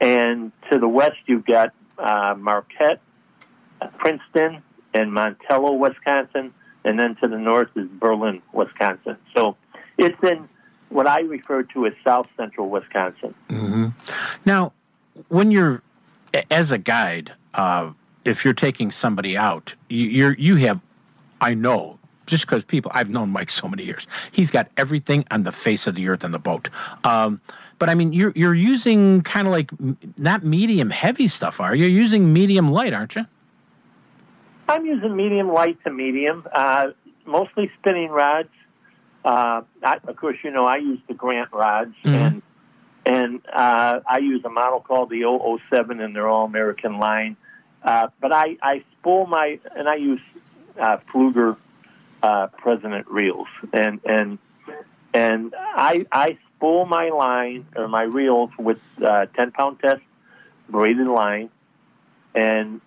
And 0.00 0.52
to 0.70 0.78
the 0.78 0.88
west, 0.88 1.18
you've 1.26 1.44
got 1.44 1.74
uh, 1.98 2.34
Marquette, 2.38 3.00
Princeton, 3.98 4.62
and 4.94 5.12
Montello, 5.12 5.78
Wisconsin. 5.78 6.54
And 6.84 6.98
then 6.98 7.16
to 7.16 7.28
the 7.28 7.36
north 7.36 7.68
is 7.76 7.86
Berlin, 7.86 8.40
Wisconsin. 8.52 9.18
So 9.36 9.56
it's 9.98 10.16
in 10.22 10.48
what 10.88 11.06
I 11.06 11.20
refer 11.20 11.64
to 11.64 11.86
as 11.86 11.92
south 12.02 12.28
central 12.36 12.70
Wisconsin. 12.70 13.34
hmm 13.50 13.88
Now, 14.46 14.72
when 15.28 15.50
you're 15.50 15.82
as 16.50 16.72
a 16.72 16.78
guide, 16.78 17.32
uh, 17.54 17.90
if 18.24 18.44
you're 18.44 18.54
taking 18.54 18.90
somebody 18.90 19.36
out, 19.36 19.74
you, 19.88 20.06
you're 20.06 20.32
you 20.34 20.56
have, 20.56 20.80
I 21.40 21.54
know, 21.54 21.98
just 22.26 22.46
because 22.46 22.62
people 22.62 22.90
I've 22.94 23.10
known 23.10 23.30
Mike 23.30 23.50
so 23.60 23.68
many 23.68 23.84
years, 23.84 24.06
he's 24.32 24.50
got 24.50 24.68
everything 24.76 25.24
on 25.30 25.42
the 25.42 25.52
face 25.52 25.86
of 25.86 25.94
the 25.94 26.08
earth 26.08 26.24
on 26.24 26.32
the 26.32 26.38
boat. 26.38 26.68
Um, 27.04 27.40
but 27.78 27.88
I 27.88 27.94
mean, 27.94 28.12
you're 28.12 28.32
you're 28.34 28.54
using 28.54 29.22
kind 29.22 29.46
of 29.46 29.52
like 29.52 29.70
not 30.18 30.44
medium 30.44 30.90
heavy 30.90 31.28
stuff, 31.28 31.60
are 31.60 31.74
you? 31.74 31.86
You're 31.86 32.00
using 32.00 32.32
medium 32.32 32.68
light, 32.68 32.92
aren't 32.92 33.16
you? 33.16 33.26
I'm 34.68 34.84
using 34.84 35.16
medium 35.16 35.50
light 35.50 35.82
to 35.84 35.90
medium, 35.90 36.46
uh, 36.52 36.88
mostly 37.24 37.70
spinning 37.78 38.10
rods. 38.10 38.50
Uh, 39.24 39.62
I, 39.82 39.98
of 40.06 40.16
course, 40.16 40.36
you 40.44 40.50
know 40.50 40.66
I 40.66 40.76
use 40.76 41.00
the 41.08 41.14
Grant 41.14 41.52
rods, 41.52 41.94
and 42.04 42.37
and 43.08 43.40
uh, 43.50 44.00
I 44.06 44.18
use 44.18 44.44
a 44.44 44.50
model 44.50 44.80
called 44.80 45.08
the 45.08 45.22
007 45.70 46.00
in 46.00 46.12
their 46.12 46.28
All 46.28 46.44
American 46.44 46.98
line. 46.98 47.36
Uh, 47.82 48.08
but 48.20 48.32
I, 48.32 48.58
I 48.62 48.84
spool 48.92 49.26
my 49.26 49.58
and 49.74 49.88
I 49.88 49.94
use 49.94 50.20
uh, 50.78 50.98
Pflueger 51.10 51.56
uh, 52.22 52.48
President 52.48 53.08
reels, 53.08 53.46
and 53.72 54.00
and 54.04 54.38
and 55.14 55.54
I 55.56 56.04
I 56.12 56.36
spool 56.56 56.84
my 56.84 57.08
line 57.08 57.66
or 57.74 57.88
my 57.88 58.02
reels 58.02 58.50
with 58.58 58.80
uh, 59.02 59.26
10 59.26 59.52
pound 59.52 59.80
test 59.80 60.02
braided 60.68 61.06
line, 61.06 61.48
and 62.34 62.82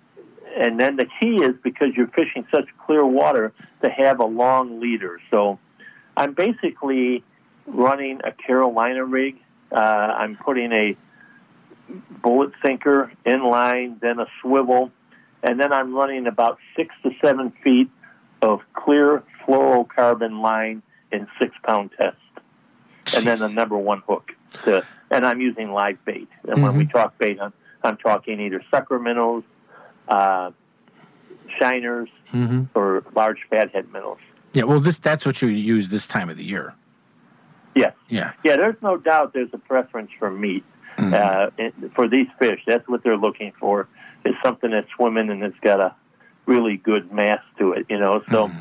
and 0.56 0.80
then 0.80 0.98
the 0.98 1.08
key 1.20 1.38
is 1.38 1.56
because 1.64 1.96
you're 1.96 2.08
fishing 2.08 2.46
such 2.52 2.66
clear 2.86 3.04
water 3.04 3.54
to 3.82 3.90
have 3.90 4.20
a 4.20 4.26
long 4.26 4.80
leader. 4.80 5.20
So 5.32 5.58
I'm 6.16 6.34
basically 6.34 7.24
running 7.66 8.22
a 8.24 8.34
Carolina 8.34 9.04
rig. 9.04 9.38
Uh, 9.72 9.76
I'm 9.76 10.36
putting 10.38 10.72
a 10.72 10.98
bullet 12.22 12.52
sinker 12.64 13.12
in 13.26 13.44
line, 13.44 13.98
then 14.02 14.20
a 14.20 14.28
swivel, 14.42 14.92
and 15.44 15.60
then 15.60 15.74
I'm 15.74 15.94
running 15.94 16.28
about 16.28 16.58
six 16.76 16.94
to 17.04 17.12
seven 17.24 17.52
feet 17.64 17.90
of 18.42 18.62
clear 18.74 19.24
fluorocarbon 19.46 20.42
line 20.42 20.82
in 21.12 21.28
six 21.40 21.56
pound 21.64 21.92
test, 21.98 22.18
and 23.16 23.26
then 23.26 23.42
a 23.42 23.50
number 23.50 23.78
one 23.78 24.02
hook. 24.08 24.32
To, 24.64 24.86
and 25.10 25.26
I'm 25.26 25.42
using 25.42 25.72
live 25.72 26.04
bait. 26.06 26.28
And 26.48 26.62
when 26.64 26.76
we 26.78 26.86
talk 26.86 27.18
bait, 27.18 27.40
I'm, 27.42 27.54
I'm 27.84 27.98
talking 27.98 28.40
either 28.40 28.64
sucker 28.72 29.00
minnows, 29.00 29.44
uh, 30.08 30.52
shiners, 31.60 32.08
Mm-hmm. 32.34 32.78
or 32.80 33.04
large 33.14 33.40
fathead 33.50 33.92
minnows. 33.92 34.20
Yeah, 34.54 34.64
well, 34.64 34.80
this 34.80 34.98
that's 34.98 35.26
what 35.26 35.42
you 35.42 35.50
use 35.50 35.90
this 35.90 36.08
time 36.08 36.30
of 36.30 36.38
the 36.38 36.46
year. 36.46 36.74
Yes. 37.76 37.94
Yeah. 38.10 38.34
Yeah, 38.44 38.58
there's 38.58 38.82
no 38.82 38.98
doubt 38.98 39.34
there's 39.34 39.54
a 39.54 39.58
preference 39.58 40.12
for 40.20 40.30
meat 40.30 40.64
uh, 40.98 41.50
and 41.58 41.74
for 41.96 42.08
these 42.08 42.28
fish. 42.40 42.60
That's 42.68 42.88
what 42.88 43.04
they're 43.04 43.18
looking 43.18 43.54
for 43.60 43.88
is 44.26 44.36
something 44.44 44.72
that's 44.72 44.88
swimming 44.96 45.30
and 45.30 45.44
it's 45.44 45.60
got 45.62 45.80
a 45.80 45.96
really 46.46 46.78
good 46.78 47.12
mass 47.12 47.42
to 47.60 47.74
it, 47.74 47.86
you 47.90 48.00
know. 48.00 48.22
So, 48.30 48.52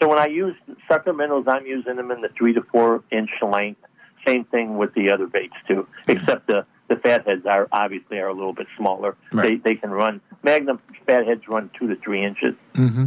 so 0.00 0.08
when 0.08 0.18
I 0.18 0.26
use 0.26 0.54
sucker 0.88 1.12
minnows, 1.12 1.44
I'm 1.46 1.66
using 1.66 1.96
them 1.96 2.10
in 2.10 2.20
the 2.20 2.28
three 2.36 2.52
to 2.54 2.62
four 2.72 3.02
inch 3.10 3.30
length. 3.42 3.80
Same 4.26 4.44
thing 4.44 4.76
with 4.76 4.92
the 4.94 5.12
other 5.12 5.26
baits 5.26 5.54
too, 5.68 5.86
except 6.08 6.48
the 6.48 6.66
the 6.88 6.96
fatheads 6.96 7.46
are 7.46 7.68
obviously 7.72 8.18
are 8.18 8.28
a 8.28 8.34
little 8.34 8.52
bit 8.52 8.66
smaller. 8.76 9.16
Right. 9.32 9.62
They 9.62 9.74
they 9.74 9.80
can 9.80 9.90
run 9.90 10.20
magnum 10.42 10.80
fatheads 11.06 11.46
run 11.48 11.70
two 11.78 11.88
to 11.88 11.96
three 11.96 12.24
inches. 12.24 12.54
Mm-hmm. 12.74 13.06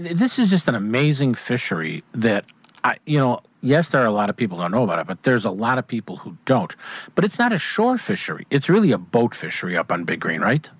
This 0.00 0.38
is 0.38 0.50
just 0.50 0.68
an 0.68 0.74
amazing 0.74 1.34
fishery 1.34 2.02
that 2.12 2.46
I, 2.82 2.96
you 3.06 3.18
know, 3.18 3.40
yes, 3.64 3.88
there 3.88 4.02
are 4.02 4.06
a 4.06 4.12
lot 4.12 4.30
of 4.30 4.36
people 4.36 4.58
who 4.58 4.64
don't 4.64 4.72
know 4.72 4.84
about 4.84 4.98
it, 4.98 5.06
but 5.06 5.22
there's 5.22 5.44
a 5.44 5.50
lot 5.50 5.78
of 5.78 5.86
people 5.86 6.16
who 6.16 6.36
don't. 6.44 6.74
But 7.14 7.24
it's 7.24 7.38
not 7.38 7.52
a 7.52 7.58
shore 7.58 7.98
fishery; 7.98 8.46
it's 8.50 8.68
really 8.68 8.92
a 8.92 8.98
boat 8.98 9.34
fishery 9.34 9.76
up 9.76 9.90
on 9.90 10.04
Big 10.04 10.20
Green, 10.20 10.40
right? 10.40 10.70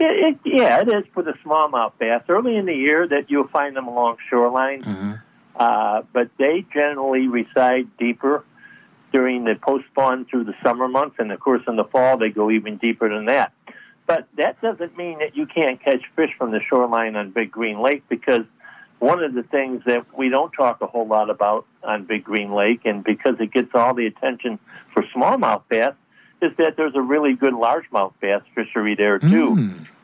Yeah, 0.00 0.08
it, 0.10 0.38
yeah, 0.44 0.80
it 0.80 0.88
is 0.88 1.04
for 1.12 1.22
the 1.22 1.34
smallmouth 1.44 1.92
bass. 1.98 2.22
Early 2.28 2.56
in 2.56 2.64
the 2.64 2.74
year, 2.74 3.06
that 3.06 3.30
you'll 3.30 3.48
find 3.48 3.76
them 3.76 3.86
along 3.86 4.16
shorelines, 4.32 5.20
uh, 5.56 6.02
but 6.12 6.30
they 6.38 6.64
generally 6.72 7.28
reside 7.28 7.94
deeper 7.98 8.44
during 9.12 9.44
the 9.44 9.56
post 9.56 9.84
spawn 9.90 10.24
through 10.24 10.44
the 10.44 10.54
summer 10.62 10.88
months, 10.88 11.16
and 11.18 11.30
of 11.32 11.40
course 11.40 11.62
in 11.68 11.76
the 11.76 11.84
fall 11.84 12.16
they 12.16 12.30
go 12.30 12.50
even 12.50 12.78
deeper 12.78 13.08
than 13.08 13.26
that. 13.26 13.52
But 14.06 14.26
that 14.38 14.60
doesn't 14.60 14.96
mean 14.96 15.18
that 15.18 15.36
you 15.36 15.46
can't 15.46 15.82
catch 15.82 16.02
fish 16.16 16.30
from 16.38 16.50
the 16.50 16.60
shoreline 16.68 17.14
on 17.14 17.30
Big 17.30 17.52
Green 17.52 17.80
Lake 17.80 18.02
because 18.08 18.44
one 19.00 19.24
of 19.24 19.34
the 19.34 19.42
things 19.42 19.82
that 19.86 20.06
we 20.16 20.28
don't 20.28 20.52
talk 20.52 20.80
a 20.82 20.86
whole 20.86 21.06
lot 21.06 21.30
about 21.30 21.66
on 21.82 22.04
Big 22.04 22.22
Green 22.22 22.52
Lake, 22.52 22.82
and 22.84 23.02
because 23.02 23.34
it 23.40 23.52
gets 23.52 23.74
all 23.74 23.94
the 23.94 24.06
attention 24.06 24.58
for 24.94 25.02
smallmouth 25.14 25.62
bass, 25.68 25.94
is 26.42 26.52
that 26.58 26.76
there's 26.76 26.94
a 26.94 27.02
really 27.02 27.34
good 27.34 27.54
largemouth 27.54 28.12
bass 28.20 28.42
fishery 28.54 28.94
there 28.94 29.18
too. 29.18 29.54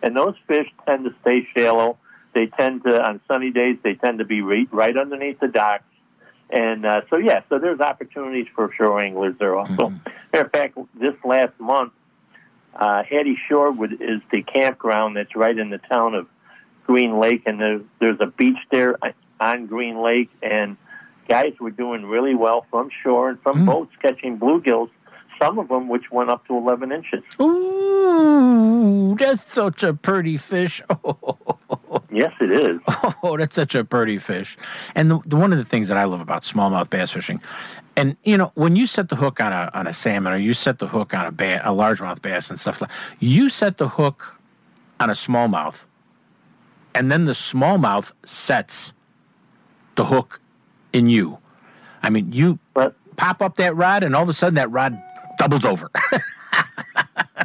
And 0.03 0.16
those 0.16 0.34
fish 0.47 0.68
tend 0.86 1.05
to 1.05 1.14
stay 1.20 1.47
shallow. 1.57 1.99
They 2.34 2.47
tend 2.47 2.84
to, 2.84 3.03
on 3.03 3.20
sunny 3.28 3.51
days, 3.51 3.78
they 3.82 3.94
tend 3.94 4.18
to 4.18 4.24
be 4.24 4.40
right, 4.42 4.68
right 4.70 4.97
underneath 4.97 5.40
the 5.40 5.49
docks. 5.49 5.84
And 6.51 6.86
uh, 6.86 7.03
so, 7.11 7.16
yeah, 7.16 7.40
so 7.49 7.59
there's 7.59 7.80
opportunities 7.80 8.47
for 8.55 8.70
shore 8.76 9.03
anglers 9.03 9.34
there 9.38 9.57
also. 9.57 9.90
Matter 10.32 10.47
of 10.47 10.53
fact, 10.53 10.78
this 10.94 11.14
last 11.24 11.59
month, 11.59 11.92
uh, 12.74 13.03
Hattie 13.03 13.38
Sherwood 13.49 13.94
is 14.01 14.20
the 14.30 14.42
campground 14.42 15.16
that's 15.16 15.34
right 15.34 15.57
in 15.57 15.70
the 15.70 15.78
town 15.78 16.14
of 16.14 16.28
Green 16.87 17.18
Lake, 17.18 17.43
and 17.47 17.61
there's, 17.61 17.82
there's 18.01 18.20
a 18.20 18.26
beach 18.26 18.59
there 18.70 18.97
on 19.41 19.66
Green 19.66 20.03
Lake, 20.03 20.30
and 20.43 20.76
guys 21.28 21.55
were 21.61 21.70
doing 21.70 22.07
really 22.07 22.34
well 22.34 22.66
from 22.70 22.91
shore 23.03 23.28
and 23.28 23.41
from 23.43 23.62
mm. 23.62 23.66
boats 23.66 23.93
catching 24.01 24.39
bluegills, 24.39 24.91
some 25.41 25.59
of 25.59 25.68
them 25.68 25.89
which 25.89 26.11
went 26.11 26.30
up 26.30 26.47
to 26.47 26.57
11 26.57 26.93
inches. 26.93 27.22
Ooh, 27.41 29.16
that's 29.18 29.45
such 29.45 29.82
a 29.82 29.95
pretty 29.95 30.37
fish. 30.37 30.82
Yes, 32.11 32.32
it 32.41 32.51
is. 32.51 32.80
Oh, 33.22 33.37
that's 33.37 33.55
such 33.55 33.74
a 33.74 33.84
pretty 33.84 34.18
fish. 34.18 34.57
And 34.95 35.11
the, 35.11 35.20
the 35.26 35.37
one 35.37 35.53
of 35.53 35.59
the 35.59 35.64
things 35.64 35.89
that 35.89 35.97
I 35.97 36.05
love 36.05 36.20
about 36.20 36.43
smallmouth 36.43 36.89
bass 36.89 37.11
fishing, 37.11 37.43
and 37.97 38.16
you 38.24 38.37
know, 38.37 38.53
when 38.55 38.76
you 38.76 38.87
set 38.87 39.09
the 39.09 39.16
hook 39.16 39.41
on 39.41 39.53
a 39.53 39.70
on 39.74 39.87
a 39.87 39.93
salmon 39.93 40.32
or 40.32 40.37
you 40.37 40.55
set 40.55 40.78
the 40.78 40.87
hook 40.87 41.12
on 41.14 41.26
a 41.26 41.32
ba- 41.32 41.61
a 41.64 41.72
largemouth 41.72 42.22
bass 42.22 42.49
and 42.51 42.61
stuff 42.61 42.80
like, 42.80 42.91
you 43.18 43.49
set 43.49 43.78
the 43.78 43.89
hook 43.89 44.39
on 45.01 45.11
a 45.11 45.14
smallmouth, 45.14 45.86
and 46.97 47.11
then 47.12 47.24
the 47.24 47.32
smallmouth 47.32 48.12
sets 48.24 48.94
the 49.97 50.07
hook 50.07 50.40
in 50.94 51.11
you. 51.11 51.38
I 52.03 52.09
mean, 52.09 52.32
you 52.32 52.59
pop 53.16 53.42
up 53.42 53.57
that 53.57 53.76
rod, 53.76 54.03
and 54.03 54.16
all 54.16 54.22
of 54.22 54.28
a 54.30 54.32
sudden 54.32 54.55
that 54.55 54.70
rod 54.70 55.01
doubles 55.36 55.66
over. 55.66 55.90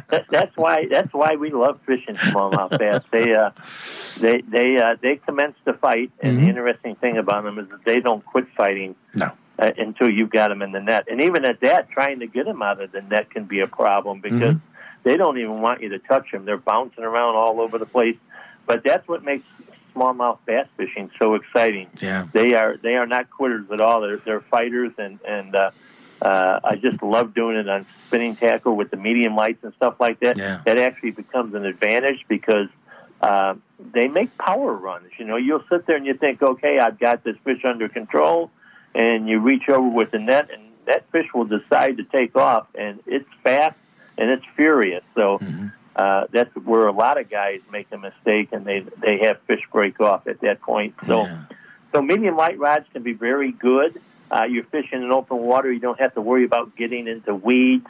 that, 0.08 0.24
that's 0.30 0.56
why 0.56 0.86
that's 0.90 1.12
why 1.12 1.36
we 1.36 1.50
love 1.50 1.78
fishing 1.84 2.14
smallmouth 2.14 2.78
bass. 2.78 3.02
They 3.10 3.34
uh, 3.34 3.50
they 4.20 4.40
they 4.40 4.78
uh, 4.78 4.96
they 5.02 5.16
commence 5.16 5.56
to 5.66 5.74
fight, 5.74 6.10
and 6.20 6.38
the 6.38 6.48
interesting 6.48 6.94
thing 6.96 7.18
about 7.18 7.44
them 7.44 7.58
is 7.58 7.68
that 7.68 7.84
they 7.84 8.00
don't 8.00 8.24
quit 8.24 8.46
fighting 8.56 8.94
no. 9.14 9.32
uh, 9.58 9.70
until 9.76 10.08
you've 10.08 10.30
got 10.30 10.48
them 10.48 10.62
in 10.62 10.72
the 10.72 10.80
net. 10.80 11.08
And 11.10 11.20
even 11.20 11.44
at 11.44 11.60
that, 11.60 11.90
trying 11.90 12.20
to 12.20 12.26
get 12.26 12.46
them 12.46 12.62
out 12.62 12.80
of 12.80 12.92
the 12.92 13.02
net 13.02 13.30
can 13.30 13.44
be 13.44 13.60
a 13.60 13.66
problem 13.66 14.20
because 14.20 14.56
they 15.02 15.16
don't 15.16 15.38
even 15.38 15.60
want 15.60 15.82
you 15.82 15.90
to 15.90 15.98
touch 15.98 16.30
them. 16.30 16.46
They're 16.46 16.56
bouncing 16.56 17.04
around 17.04 17.34
all 17.34 17.60
over 17.60 17.76
the 17.76 17.86
place. 17.86 18.16
But 18.66 18.84
that's 18.84 19.06
what 19.08 19.24
makes 19.24 19.44
smallmouth 19.94 20.38
bass 20.46 20.66
fishing 20.76 21.10
so 21.18 21.34
exciting. 21.34 21.88
Yeah. 22.00 22.26
They 22.32 22.54
are 22.54 22.76
they 22.76 22.94
are 22.94 23.06
not 23.06 23.30
quitters 23.30 23.70
at 23.70 23.80
all. 23.80 24.00
They're 24.00 24.16
they're 24.18 24.40
fighters, 24.40 24.92
and 24.98 25.18
and 25.26 25.54
uh, 25.54 25.70
uh, 26.20 26.60
I 26.64 26.76
just 26.76 27.02
love 27.02 27.34
doing 27.34 27.56
it 27.56 27.68
on 27.68 27.86
spinning 28.06 28.36
tackle 28.36 28.76
with 28.76 28.90
the 28.90 28.96
medium 28.96 29.34
lights 29.36 29.62
and 29.64 29.72
stuff 29.74 29.96
like 30.00 30.20
that. 30.20 30.36
Yeah. 30.36 30.60
That 30.64 30.78
actually 30.78 31.12
becomes 31.12 31.54
an 31.54 31.64
advantage 31.64 32.24
because 32.28 32.68
uh, 33.20 33.54
they 33.92 34.08
make 34.08 34.36
power 34.38 34.72
runs. 34.72 35.10
You 35.18 35.24
know, 35.24 35.36
you'll 35.36 35.64
sit 35.70 35.86
there 35.86 35.96
and 35.96 36.06
you 36.06 36.14
think, 36.14 36.42
okay, 36.42 36.78
I've 36.78 36.98
got 36.98 37.24
this 37.24 37.36
fish 37.44 37.64
under 37.64 37.88
control, 37.88 38.50
and 38.94 39.28
you 39.28 39.40
reach 39.40 39.68
over 39.68 39.88
with 39.88 40.10
the 40.10 40.18
net, 40.18 40.50
and 40.52 40.62
that 40.86 41.10
fish 41.10 41.26
will 41.34 41.44
decide 41.44 41.98
to 41.98 42.04
take 42.04 42.36
off, 42.36 42.66
and 42.74 43.00
it's 43.06 43.28
fast 43.42 43.76
and 44.18 44.30
it's 44.30 44.44
furious. 44.56 45.04
So. 45.14 45.38
Uh, 45.94 46.26
that's 46.30 46.54
where 46.56 46.86
a 46.86 46.92
lot 46.92 47.18
of 47.18 47.28
guys 47.28 47.60
make 47.70 47.86
a 47.92 47.98
mistake, 47.98 48.48
and 48.52 48.64
they 48.64 48.80
they 49.00 49.18
have 49.18 49.40
fish 49.42 49.60
break 49.70 50.00
off 50.00 50.26
at 50.26 50.40
that 50.40 50.60
point. 50.62 50.94
So, 51.06 51.28
so 51.92 52.00
medium 52.00 52.36
light 52.36 52.58
rods 52.58 52.86
can 52.92 53.02
be 53.02 53.12
very 53.12 53.52
good. 53.52 54.00
Uh, 54.30 54.44
you're 54.44 54.64
fishing 54.64 55.02
in 55.02 55.12
open 55.12 55.38
water; 55.38 55.70
you 55.70 55.80
don't 55.80 56.00
have 56.00 56.14
to 56.14 56.22
worry 56.22 56.44
about 56.44 56.74
getting 56.76 57.08
into 57.08 57.34
weeds, 57.34 57.86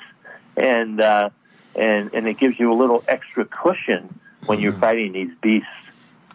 and 0.56 1.00
uh, 1.00 1.30
and 1.76 2.12
and 2.12 2.26
it 2.26 2.38
gives 2.38 2.58
you 2.58 2.72
a 2.72 2.74
little 2.74 3.04
extra 3.06 3.44
cushion 3.44 4.18
when 4.46 4.60
you're 4.60 4.72
fighting 4.72 5.12
these 5.12 5.30
beasts. 5.40 5.68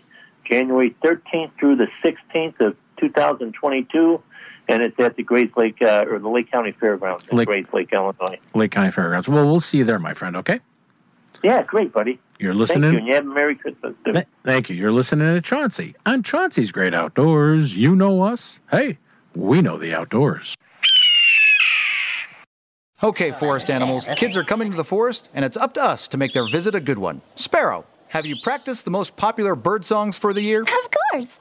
January 0.46 0.96
13th 1.04 1.50
through 1.58 1.76
the 1.76 1.88
16th 2.02 2.58
of 2.60 2.76
2022, 2.98 4.22
and 4.68 4.82
it's 4.82 4.98
at 4.98 5.16
the 5.16 5.24
Grayslake 5.24 5.82
uh, 5.82 6.10
or 6.10 6.18
the 6.18 6.28
Lake 6.28 6.50
County 6.50 6.72
Fairgrounds 6.72 7.26
in 7.28 7.36
Lake- 7.36 7.48
Grayslake, 7.48 7.92
Illinois. 7.92 8.38
Lake 8.54 8.70
County 8.70 8.90
Fairgrounds. 8.90 9.28
Well, 9.28 9.46
we'll 9.46 9.60
see 9.60 9.78
you 9.78 9.84
there, 9.84 9.98
my 9.98 10.14
friend. 10.14 10.36
Okay? 10.36 10.60
Yeah, 11.42 11.62
great, 11.62 11.92
buddy. 11.92 12.18
You're 12.38 12.52
Thank 12.52 12.60
listening. 12.60 12.92
you, 12.92 12.98
and 12.98 13.06
you 13.06 13.14
have 13.14 13.24
a 13.24 13.28
Merry 13.28 13.54
Christmas. 13.56 13.94
too. 14.04 14.12
Th- 14.12 14.26
thank 14.44 14.70
you. 14.70 14.76
You're 14.76 14.92
listening 14.92 15.28
to 15.28 15.40
Chauncey 15.40 15.94
on 16.06 16.22
Chauncey's 16.22 16.72
Great 16.72 16.94
Outdoors. 16.94 17.76
You 17.76 17.94
know 17.96 18.22
us. 18.22 18.60
Hey, 18.70 18.98
we 19.34 19.62
know 19.62 19.76
the 19.78 19.94
outdoors. 19.94 20.54
Okay, 23.02 23.32
forest 23.32 23.70
animals, 23.70 24.04
kids 24.16 24.36
are 24.36 24.44
coming 24.44 24.70
to 24.70 24.76
the 24.76 24.84
forest, 24.84 25.30
and 25.32 25.42
it's 25.44 25.56
up 25.56 25.72
to 25.74 25.82
us 25.82 26.06
to 26.08 26.18
make 26.18 26.34
their 26.34 26.46
visit 26.50 26.74
a 26.74 26.80
good 26.80 26.98
one. 26.98 27.22
Sparrow, 27.34 27.86
have 28.08 28.26
you 28.26 28.36
practiced 28.42 28.84
the 28.84 28.90
most 28.90 29.16
popular 29.16 29.54
bird 29.54 29.86
songs 29.86 30.18
for 30.18 30.34
the 30.34 30.42
year? 30.42 30.62
Of 30.62 30.68
course. 31.12 31.40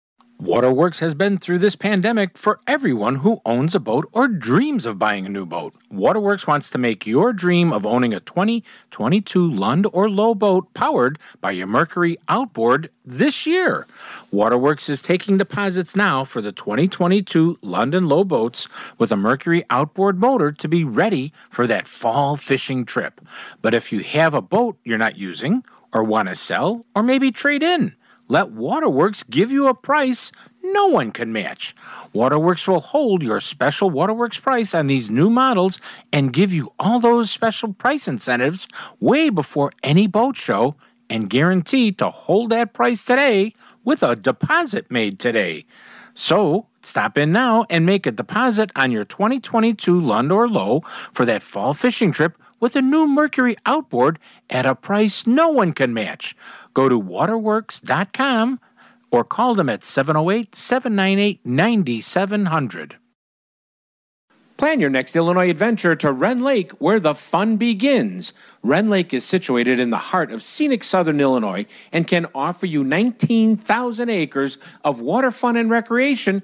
Waterworks 0.41 0.97
has 0.97 1.13
been 1.13 1.37
through 1.37 1.59
this 1.59 1.75
pandemic 1.75 2.35
for 2.35 2.59
everyone 2.65 3.17
who 3.17 3.39
owns 3.45 3.75
a 3.75 3.79
boat 3.79 4.09
or 4.11 4.27
dreams 4.27 4.87
of 4.87 4.97
buying 4.97 5.27
a 5.27 5.29
new 5.29 5.45
boat. 5.45 5.75
Waterworks 5.91 6.47
wants 6.47 6.67
to 6.71 6.79
make 6.79 7.05
your 7.05 7.31
dream 7.31 7.71
of 7.71 7.85
owning 7.85 8.11
a 8.15 8.21
2022 8.21 9.51
Lund 9.51 9.85
or 9.93 10.09
Lowe 10.09 10.33
boat 10.33 10.73
powered 10.73 11.19
by 11.41 11.51
your 11.51 11.67
Mercury 11.67 12.17
outboard 12.27 12.89
this 13.05 13.45
year. 13.45 13.85
Waterworks 14.31 14.89
is 14.89 15.03
taking 15.03 15.37
deposits 15.37 15.95
now 15.95 16.23
for 16.23 16.41
the 16.41 16.51
2022 16.51 17.59
London 17.61 18.09
Lowe 18.09 18.23
boats 18.23 18.67
with 18.97 19.11
a 19.11 19.17
Mercury 19.17 19.63
outboard 19.69 20.19
motor 20.19 20.51
to 20.53 20.67
be 20.67 20.83
ready 20.83 21.31
for 21.51 21.67
that 21.67 21.87
fall 21.87 22.35
fishing 22.35 22.83
trip. 22.83 23.21
But 23.61 23.75
if 23.75 23.91
you 23.91 23.99
have 23.99 24.33
a 24.33 24.41
boat 24.41 24.75
you're 24.85 24.97
not 24.97 25.19
using 25.19 25.63
or 25.93 26.03
want 26.03 26.29
to 26.29 26.35
sell 26.35 26.83
or 26.95 27.03
maybe 27.03 27.31
trade 27.31 27.61
in, 27.61 27.95
let 28.31 28.51
Waterworks 28.51 29.23
give 29.23 29.51
you 29.51 29.67
a 29.67 29.73
price 29.73 30.31
no 30.63 30.87
one 30.87 31.11
can 31.11 31.33
match. 31.33 31.75
Waterworks 32.13 32.65
will 32.65 32.79
hold 32.79 33.21
your 33.21 33.41
special 33.41 33.89
Waterworks 33.89 34.39
price 34.39 34.73
on 34.73 34.87
these 34.87 35.09
new 35.09 35.29
models 35.29 35.81
and 36.13 36.31
give 36.31 36.53
you 36.53 36.71
all 36.79 37.01
those 37.01 37.29
special 37.29 37.73
price 37.73 38.07
incentives 38.07 38.69
way 39.01 39.29
before 39.29 39.73
any 39.83 40.07
boat 40.07 40.37
show 40.37 40.75
and 41.09 41.29
guarantee 41.29 41.91
to 41.91 42.09
hold 42.09 42.51
that 42.51 42.73
price 42.73 43.03
today 43.03 43.53
with 43.83 44.01
a 44.01 44.15
deposit 44.15 44.89
made 44.89 45.19
today. 45.19 45.65
So, 46.13 46.67
stop 46.83 47.17
in 47.17 47.33
now 47.33 47.65
and 47.69 47.85
make 47.85 48.05
a 48.05 48.11
deposit 48.11 48.71
on 48.77 48.93
your 48.93 49.03
2022 49.03 49.99
Lund 49.99 50.31
or 50.31 50.47
Lowe 50.47 50.83
for 51.11 51.25
that 51.25 51.43
fall 51.43 51.73
fishing 51.73 52.13
trip 52.13 52.37
with 52.61 52.77
a 52.77 52.81
new 52.81 53.05
Mercury 53.05 53.57
outboard 53.65 54.17
at 54.49 54.65
a 54.65 54.75
price 54.75 55.27
no 55.27 55.49
one 55.49 55.73
can 55.73 55.93
match. 55.93 56.33
Go 56.73 56.87
to 56.87 56.97
waterworks.com 56.97 58.61
or 59.11 59.25
call 59.25 59.55
them 59.55 59.67
at 59.67 59.83
708 59.83 60.55
798 60.55 61.45
9700. 61.45 62.95
Plan 64.61 64.79
your 64.79 64.91
next 64.91 65.15
Illinois 65.15 65.49
adventure 65.49 65.95
to 65.95 66.11
Rend 66.11 66.43
Lake, 66.43 66.71
where 66.73 66.99
the 66.99 67.15
fun 67.15 67.57
begins. 67.57 68.31
Rend 68.61 68.91
Lake 68.91 69.11
is 69.11 69.25
situated 69.25 69.79
in 69.79 69.89
the 69.89 69.97
heart 69.97 70.31
of 70.31 70.43
scenic 70.43 70.83
southern 70.83 71.19
Illinois 71.19 71.65
and 71.91 72.07
can 72.07 72.27
offer 72.35 72.67
you 72.67 72.83
19,000 72.83 74.09
acres 74.09 74.59
of 74.83 75.01
water 75.01 75.31
fun 75.31 75.57
and 75.57 75.71
recreation, 75.71 76.43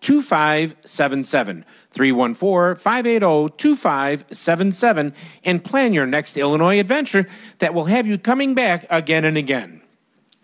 2577. 0.00 1.64
314 1.90 2.76
580 2.76 3.56
2577 3.56 5.14
and 5.44 5.64
plan 5.64 5.92
your 5.94 6.06
next 6.06 6.36
Illinois 6.36 6.78
adventure 6.78 7.26
that 7.58 7.72
will 7.72 7.86
have 7.86 8.06
you 8.06 8.18
coming 8.18 8.54
back 8.54 8.86
again 8.90 9.24
and 9.24 9.38
again. 9.38 9.80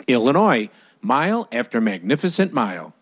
Illinois, 0.06 0.68
mile 1.00 1.48
after 1.52 1.80
magnificent 1.80 2.52
mile. 2.52 2.94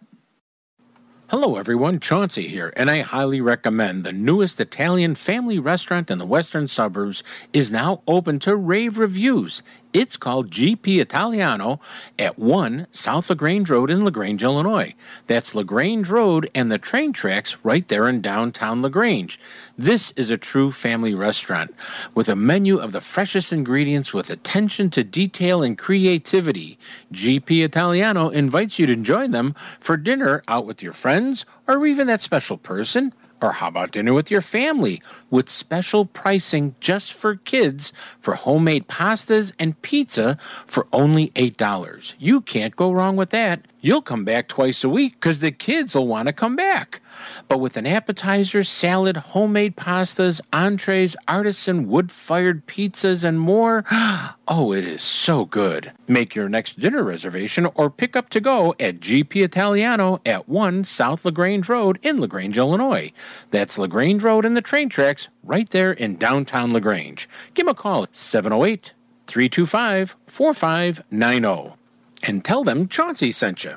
Hello, 1.31 1.55
everyone. 1.55 2.01
Chauncey 2.01 2.49
here, 2.49 2.73
and 2.77 2.91
I 2.91 3.03
highly 3.03 3.41
recommend 3.41 4.03
the 4.03 4.11
newest 4.11 4.59
Italian 4.59 5.15
family 5.15 5.61
restaurant 5.61 6.11
in 6.11 6.19
the 6.19 6.27
western 6.27 6.67
suburbs 6.67 7.23
is 7.53 7.71
now 7.71 8.03
open 8.09 8.41
to 8.41 8.57
rave 8.57 8.99
reviews. 8.99 9.63
It's 9.93 10.17
called 10.17 10.51
GP 10.51 11.01
Italiano 11.01 11.81
at 12.19 12.39
1 12.39 12.89
South 12.93 13.29
LaGrange 13.29 13.71
Road 13.71 13.91
in 13.91 14.05
LaGrange, 14.05 14.43
Illinois. 14.43 14.95
That's 15.29 15.55
LaGrange 15.55 16.09
Road 16.09 16.51
and 16.53 16.71
the 16.71 16.79
train 16.79 17.13
tracks 17.13 17.57
right 17.65 17.87
there 17.87 18.09
in 18.09 18.21
downtown 18.21 18.83
LaGrange. 18.83 19.39
This 19.77 20.13
is 20.13 20.31
a 20.31 20.37
true 20.37 20.71
family 20.71 21.15
restaurant 21.15 21.75
with 22.15 22.29
a 22.29 22.37
menu 22.37 22.79
of 22.79 22.93
the 22.93 23.01
freshest 23.01 23.53
ingredients 23.53 24.15
with 24.15 24.31
attention 24.31 24.91
to 24.91 25.03
detail 25.03 25.63
and 25.63 25.77
creativity. 25.77 26.79
GP 27.13 27.65
Italiano 27.65 28.29
invites 28.29 28.79
you 28.79 28.87
to 28.87 28.97
join 28.97 29.33
them 29.33 29.57
for 29.81 29.97
dinner 29.97 30.43
out 30.47 30.67
with 30.67 30.85
your 30.85 30.93
friends 30.93 31.20
or 31.67 31.87
even 31.87 32.07
that 32.07 32.21
special 32.21 32.57
person. 32.57 33.13
Or 33.43 33.53
how 33.53 33.69
about 33.69 33.93
dinner 33.93 34.13
with 34.13 34.31
your 34.31 34.43
family 34.43 35.01
with 35.31 35.49
special 35.49 36.05
pricing 36.05 36.75
just 36.81 37.13
for 37.13 37.37
kids 37.37 37.93
for 38.21 38.35
homemade 38.35 38.87
pastas 38.87 39.53
and 39.59 39.81
pizza 39.81 40.37
for 40.67 40.87
only 40.93 41.29
$8? 41.31 42.15
You 42.19 42.43
can't 42.43 42.77
go 42.77 42.93
wrong 42.93 43.17
with 43.17 43.31
that. 43.31 43.63
You'll 43.81 44.03
come 44.03 44.25
back 44.27 44.49
twice 44.49 44.85
a 44.85 44.91
week 44.91 45.15
because 45.15 45.41
the 45.41 45.53
kids 45.53 45.95
will 45.95 46.07
want 46.07 46.29
to 46.29 46.35
come 46.35 46.55
back. 46.55 47.01
But 47.49 47.59
with 47.59 47.77
an 47.77 47.87
appetizer, 47.87 48.65
salad, 48.65 49.17
homemade 49.17 49.77
pastas, 49.77 50.41
entrees, 50.53 51.17
artisan 51.29 51.89
wood 51.89 52.11
fired 52.11 52.67
pizzas, 52.67 53.25
and 53.25 53.41
more, 53.41 53.85
oh, 54.49 54.73
it 54.73 54.85
is 54.85 55.03
so 55.03 55.45
good. 55.45 55.93
Make 56.09 56.35
your 56.35 56.49
next 56.49 56.79
dinner 56.79 57.03
reservation 57.03 57.67
or 57.75 57.91
pick 57.91 58.17
up 58.17 58.31
to 58.31 58.41
go 58.41 58.75
at 58.81 59.01
GP 59.01 59.45
Italiano 59.45 60.21
at 60.25 60.49
1 60.49 60.85
South 60.85 61.25
LaGrange 61.25 61.69
Road 61.69 61.99
in 62.03 62.21
LaGrange, 62.21 62.59
Illinois. 62.59 63.13
That's 63.51 63.79
LaGrange 63.79 64.23
Road 64.23 64.45
and 64.45 64.57
the 64.57 64.63
train 64.63 64.89
tracks 64.89 65.29
right 65.43 65.69
there 65.71 65.93
in 65.93 66.17
downtown 66.17 66.73
LaGrange. 66.73 67.29
Give 67.55 67.67
them 67.67 67.73
a 67.73 67.75
call 67.75 68.05
at 68.05 68.17
708 68.17 68.93
325 69.27 70.17
4590 70.27 71.77
and 72.23 72.45
tell 72.45 72.65
them 72.65 72.89
Chauncey 72.89 73.31
sent 73.31 73.65
you. 73.65 73.77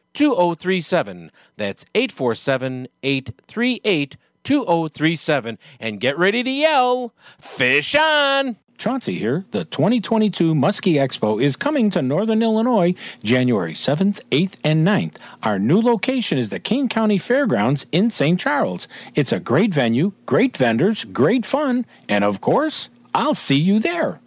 2037. 0.13 1.31
That's 1.57 1.85
847 1.95 2.87
838 3.03 4.17
2037. 4.43 5.59
And 5.79 5.99
get 5.99 6.17
ready 6.17 6.43
to 6.43 6.49
yell, 6.49 7.13
Fish 7.39 7.95
on! 7.95 8.57
Chauncey 8.81 9.13
here. 9.13 9.45
The 9.51 9.63
2022 9.65 10.55
Muskie 10.55 10.95
Expo 10.95 11.39
is 11.39 11.55
coming 11.55 11.91
to 11.91 12.01
Northern 12.01 12.41
Illinois 12.41 12.95
January 13.23 13.73
7th, 13.73 14.21
8th, 14.31 14.55
and 14.63 14.87
9th. 14.87 15.17
Our 15.43 15.59
new 15.59 15.79
location 15.79 16.39
is 16.39 16.49
the 16.49 16.59
Kane 16.59 16.89
County 16.89 17.19
Fairgrounds 17.19 17.85
in 17.91 18.09
St. 18.09 18.39
Charles. 18.39 18.87
It's 19.13 19.31
a 19.31 19.39
great 19.39 19.71
venue, 19.71 20.13
great 20.25 20.57
vendors, 20.57 21.03
great 21.03 21.45
fun, 21.45 21.85
and 22.09 22.23
of 22.23 22.41
course, 22.41 22.89
I'll 23.13 23.35
see 23.35 23.59
you 23.59 23.79
there. 23.79 24.19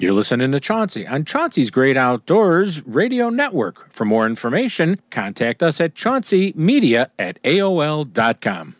You're 0.00 0.14
listening 0.14 0.50
to 0.52 0.60
Chauncey 0.60 1.06
on 1.06 1.26
Chauncey's 1.26 1.70
Great 1.70 1.98
Outdoors 1.98 2.82
Radio 2.86 3.28
Network. 3.28 3.92
For 3.92 4.06
more 4.06 4.24
information, 4.24 4.98
contact 5.10 5.62
us 5.62 5.78
at 5.78 5.94
chaunceymedia 5.94 7.10
at 7.18 7.42
AOL.com. 7.42 8.76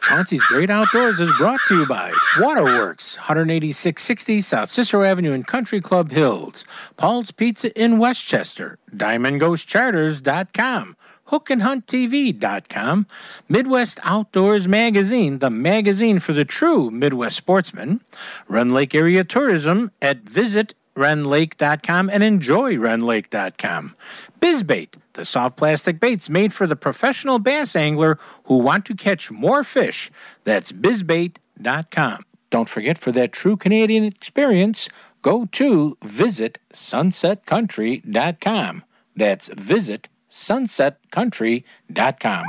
Chauncey's 0.00 0.44
Great 0.44 0.70
Outdoors 0.70 1.18
is 1.18 1.36
brought 1.38 1.58
to 1.66 1.80
you 1.80 1.86
by 1.86 2.12
Waterworks, 2.38 3.16
18660 3.16 4.40
South 4.42 4.70
Cicero 4.70 5.02
Avenue 5.02 5.32
in 5.32 5.42
Country 5.42 5.80
Club 5.80 6.12
Hills, 6.12 6.64
Paul's 6.96 7.32
Pizza 7.32 7.76
in 7.76 7.98
Westchester, 7.98 8.78
DiamondGhostCharters.com, 8.94 10.96
HookandHuntTV.com, 11.32 13.06
Midwest 13.48 13.98
Outdoors 14.02 14.68
Magazine, 14.68 15.38
the 15.38 15.48
magazine 15.48 16.18
for 16.18 16.34
the 16.34 16.44
true 16.44 16.90
Midwest 16.90 17.36
sportsman, 17.36 18.02
Rend 18.48 18.74
Lake 18.74 18.94
Area 18.94 19.24
Tourism 19.24 19.90
at 20.02 20.18
Visit 20.18 20.74
rendlake.com 20.94 22.10
and 22.10 22.22
enjoy 22.22 22.74
rendlake.com. 22.74 23.96
Bizbait, 24.40 24.88
the 25.14 25.24
soft 25.24 25.56
plastic 25.56 25.98
baits 25.98 26.28
made 26.28 26.52
for 26.52 26.66
the 26.66 26.76
professional 26.76 27.38
bass 27.38 27.74
angler 27.74 28.18
who 28.44 28.58
want 28.58 28.84
to 28.84 28.94
catch 28.94 29.30
more 29.30 29.64
fish. 29.64 30.10
That's 30.44 30.70
bizbait.com. 30.70 32.24
Don't 32.50 32.68
forget 32.68 32.98
for 32.98 33.10
that 33.12 33.32
true 33.32 33.56
Canadian 33.56 34.04
experience, 34.04 34.90
go 35.22 35.46
to 35.52 35.96
visit 36.04 36.58
sunsetcountry.com. 36.74 38.84
That's 39.16 39.48
visit 39.48 40.10
sunsetcountry.com. 40.32 42.46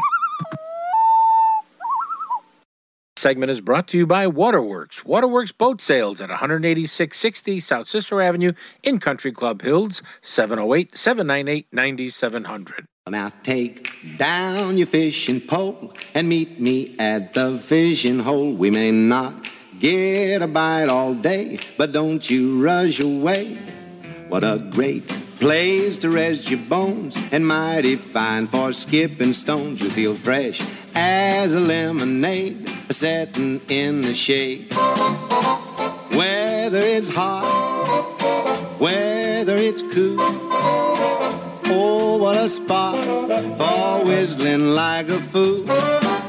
segment 3.24 3.50
is 3.50 3.62
brought 3.62 3.88
to 3.88 3.98
you 3.98 4.06
by 4.06 4.28
Waterworks. 4.28 5.06
Waterworks 5.06 5.54
Boat 5.54 5.80
Sales 5.80 6.20
at 6.20 6.30
18660 6.30 7.62
South 7.62 7.88
Cicero 7.88 8.20
Avenue 8.20 8.52
in 8.84 9.00
Country 9.00 9.32
Club 9.32 9.62
Hills, 9.62 10.04
708 10.22 10.98
798 10.98 11.68
9700. 11.72 12.86
Now 13.08 13.32
take 13.42 14.18
down 14.18 14.76
your 14.76 14.88
fishing 14.88 15.40
pole 15.40 15.94
and 16.14 16.28
meet 16.28 16.60
me 16.60 16.98
at 17.00 17.34
the 17.34 17.58
fishing 17.58 18.20
hole. 18.20 18.54
We 18.54 18.70
may 18.70 18.92
not 18.92 19.50
get 19.80 20.42
a 20.42 20.48
bite 20.48 20.90
all 20.90 21.14
day, 21.14 21.60
but 21.78 21.94
don't 21.94 22.30
you 22.30 22.62
rush 22.62 23.00
away. 23.00 23.58
What 24.34 24.44
a 24.44 24.58
great 24.58 25.08
place 25.40 26.00
to 26.00 26.10
rest 26.10 26.50
your 26.50 26.60
bones 26.62 27.16
and 27.32 27.46
mighty 27.46 27.96
fine 27.96 28.48
for 28.48 28.74
skipping 28.74 29.32
stones. 29.32 29.80
You 29.80 29.92
feel 29.92 30.16
fresh 30.16 30.60
as 30.96 31.54
a 31.54 31.60
lemonade 31.60 32.68
setting 32.90 33.62
in 33.70 34.02
the 34.02 34.16
shade. 34.16 34.74
Whether 36.16 36.80
it's 36.80 37.12
hot, 37.12 37.46
whether 38.80 39.56
it's 39.56 39.84
cool. 39.84 40.18
Oh, 41.70 42.18
what 42.20 42.36
a 42.36 42.50
spot 42.50 42.98
for 43.56 44.08
whistling 44.08 44.74
like 44.74 45.10
a 45.10 45.20
fool. 45.20 45.62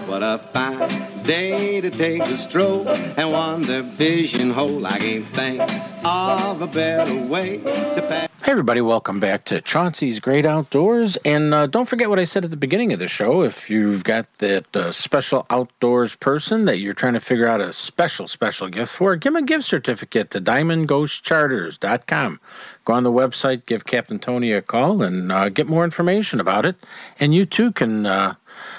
What 0.08 0.22
a 0.22 0.36
fine 0.36 1.13
day 1.24 1.80
to 1.80 1.90
take 1.90 2.22
a 2.22 2.36
stroll 2.36 2.86
and 2.88 3.32
wander 3.32 3.82
fishing 3.82 4.50
hole. 4.50 4.86
I 4.86 4.98
can't 4.98 5.24
think 5.24 5.62
of 6.04 6.60
a 6.60 6.66
better 6.66 7.16
way 7.26 7.58
to 7.58 8.04
pass. 8.08 8.28
Hey, 8.44 8.50
everybody, 8.50 8.82
welcome 8.82 9.20
back 9.20 9.44
to 9.44 9.62
Chauncey's 9.62 10.20
Great 10.20 10.44
Outdoors. 10.44 11.16
And 11.24 11.54
uh, 11.54 11.66
don't 11.66 11.88
forget 11.88 12.10
what 12.10 12.18
I 12.18 12.24
said 12.24 12.44
at 12.44 12.50
the 12.50 12.58
beginning 12.58 12.92
of 12.92 12.98
the 12.98 13.08
show. 13.08 13.40
If 13.40 13.70
you've 13.70 14.04
got 14.04 14.30
that 14.34 14.76
uh, 14.76 14.92
special 14.92 15.46
outdoors 15.48 16.14
person 16.14 16.66
that 16.66 16.76
you're 16.76 16.92
trying 16.92 17.14
to 17.14 17.20
figure 17.20 17.46
out 17.46 17.62
a 17.62 17.72
special, 17.72 18.28
special 18.28 18.68
gift 18.68 18.92
for, 18.92 19.16
give 19.16 19.32
them 19.32 19.42
a 19.42 19.46
gift 19.46 19.64
certificate 19.64 20.28
to 20.32 20.42
diamondghostcharters.com. 20.42 22.40
Go 22.84 22.92
on 22.92 23.02
the 23.02 23.10
website, 23.10 23.64
give 23.64 23.86
Captain 23.86 24.18
Tony 24.18 24.52
a 24.52 24.60
call, 24.60 25.00
and 25.00 25.32
uh, 25.32 25.48
get 25.48 25.66
more 25.66 25.84
information 25.84 26.38
about 26.38 26.66
it. 26.66 26.76
And 27.18 27.34
you 27.34 27.46
too 27.46 27.72
can, 27.72 28.04
uh, 28.04 28.34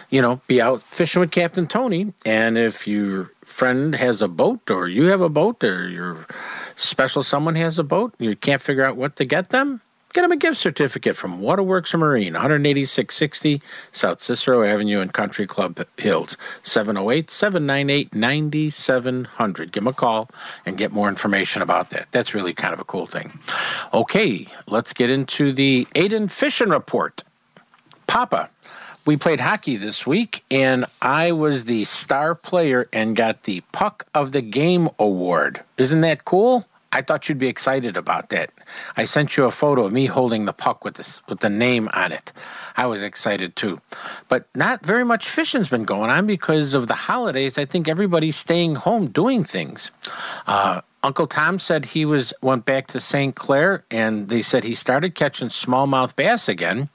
you 0.09 0.21
know, 0.21 0.39
be 0.47 0.61
out 0.61 0.81
fishing 0.81 1.19
with 1.19 1.31
Captain 1.31 1.67
Tony. 1.67 2.13
And 2.25 2.57
if 2.57 2.87
your 2.87 3.31
friend 3.43 3.95
has 3.95 4.21
a 4.21 4.27
boat, 4.27 4.69
or 4.69 4.87
you 4.87 5.05
have 5.05 5.21
a 5.21 5.29
boat, 5.29 5.63
or 5.63 5.87
your 5.87 6.27
special 6.75 7.23
someone 7.23 7.55
has 7.55 7.79
a 7.79 7.83
boat, 7.83 8.13
and 8.19 8.29
you 8.29 8.35
can't 8.35 8.61
figure 8.61 8.83
out 8.83 8.97
what 8.97 9.15
to 9.17 9.25
get 9.25 9.49
them, 9.49 9.81
get 10.13 10.21
them 10.21 10.31
a 10.31 10.37
gift 10.37 10.57
certificate 10.57 11.15
from 11.15 11.41
Waterworks 11.41 11.93
Marine, 11.93 12.35
18660 12.35 13.61
South 13.91 14.21
Cicero 14.21 14.63
Avenue 14.63 15.01
in 15.01 15.09
Country 15.09 15.45
Club 15.45 15.85
Hills, 15.97 16.37
708 16.63 17.29
798 17.29 18.15
9700. 18.15 19.71
Give 19.71 19.83
them 19.83 19.87
a 19.87 19.93
call 19.93 20.29
and 20.65 20.77
get 20.77 20.91
more 20.91 21.09
information 21.09 21.61
about 21.61 21.89
that. 21.89 22.07
That's 22.11 22.33
really 22.33 22.53
kind 22.53 22.73
of 22.73 22.79
a 22.79 22.85
cool 22.85 23.07
thing. 23.07 23.39
Okay, 23.93 24.47
let's 24.67 24.93
get 24.93 25.09
into 25.09 25.51
the 25.51 25.85
Aiden 25.95 26.31
Fishing 26.31 26.69
Report. 26.69 27.23
Papa, 28.07 28.49
we 29.05 29.17
played 29.17 29.39
hockey 29.39 29.77
this 29.77 30.07
week, 30.07 30.43
and 30.49 30.85
I 31.01 31.31
was 31.31 31.65
the 31.65 31.83
star 31.85 32.33
player 32.33 32.89
and 32.91 33.15
got 33.15 33.43
the 33.43 33.61
Puck 33.71 34.05
of 34.15 34.31
the 34.31 34.41
Game 34.41 34.89
award. 34.97 35.61
Isn't 35.77 36.01
that 36.01 36.25
cool? 36.25 36.65
I 36.91 37.01
thought 37.01 37.27
you'd 37.27 37.37
be 37.37 37.49
excited 37.49 37.97
about 37.97 38.29
that. 38.29 38.51
I 38.95 39.03
sent 39.03 39.35
you 39.35 39.43
a 39.43 39.51
photo 39.51 39.85
of 39.85 39.91
me 39.91 40.05
holding 40.05 40.45
the 40.45 40.53
puck 40.53 40.85
with 40.85 40.95
this 40.95 41.21
with 41.27 41.41
the 41.41 41.49
name 41.49 41.89
on 41.93 42.13
it. 42.13 42.31
I 42.77 42.85
was 42.85 43.01
excited 43.01 43.55
too. 43.57 43.81
But 44.29 44.47
not 44.55 44.85
very 44.85 45.03
much 45.03 45.29
fishing's 45.29 45.67
been 45.67 45.83
going 45.83 46.09
on 46.09 46.25
because 46.25 46.73
of 46.73 46.87
the 46.87 46.93
holidays. 46.93 47.57
I 47.57 47.65
think 47.65 47.89
everybody's 47.89 48.37
staying 48.37 48.75
home 48.75 49.07
doing 49.07 49.43
things. 49.43 49.91
Uh, 50.47 50.81
Uncle 51.05 51.27
Tom 51.27 51.59
said 51.59 51.85
he 51.85 52.03
was 52.03 52.33
went 52.41 52.65
back 52.65 52.87
to 52.87 52.99
St. 52.99 53.35
Clair 53.35 53.85
and 53.91 54.27
they 54.27 54.41
said 54.41 54.63
he 54.63 54.73
started 54.73 55.13
catching 55.13 55.49
smallmouth 55.49 56.15
bass 56.15 56.49
again, 56.49 56.89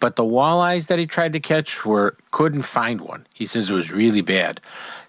but 0.00 0.16
the 0.16 0.24
walleyes 0.24 0.86
that 0.86 0.98
he 0.98 1.06
tried 1.06 1.34
to 1.34 1.40
catch 1.40 1.84
were 1.84 2.16
couldn't 2.30 2.62
find 2.62 3.02
one. 3.02 3.26
He 3.34 3.44
says 3.44 3.68
it 3.68 3.74
was 3.74 3.92
really 3.92 4.22
bad. 4.22 4.58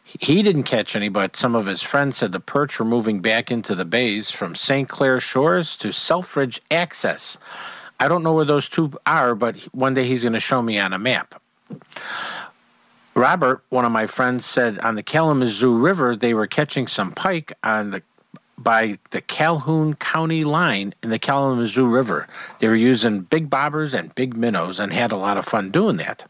He 0.03 0.43
didn't 0.43 0.63
catch 0.63 0.93
any, 0.93 1.07
but 1.07 1.37
some 1.37 1.55
of 1.55 1.67
his 1.67 1.81
friends 1.81 2.17
said 2.17 2.33
the 2.33 2.41
perch 2.41 2.79
were 2.79 2.85
moving 2.85 3.21
back 3.21 3.49
into 3.49 3.75
the 3.75 3.85
bays 3.85 4.29
from 4.29 4.55
St. 4.55 4.89
Clair 4.89 5.21
Shores 5.21 5.77
to 5.77 5.93
Selfridge 5.93 6.61
Access. 6.69 7.37
I 8.01 8.09
don't 8.09 8.23
know 8.23 8.33
where 8.33 8.43
those 8.43 8.67
two 8.67 8.91
are, 9.05 9.35
but 9.35 9.55
one 9.73 9.93
day 9.93 10.03
he's 10.03 10.23
going 10.23 10.33
to 10.33 10.41
show 10.41 10.61
me 10.61 10.77
on 10.79 10.91
a 10.91 10.99
map. 10.99 11.41
Robert, 13.15 13.63
one 13.69 13.85
of 13.85 13.93
my 13.93 14.05
friends, 14.05 14.45
said 14.45 14.79
on 14.79 14.95
the 14.95 15.03
Kalamazoo 15.03 15.77
River 15.77 16.17
they 16.17 16.33
were 16.33 16.47
catching 16.47 16.87
some 16.87 17.11
pike 17.11 17.53
on 17.63 17.91
the 17.91 18.03
by 18.63 18.97
the 19.11 19.21
Calhoun 19.21 19.95
County 19.95 20.43
line 20.43 20.93
in 21.03 21.09
the 21.09 21.19
Kalamazoo 21.19 21.85
River. 21.85 22.27
They 22.59 22.67
were 22.67 22.75
using 22.75 23.21
big 23.21 23.49
bobbers 23.49 23.93
and 23.93 24.13
big 24.15 24.35
minnows 24.35 24.79
and 24.79 24.93
had 24.93 25.11
a 25.11 25.17
lot 25.17 25.37
of 25.37 25.45
fun 25.45 25.71
doing 25.71 25.97
that. 25.97 26.25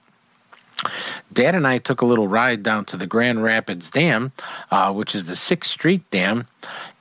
Dad 1.31 1.55
and 1.55 1.65
I 1.65 1.77
took 1.77 2.01
a 2.01 2.05
little 2.05 2.27
ride 2.27 2.63
down 2.63 2.85
to 2.85 2.97
the 2.97 3.07
Grand 3.07 3.43
Rapids 3.43 3.89
Dam, 3.89 4.31
uh, 4.71 4.91
which 4.91 5.15
is 5.15 5.25
the 5.25 5.35
Sixth 5.35 5.71
Street 5.71 6.09
Dam, 6.11 6.47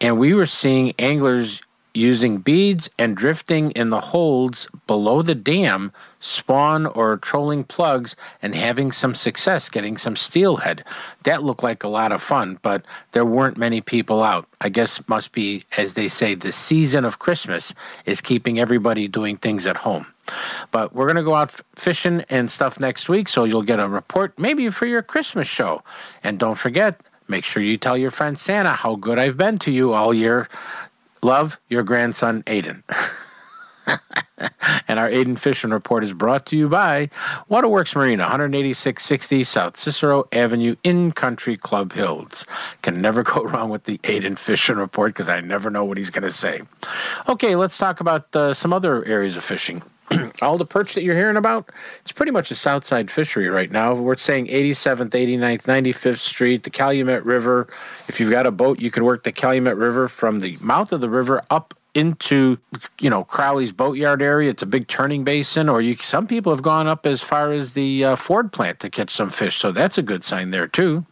and 0.01 0.19
we 0.19 0.35
were 0.35 0.47
seeing 0.47 0.93
anglers 0.99 1.63
using 1.95 2.39
beads 2.39 2.89
and 2.99 3.17
drifting 3.17 3.71
in 3.73 3.91
the 3.91 4.01
holds 4.01 4.69
below 4.87 5.23
the 5.23 5.35
dam, 5.35 5.93
spawn 6.21 6.87
or 6.87 7.17
trolling 7.19 7.65
plugs, 7.65 8.17
and 8.41 8.55
having 8.55 8.93
some 8.93 9.15
success 9.15 9.69
getting 9.69 9.97
some 9.97 10.17
steelhead. 10.17 10.85
That 11.25 11.43
looked 11.43 11.63
like 11.63 11.85
a 11.85 11.89
lot 11.89 12.13
of 12.13 12.23
fun, 12.23 12.59
but 12.63 12.85
there 13.13 13.25
weren't 13.25 13.57
many 13.57 13.81
people 13.81 14.23
out. 14.23 14.47
I 14.61 14.69
guess 14.69 15.07
must 15.09 15.33
be, 15.33 15.65
as 15.77 15.95
they 15.95 16.09
say, 16.09 16.35
the 16.35 16.53
season 16.53 17.05
of 17.05 17.19
Christmas 17.19 17.75
is 18.07 18.21
keeping 18.21 18.59
everybody 18.59 19.09
doing 19.09 19.37
things 19.37 19.67
at 19.67 19.77
home. 19.79 20.07
But 20.71 20.95
we're 20.95 21.07
going 21.07 21.17
to 21.17 21.23
go 21.23 21.35
out 21.35 21.51
fishing 21.75 22.25
and 22.31 22.51
stuff 22.51 22.81
next 22.81 23.09
week, 23.09 23.29
so 23.29 23.45
you'll 23.45 23.63
get 23.63 23.81
a 23.81 23.89
report 23.89 24.39
maybe 24.39 24.71
for 24.71 24.87
your 24.87 25.03
Christmas 25.03 25.47
show. 25.47 25.83
And 26.23 26.39
don't 26.39 26.57
forget, 26.57 27.01
make 27.29 27.45
sure 27.45 27.63
you 27.63 27.77
tell 27.77 27.97
your 27.97 28.11
friend 28.11 28.39
Santa 28.39 28.71
how 28.71 28.97
good 28.97 29.19
I've 29.19 29.37
been 29.37 29.59
to 29.59 29.71
you 29.71 29.93
all 29.93 30.15
year. 30.15 30.49
Love, 31.25 31.61
your 31.69 31.85
grandson, 31.85 32.43
Aiden. 32.45 32.83
and 34.89 34.99
our 34.99 35.09
Aiden 35.09 35.39
Fishing 35.39 35.71
Report 35.71 36.03
is 36.03 36.13
brought 36.13 36.47
to 36.47 36.57
you 36.57 36.69
by 36.69 37.11
Waterworks 37.49 37.95
Marina, 37.95 38.25
18660 38.25 39.45
South 39.45 39.77
Cicero 39.77 40.27
Avenue 40.33 40.75
in 40.83 41.13
Country 41.13 41.57
Club 41.57 41.93
Hills. 41.93 42.45
Can 42.83 43.01
never 43.01 43.23
go 43.23 43.43
wrong 43.45 43.71
with 43.71 43.85
the 43.85 43.99
Aiden 43.99 44.37
Fishing 44.37 44.77
Report 44.77 45.11
because 45.11 45.29
I 45.29 45.41
never 45.41 45.71
know 45.71 45.85
what 45.85 45.97
he's 45.97 46.11
going 46.11 46.25
to 46.25 46.33
say. 46.33 46.63
Okay, 47.29 47.55
let's 47.55 47.79
talk 47.79 48.01
about 48.01 48.35
uh, 48.35 48.53
some 48.53 48.73
other 48.73 49.05
areas 49.05 49.37
of 49.37 49.45
fishing. 49.45 49.81
all 50.43 50.59
the 50.59 50.65
perch 50.65 50.95
that 50.95 51.03
you're 51.03 51.17
hearing 51.17 51.37
about, 51.37 51.71
it's 52.01 52.13
pretty 52.13 52.33
much 52.33 52.51
a 52.51 52.55
Southside 52.55 53.11
fishery 53.11 53.49
right 53.49 53.71
now. 53.71 53.95
We're 53.95 54.17
saying 54.17 54.47
87th, 54.47 55.11
89th, 55.11 55.65
95th 55.65 56.19
Street, 56.19 56.63
the 56.63 56.71
Calumet 56.71 57.25
River. 57.25 57.69
If 58.09 58.21
you've 58.21 58.31
got 58.31 58.47
a 58.47 58.51
boat, 58.51 58.81
you 58.81 58.91
can 58.91 59.05
work 59.05 59.25
the 59.25 59.33
Calumet 59.33 59.77
River 59.77 60.09
from 60.09 60.41
the 60.41 60.57
mouth 60.61 60.93
of 60.93 61.01
the 61.01 61.09
river 61.09 61.43
up 61.51 61.75
into 61.95 62.59
you 63.01 63.11
know 63.11 63.25
Crowley's 63.25 63.73
Boatyard 63.73 64.23
area. 64.23 64.51
It's 64.51 64.63
a 64.63 64.67
big 64.67 64.89
turning 64.89 65.25
basin, 65.25 65.69
or 65.69 65.83
you. 65.83 65.97
Some 65.97 66.27
people 66.27 66.53
have 66.53 66.63
gone 66.63 66.87
up 66.87 67.07
as 67.07 67.23
far 67.23 67.53
as 67.53 67.75
the 67.75 68.05
uh, 68.05 68.17
Ford 68.17 68.53
plant 68.53 68.81
to 68.81 68.91
catch 68.91 69.11
some 69.11 69.31
fish, 69.31 69.59
so 69.59 69.73
that's 69.73 69.99
a 69.99 70.03
good 70.03 70.25
sign 70.25 70.51
there 70.51 70.67
too. 70.67 71.05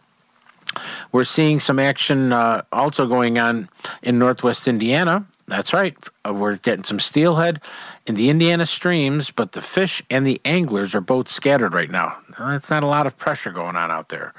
We're 1.12 1.24
seeing 1.24 1.60
some 1.60 1.78
action 1.78 2.32
uh, 2.32 2.62
also 2.72 3.06
going 3.06 3.38
on 3.38 3.68
in 4.02 4.18
northwest 4.18 4.68
Indiana. 4.68 5.26
That's 5.50 5.72
right. 5.72 5.96
Uh, 6.24 6.32
We're 6.32 6.56
getting 6.56 6.84
some 6.84 7.00
steelhead 7.00 7.60
in 8.06 8.14
the 8.14 8.30
Indiana 8.30 8.66
streams, 8.66 9.32
but 9.32 9.50
the 9.50 9.60
fish 9.60 10.00
and 10.08 10.24
the 10.24 10.40
anglers 10.44 10.94
are 10.94 11.00
both 11.00 11.28
scattered 11.28 11.74
right 11.74 11.90
now. 11.90 12.16
That's 12.38 12.70
not 12.70 12.84
a 12.84 12.86
lot 12.86 13.08
of 13.08 13.18
pressure 13.18 13.50
going 13.50 13.74
on 13.74 13.90
out 13.90 14.10
there. 14.10 14.32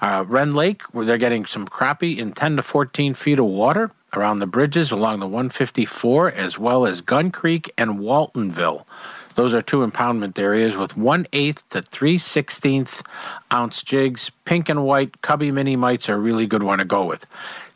Uh, 0.00 0.24
Rend 0.26 0.54
Lake, 0.54 0.82
where 0.94 1.04
they're 1.04 1.18
getting 1.18 1.44
some 1.44 1.68
crappie 1.68 2.16
in 2.16 2.32
10 2.32 2.56
to 2.56 2.62
14 2.62 3.12
feet 3.12 3.38
of 3.38 3.44
water 3.44 3.90
around 4.14 4.38
the 4.38 4.46
bridges 4.46 4.90
along 4.90 5.20
the 5.20 5.26
154, 5.26 6.30
as 6.30 6.58
well 6.58 6.86
as 6.86 7.02
Gun 7.02 7.30
Creek 7.30 7.70
and 7.76 8.00
Waltonville. 8.00 8.86
Those 9.34 9.52
are 9.52 9.60
two 9.60 9.86
impoundment 9.86 10.38
areas 10.38 10.74
with 10.74 10.96
1 10.96 11.24
8th 11.24 11.68
to 11.68 11.82
3 11.82 12.16
16th 12.16 13.06
ounce 13.52 13.82
jigs. 13.82 14.30
Pink 14.46 14.70
and 14.70 14.86
white 14.86 15.20
cubby 15.20 15.50
mini 15.50 15.76
mites 15.76 16.08
are 16.08 16.14
a 16.14 16.18
really 16.18 16.46
good 16.46 16.62
one 16.62 16.78
to 16.78 16.86
go 16.86 17.04
with. 17.04 17.26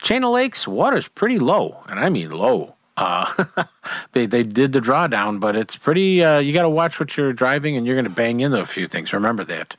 Chain 0.01 0.25
of 0.25 0.33
Lakes, 0.33 0.67
water's 0.67 1.09
pretty 1.09 1.39
low, 1.39 1.83
and 1.89 2.01
I 2.01 2.09
mean 2.09 2.31
low. 2.31 2.75
Uh, 2.97 3.45
they, 4.13 4.27
they 4.27 4.43
did 4.43 4.73
the 4.73 4.81
drawdown, 4.81 5.41
but 5.41 5.57
it's 5.57 5.77
pretty, 5.77 6.23
uh, 6.23 6.39
you 6.39 6.53
got 6.53 6.63
to 6.63 6.69
watch 6.69 7.01
what 7.01 7.17
you're 7.17 7.33
driving 7.33 7.77
and 7.77 7.87
you're 7.87 7.95
going 7.95 8.05
to 8.05 8.11
bang 8.11 8.41
into 8.41 8.61
a 8.61 8.67
few 8.67 8.87
things. 8.87 9.13
Remember 9.13 9.43
that. 9.45 9.77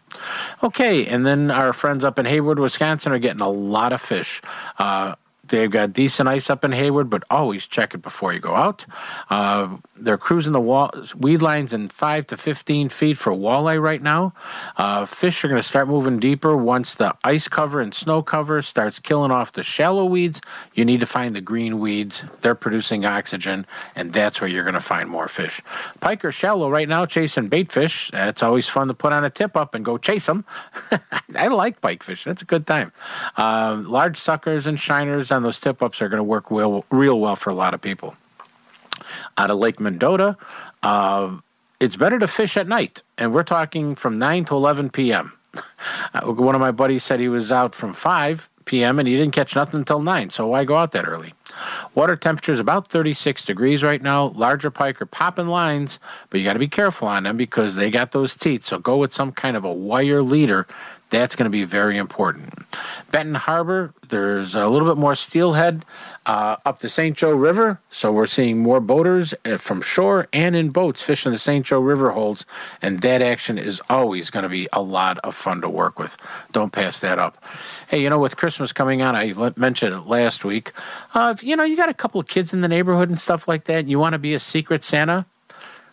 Okay, 0.63 1.05
and 1.05 1.25
then 1.25 1.51
our 1.51 1.71
friends 1.71 2.03
up 2.03 2.17
in 2.17 2.25
Hayward, 2.25 2.57
Wisconsin 2.57 3.11
are 3.11 3.19
getting 3.19 3.41
a 3.41 3.49
lot 3.49 3.93
of 3.93 4.01
fish. 4.01 4.41
Uh, 4.79 5.15
They've 5.51 5.69
got 5.69 5.91
decent 5.91 6.29
ice 6.29 6.49
up 6.49 6.63
in 6.63 6.71
Hayward, 6.71 7.09
but 7.09 7.23
always 7.29 7.67
check 7.67 7.93
it 7.93 8.01
before 8.01 8.31
you 8.31 8.39
go 8.39 8.55
out. 8.55 8.85
Uh, 9.29 9.77
they're 9.97 10.17
cruising 10.17 10.53
the 10.53 10.61
wall, 10.61 10.91
weed 11.17 11.41
lines 11.41 11.73
in 11.73 11.89
5 11.89 12.27
to 12.27 12.37
15 12.37 12.87
feet 12.89 13.17
for 13.17 13.33
walleye 13.33 13.81
right 13.81 14.01
now. 14.01 14.33
Uh, 14.77 15.05
fish 15.05 15.43
are 15.43 15.49
going 15.49 15.61
to 15.61 15.67
start 15.67 15.89
moving 15.89 16.19
deeper 16.19 16.55
once 16.55 16.95
the 16.95 17.15
ice 17.23 17.49
cover 17.49 17.81
and 17.81 17.93
snow 17.93 18.21
cover 18.21 18.61
starts 18.61 18.99
killing 18.99 19.29
off 19.29 19.51
the 19.51 19.61
shallow 19.61 20.05
weeds. 20.05 20.39
You 20.73 20.85
need 20.85 21.01
to 21.01 21.05
find 21.05 21.35
the 21.35 21.41
green 21.41 21.79
weeds. 21.79 22.23
They're 22.41 22.55
producing 22.55 23.05
oxygen, 23.05 23.65
and 23.95 24.13
that's 24.13 24.39
where 24.39 24.49
you're 24.49 24.63
going 24.63 24.73
to 24.73 24.79
find 24.79 25.09
more 25.09 25.27
fish. 25.27 25.61
Pike 25.99 26.23
are 26.23 26.31
shallow 26.31 26.69
right 26.69 26.87
now 26.87 27.05
chasing 27.05 27.49
bait 27.49 27.71
fish. 27.71 28.09
It's 28.13 28.41
always 28.41 28.69
fun 28.69 28.87
to 28.87 28.93
put 28.93 29.11
on 29.11 29.25
a 29.25 29.29
tip 29.29 29.57
up 29.57 29.75
and 29.75 29.83
go 29.83 29.97
chase 29.97 30.25
them. 30.27 30.45
I 31.35 31.49
like 31.49 31.81
pike 31.81 32.03
fish. 32.03 32.23
That's 32.23 32.41
a 32.41 32.45
good 32.45 32.65
time. 32.65 32.93
Uh, 33.37 33.83
large 33.85 34.17
suckers 34.17 34.65
and 34.65 34.79
shiners 34.79 35.31
on 35.31 35.40
those 35.41 35.59
tip 35.59 35.81
ups 35.81 36.01
are 36.01 36.09
going 36.09 36.19
to 36.19 36.23
work 36.23 36.51
real, 36.51 36.83
well 37.19 37.35
for 37.35 37.49
a 37.49 37.53
lot 37.55 37.73
of 37.73 37.81
people. 37.81 38.15
Out 39.37 39.49
of 39.49 39.57
Lake 39.57 39.79
Mendota, 39.79 40.37
uh, 40.83 41.37
it's 41.79 41.95
better 41.95 42.19
to 42.19 42.27
fish 42.27 42.57
at 42.57 42.67
night, 42.67 43.01
and 43.17 43.33
we're 43.33 43.43
talking 43.43 43.95
from 43.95 44.19
9 44.19 44.45
to 44.45 44.55
11 44.55 44.89
p.m. 44.91 45.33
Uh, 46.13 46.31
One 46.31 46.55
of 46.55 46.61
my 46.61 46.71
buddies 46.71 47.03
said 47.03 47.19
he 47.19 47.27
was 47.27 47.51
out 47.51 47.73
from 47.75 47.93
5 47.93 48.49
p.m. 48.65 48.99
and 48.99 49.07
he 49.07 49.17
didn't 49.17 49.33
catch 49.33 49.55
nothing 49.55 49.79
until 49.79 50.01
9, 50.01 50.29
so 50.29 50.47
why 50.47 50.63
go 50.63 50.77
out 50.77 50.91
that 50.91 51.07
early? 51.07 51.33
Water 51.95 52.15
temperature 52.15 52.51
is 52.51 52.59
about 52.59 52.87
36 52.87 53.43
degrees 53.43 53.83
right 53.83 54.01
now. 54.01 54.27
Larger 54.27 54.71
pike 54.71 55.01
are 55.01 55.05
popping 55.05 55.47
lines, 55.47 55.99
but 56.29 56.39
you 56.39 56.45
got 56.45 56.53
to 56.53 56.59
be 56.59 56.67
careful 56.67 57.07
on 57.07 57.23
them 57.23 57.37
because 57.37 57.75
they 57.75 57.89
got 57.89 58.11
those 58.11 58.35
teeth. 58.35 58.63
So 58.63 58.79
go 58.79 58.97
with 58.97 59.13
some 59.13 59.31
kind 59.31 59.57
of 59.57 59.65
a 59.65 59.73
wire 59.73 60.23
leader. 60.23 60.67
That's 61.11 61.35
going 61.35 61.45
to 61.45 61.51
be 61.51 61.65
very 61.65 61.97
important. 61.97 62.53
Benton 63.11 63.35
Harbor, 63.35 63.93
there's 64.07 64.55
a 64.55 64.67
little 64.69 64.87
bit 64.87 64.97
more 64.97 65.13
steelhead 65.13 65.83
uh, 66.25 66.55
up 66.65 66.79
the 66.79 66.87
St. 66.87 67.17
Joe 67.17 67.33
River. 67.33 67.79
So 67.91 68.13
we're 68.13 68.27
seeing 68.27 68.59
more 68.59 68.79
boaters 68.79 69.33
uh, 69.43 69.57
from 69.57 69.81
shore 69.81 70.29
and 70.31 70.55
in 70.55 70.69
boats 70.69 71.03
fishing 71.03 71.33
the 71.33 71.37
St. 71.37 71.65
Joe 71.65 71.81
River 71.81 72.11
holds. 72.11 72.45
And 72.81 73.01
that 73.01 73.21
action 73.21 73.57
is 73.57 73.81
always 73.89 74.29
going 74.29 74.43
to 74.43 74.49
be 74.49 74.69
a 74.71 74.81
lot 74.81 75.17
of 75.19 75.35
fun 75.35 75.59
to 75.61 75.69
work 75.69 75.99
with. 75.99 76.17
Don't 76.53 76.71
pass 76.71 77.01
that 77.01 77.19
up. 77.19 77.43
Hey, 77.89 78.01
you 78.01 78.09
know, 78.09 78.19
with 78.19 78.37
Christmas 78.37 78.71
coming 78.71 79.01
on, 79.01 79.13
I 79.13 79.33
mentioned 79.57 79.93
it 79.93 80.07
last 80.07 80.45
week. 80.45 80.71
Uh, 81.13 81.33
if, 81.35 81.43
you 81.43 81.57
know, 81.57 81.63
you 81.63 81.75
got 81.75 81.89
a 81.89 81.93
couple 81.93 82.21
of 82.21 82.29
kids 82.29 82.53
in 82.53 82.61
the 82.61 82.69
neighborhood 82.69 83.09
and 83.09 83.19
stuff 83.19 83.49
like 83.49 83.65
that. 83.65 83.87
You 83.89 83.99
want 83.99 84.13
to 84.13 84.19
be 84.19 84.33
a 84.33 84.39
secret 84.39 84.85
Santa? 84.85 85.25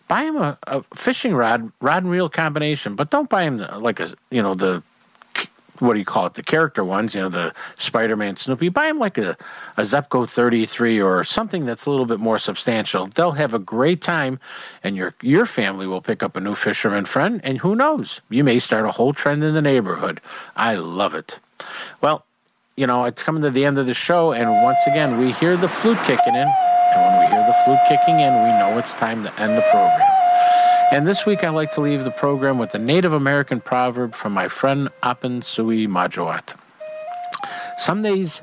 buy 0.07 0.23
him 0.23 0.37
a, 0.39 0.57
a 0.67 0.83
fishing 0.95 1.35
rod, 1.35 1.71
rod 1.83 2.03
and 2.03 2.11
reel 2.11 2.31
combination, 2.31 2.95
but 2.95 3.11
don't 3.11 3.29
buy 3.29 3.43
him 3.43 3.59
the, 3.59 3.79
like 3.79 4.01
a 4.01 4.11
you 4.31 4.43
know 4.43 4.55
the 4.55 4.83
what 5.81 5.95
do 5.95 5.99
you 5.99 6.05
call 6.05 6.27
it 6.27 6.35
the 6.35 6.43
character 6.43 6.85
ones, 6.85 7.15
you 7.15 7.21
know 7.21 7.29
the 7.29 7.55
Spider-Man, 7.77 8.37
Snoopy. 8.37 8.69
Buy 8.69 8.87
them 8.87 8.99
like 8.99 9.19
a 9.19 9.37
a 9.77 9.83
Zebco 9.83 10.29
33 10.29 11.01
or 11.01 11.25
something 11.25 11.67
that's 11.67 11.87
a 11.87 11.91
little 11.91 12.07
bit 12.07 12.21
more 12.21 12.39
substantial. 12.39 13.07
They'll 13.07 13.33
have 13.33 13.55
a 13.55 13.59
great 13.59 14.03
time, 14.03 14.41
and 14.83 14.97
your 14.97 15.15
your 15.23 15.47
family 15.47 15.87
will 15.87 16.03
pick 16.03 16.23
up 16.23 16.37
a 16.37 16.41
new 16.41 16.55
fisherman 16.55 17.05
friend, 17.05 17.41
and 17.45 17.59
who 17.59 17.75
knows, 17.75 18.21
you 18.29 18.45
may 18.45 18.59
start 18.59 18.87
a 18.87 18.93
whole 18.93 19.13
trend 19.13 19.45
in 19.45 19.55
the 19.55 19.63
neighborhood. 19.63 20.21
I 20.57 20.75
love 20.75 21.15
it. 21.15 21.41
Well, 22.01 22.25
you 22.77 22.87
know 22.87 23.05
it's 23.05 23.23
coming 23.23 23.43
to 23.43 23.51
the 23.51 23.65
end 23.65 23.79
of 23.79 23.87
the 23.87 23.95
show, 23.95 24.33
and 24.33 24.51
once 24.63 24.81
again 24.87 25.19
we 25.19 25.33
hear 25.33 25.57
the 25.57 25.69
flute 25.69 25.99
kicking 26.05 26.35
in. 26.35 26.49
And 26.91 27.03
when 27.03 27.21
we 27.21 27.27
hear 27.35 27.47
the 27.47 27.57
flute 27.65 27.81
kicking 27.89 28.21
in, 28.21 28.33
we 28.33 28.51
know 28.59 28.79
it's 28.79 28.95
time 28.95 29.23
to 29.23 29.41
end 29.41 29.57
the 29.57 29.63
program. 29.71 30.18
And 30.91 31.07
this 31.07 31.27
week, 31.27 31.45
I 31.45 31.51
like 31.51 31.71
to 31.73 31.83
leave 31.83 32.05
the 32.05 32.11
program 32.11 32.57
with 32.59 32.75
a 32.75 32.79
Native 32.79 33.13
American 33.13 33.61
proverb 33.61 34.15
from 34.15 34.33
my 34.33 34.49
friend 34.49 34.89
Apen 35.03 35.43
Sui 35.43 35.87
Majoat. 35.87 36.55
Some 37.77 38.01
days, 38.01 38.41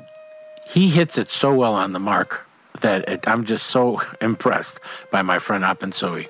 he 0.64 0.88
hits 0.88 1.18
it 1.18 1.28
so 1.28 1.52
well 1.52 1.74
on 1.74 1.92
the 1.92 1.98
mark 1.98 2.46
that 2.82 3.08
it, 3.08 3.26
I'm 3.26 3.44
just 3.44 3.66
so 3.66 4.00
impressed 4.20 4.78
by 5.10 5.22
my 5.22 5.40
friend 5.40 5.64
Apen 5.64 5.90
Sui. 5.90 6.28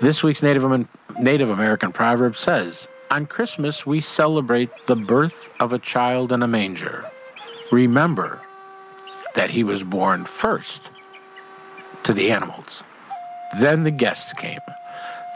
This 0.00 0.24
week's 0.24 0.42
Native, 0.42 0.88
Native 1.20 1.50
American 1.50 1.92
proverb 1.92 2.36
says, 2.36 2.88
On 3.12 3.26
Christmas, 3.26 3.86
we 3.86 4.00
celebrate 4.00 4.70
the 4.86 4.96
birth 4.96 5.52
of 5.60 5.72
a 5.72 5.78
child 5.78 6.32
in 6.32 6.42
a 6.42 6.48
manger. 6.48 7.04
Remember 7.70 8.40
that 9.36 9.50
he 9.50 9.62
was 9.62 9.84
born 9.84 10.24
first 10.24 10.90
to 12.02 12.12
the 12.12 12.32
animals. 12.32 12.82
Then 13.60 13.84
the 13.84 13.92
guests 13.92 14.32
came. 14.32 14.58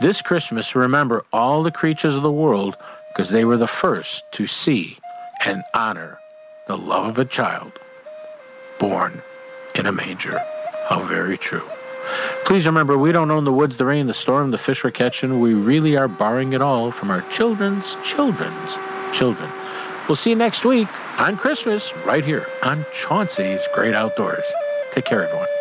This 0.01 0.22
Christmas, 0.22 0.74
remember 0.74 1.26
all 1.30 1.62
the 1.62 1.70
creatures 1.70 2.16
of 2.16 2.22
the 2.22 2.32
world 2.32 2.74
because 3.12 3.28
they 3.28 3.44
were 3.44 3.59
the 3.59 3.66
first 3.66 4.24
to 4.32 4.46
see 4.46 4.96
and 5.44 5.62
honor 5.74 6.18
the 6.66 6.78
love 6.78 7.07
of 7.07 7.18
a 7.18 7.24
child 7.26 7.72
born 8.78 9.20
in 9.74 9.84
a 9.84 9.92
manger. 9.92 10.40
How 10.88 11.01
very 11.01 11.36
true. 11.36 11.68
Please 12.46 12.64
remember, 12.64 12.96
we 12.96 13.12
don't 13.12 13.30
own 13.30 13.44
the 13.44 13.53
woods, 13.53 13.76
the 13.76 13.84
rain, 13.84 14.07
the 14.07 14.14
storm, 14.14 14.53
the 14.53 14.59
fish 14.59 14.82
we're 14.82 14.90
catching. 14.90 15.38
We 15.38 15.53
really 15.53 15.98
are 15.98 16.09
borrowing 16.09 16.55
it 16.55 16.62
all 16.62 16.90
from 16.90 17.11
our 17.11 17.20
children's 17.28 17.96
children's 18.03 18.78
children. 19.12 19.51
We'll 20.09 20.16
see 20.16 20.30
you 20.30 20.36
next 20.36 20.64
week 20.64 20.88
on 21.20 21.36
Christmas 21.36 21.94
right 22.07 22.24
here 22.24 22.46
on 22.62 22.86
Chauncey's 22.94 23.61
Great 23.74 23.92
Outdoors. 23.92 24.44
Take 24.92 25.05
care, 25.05 25.24
everyone. 25.24 25.59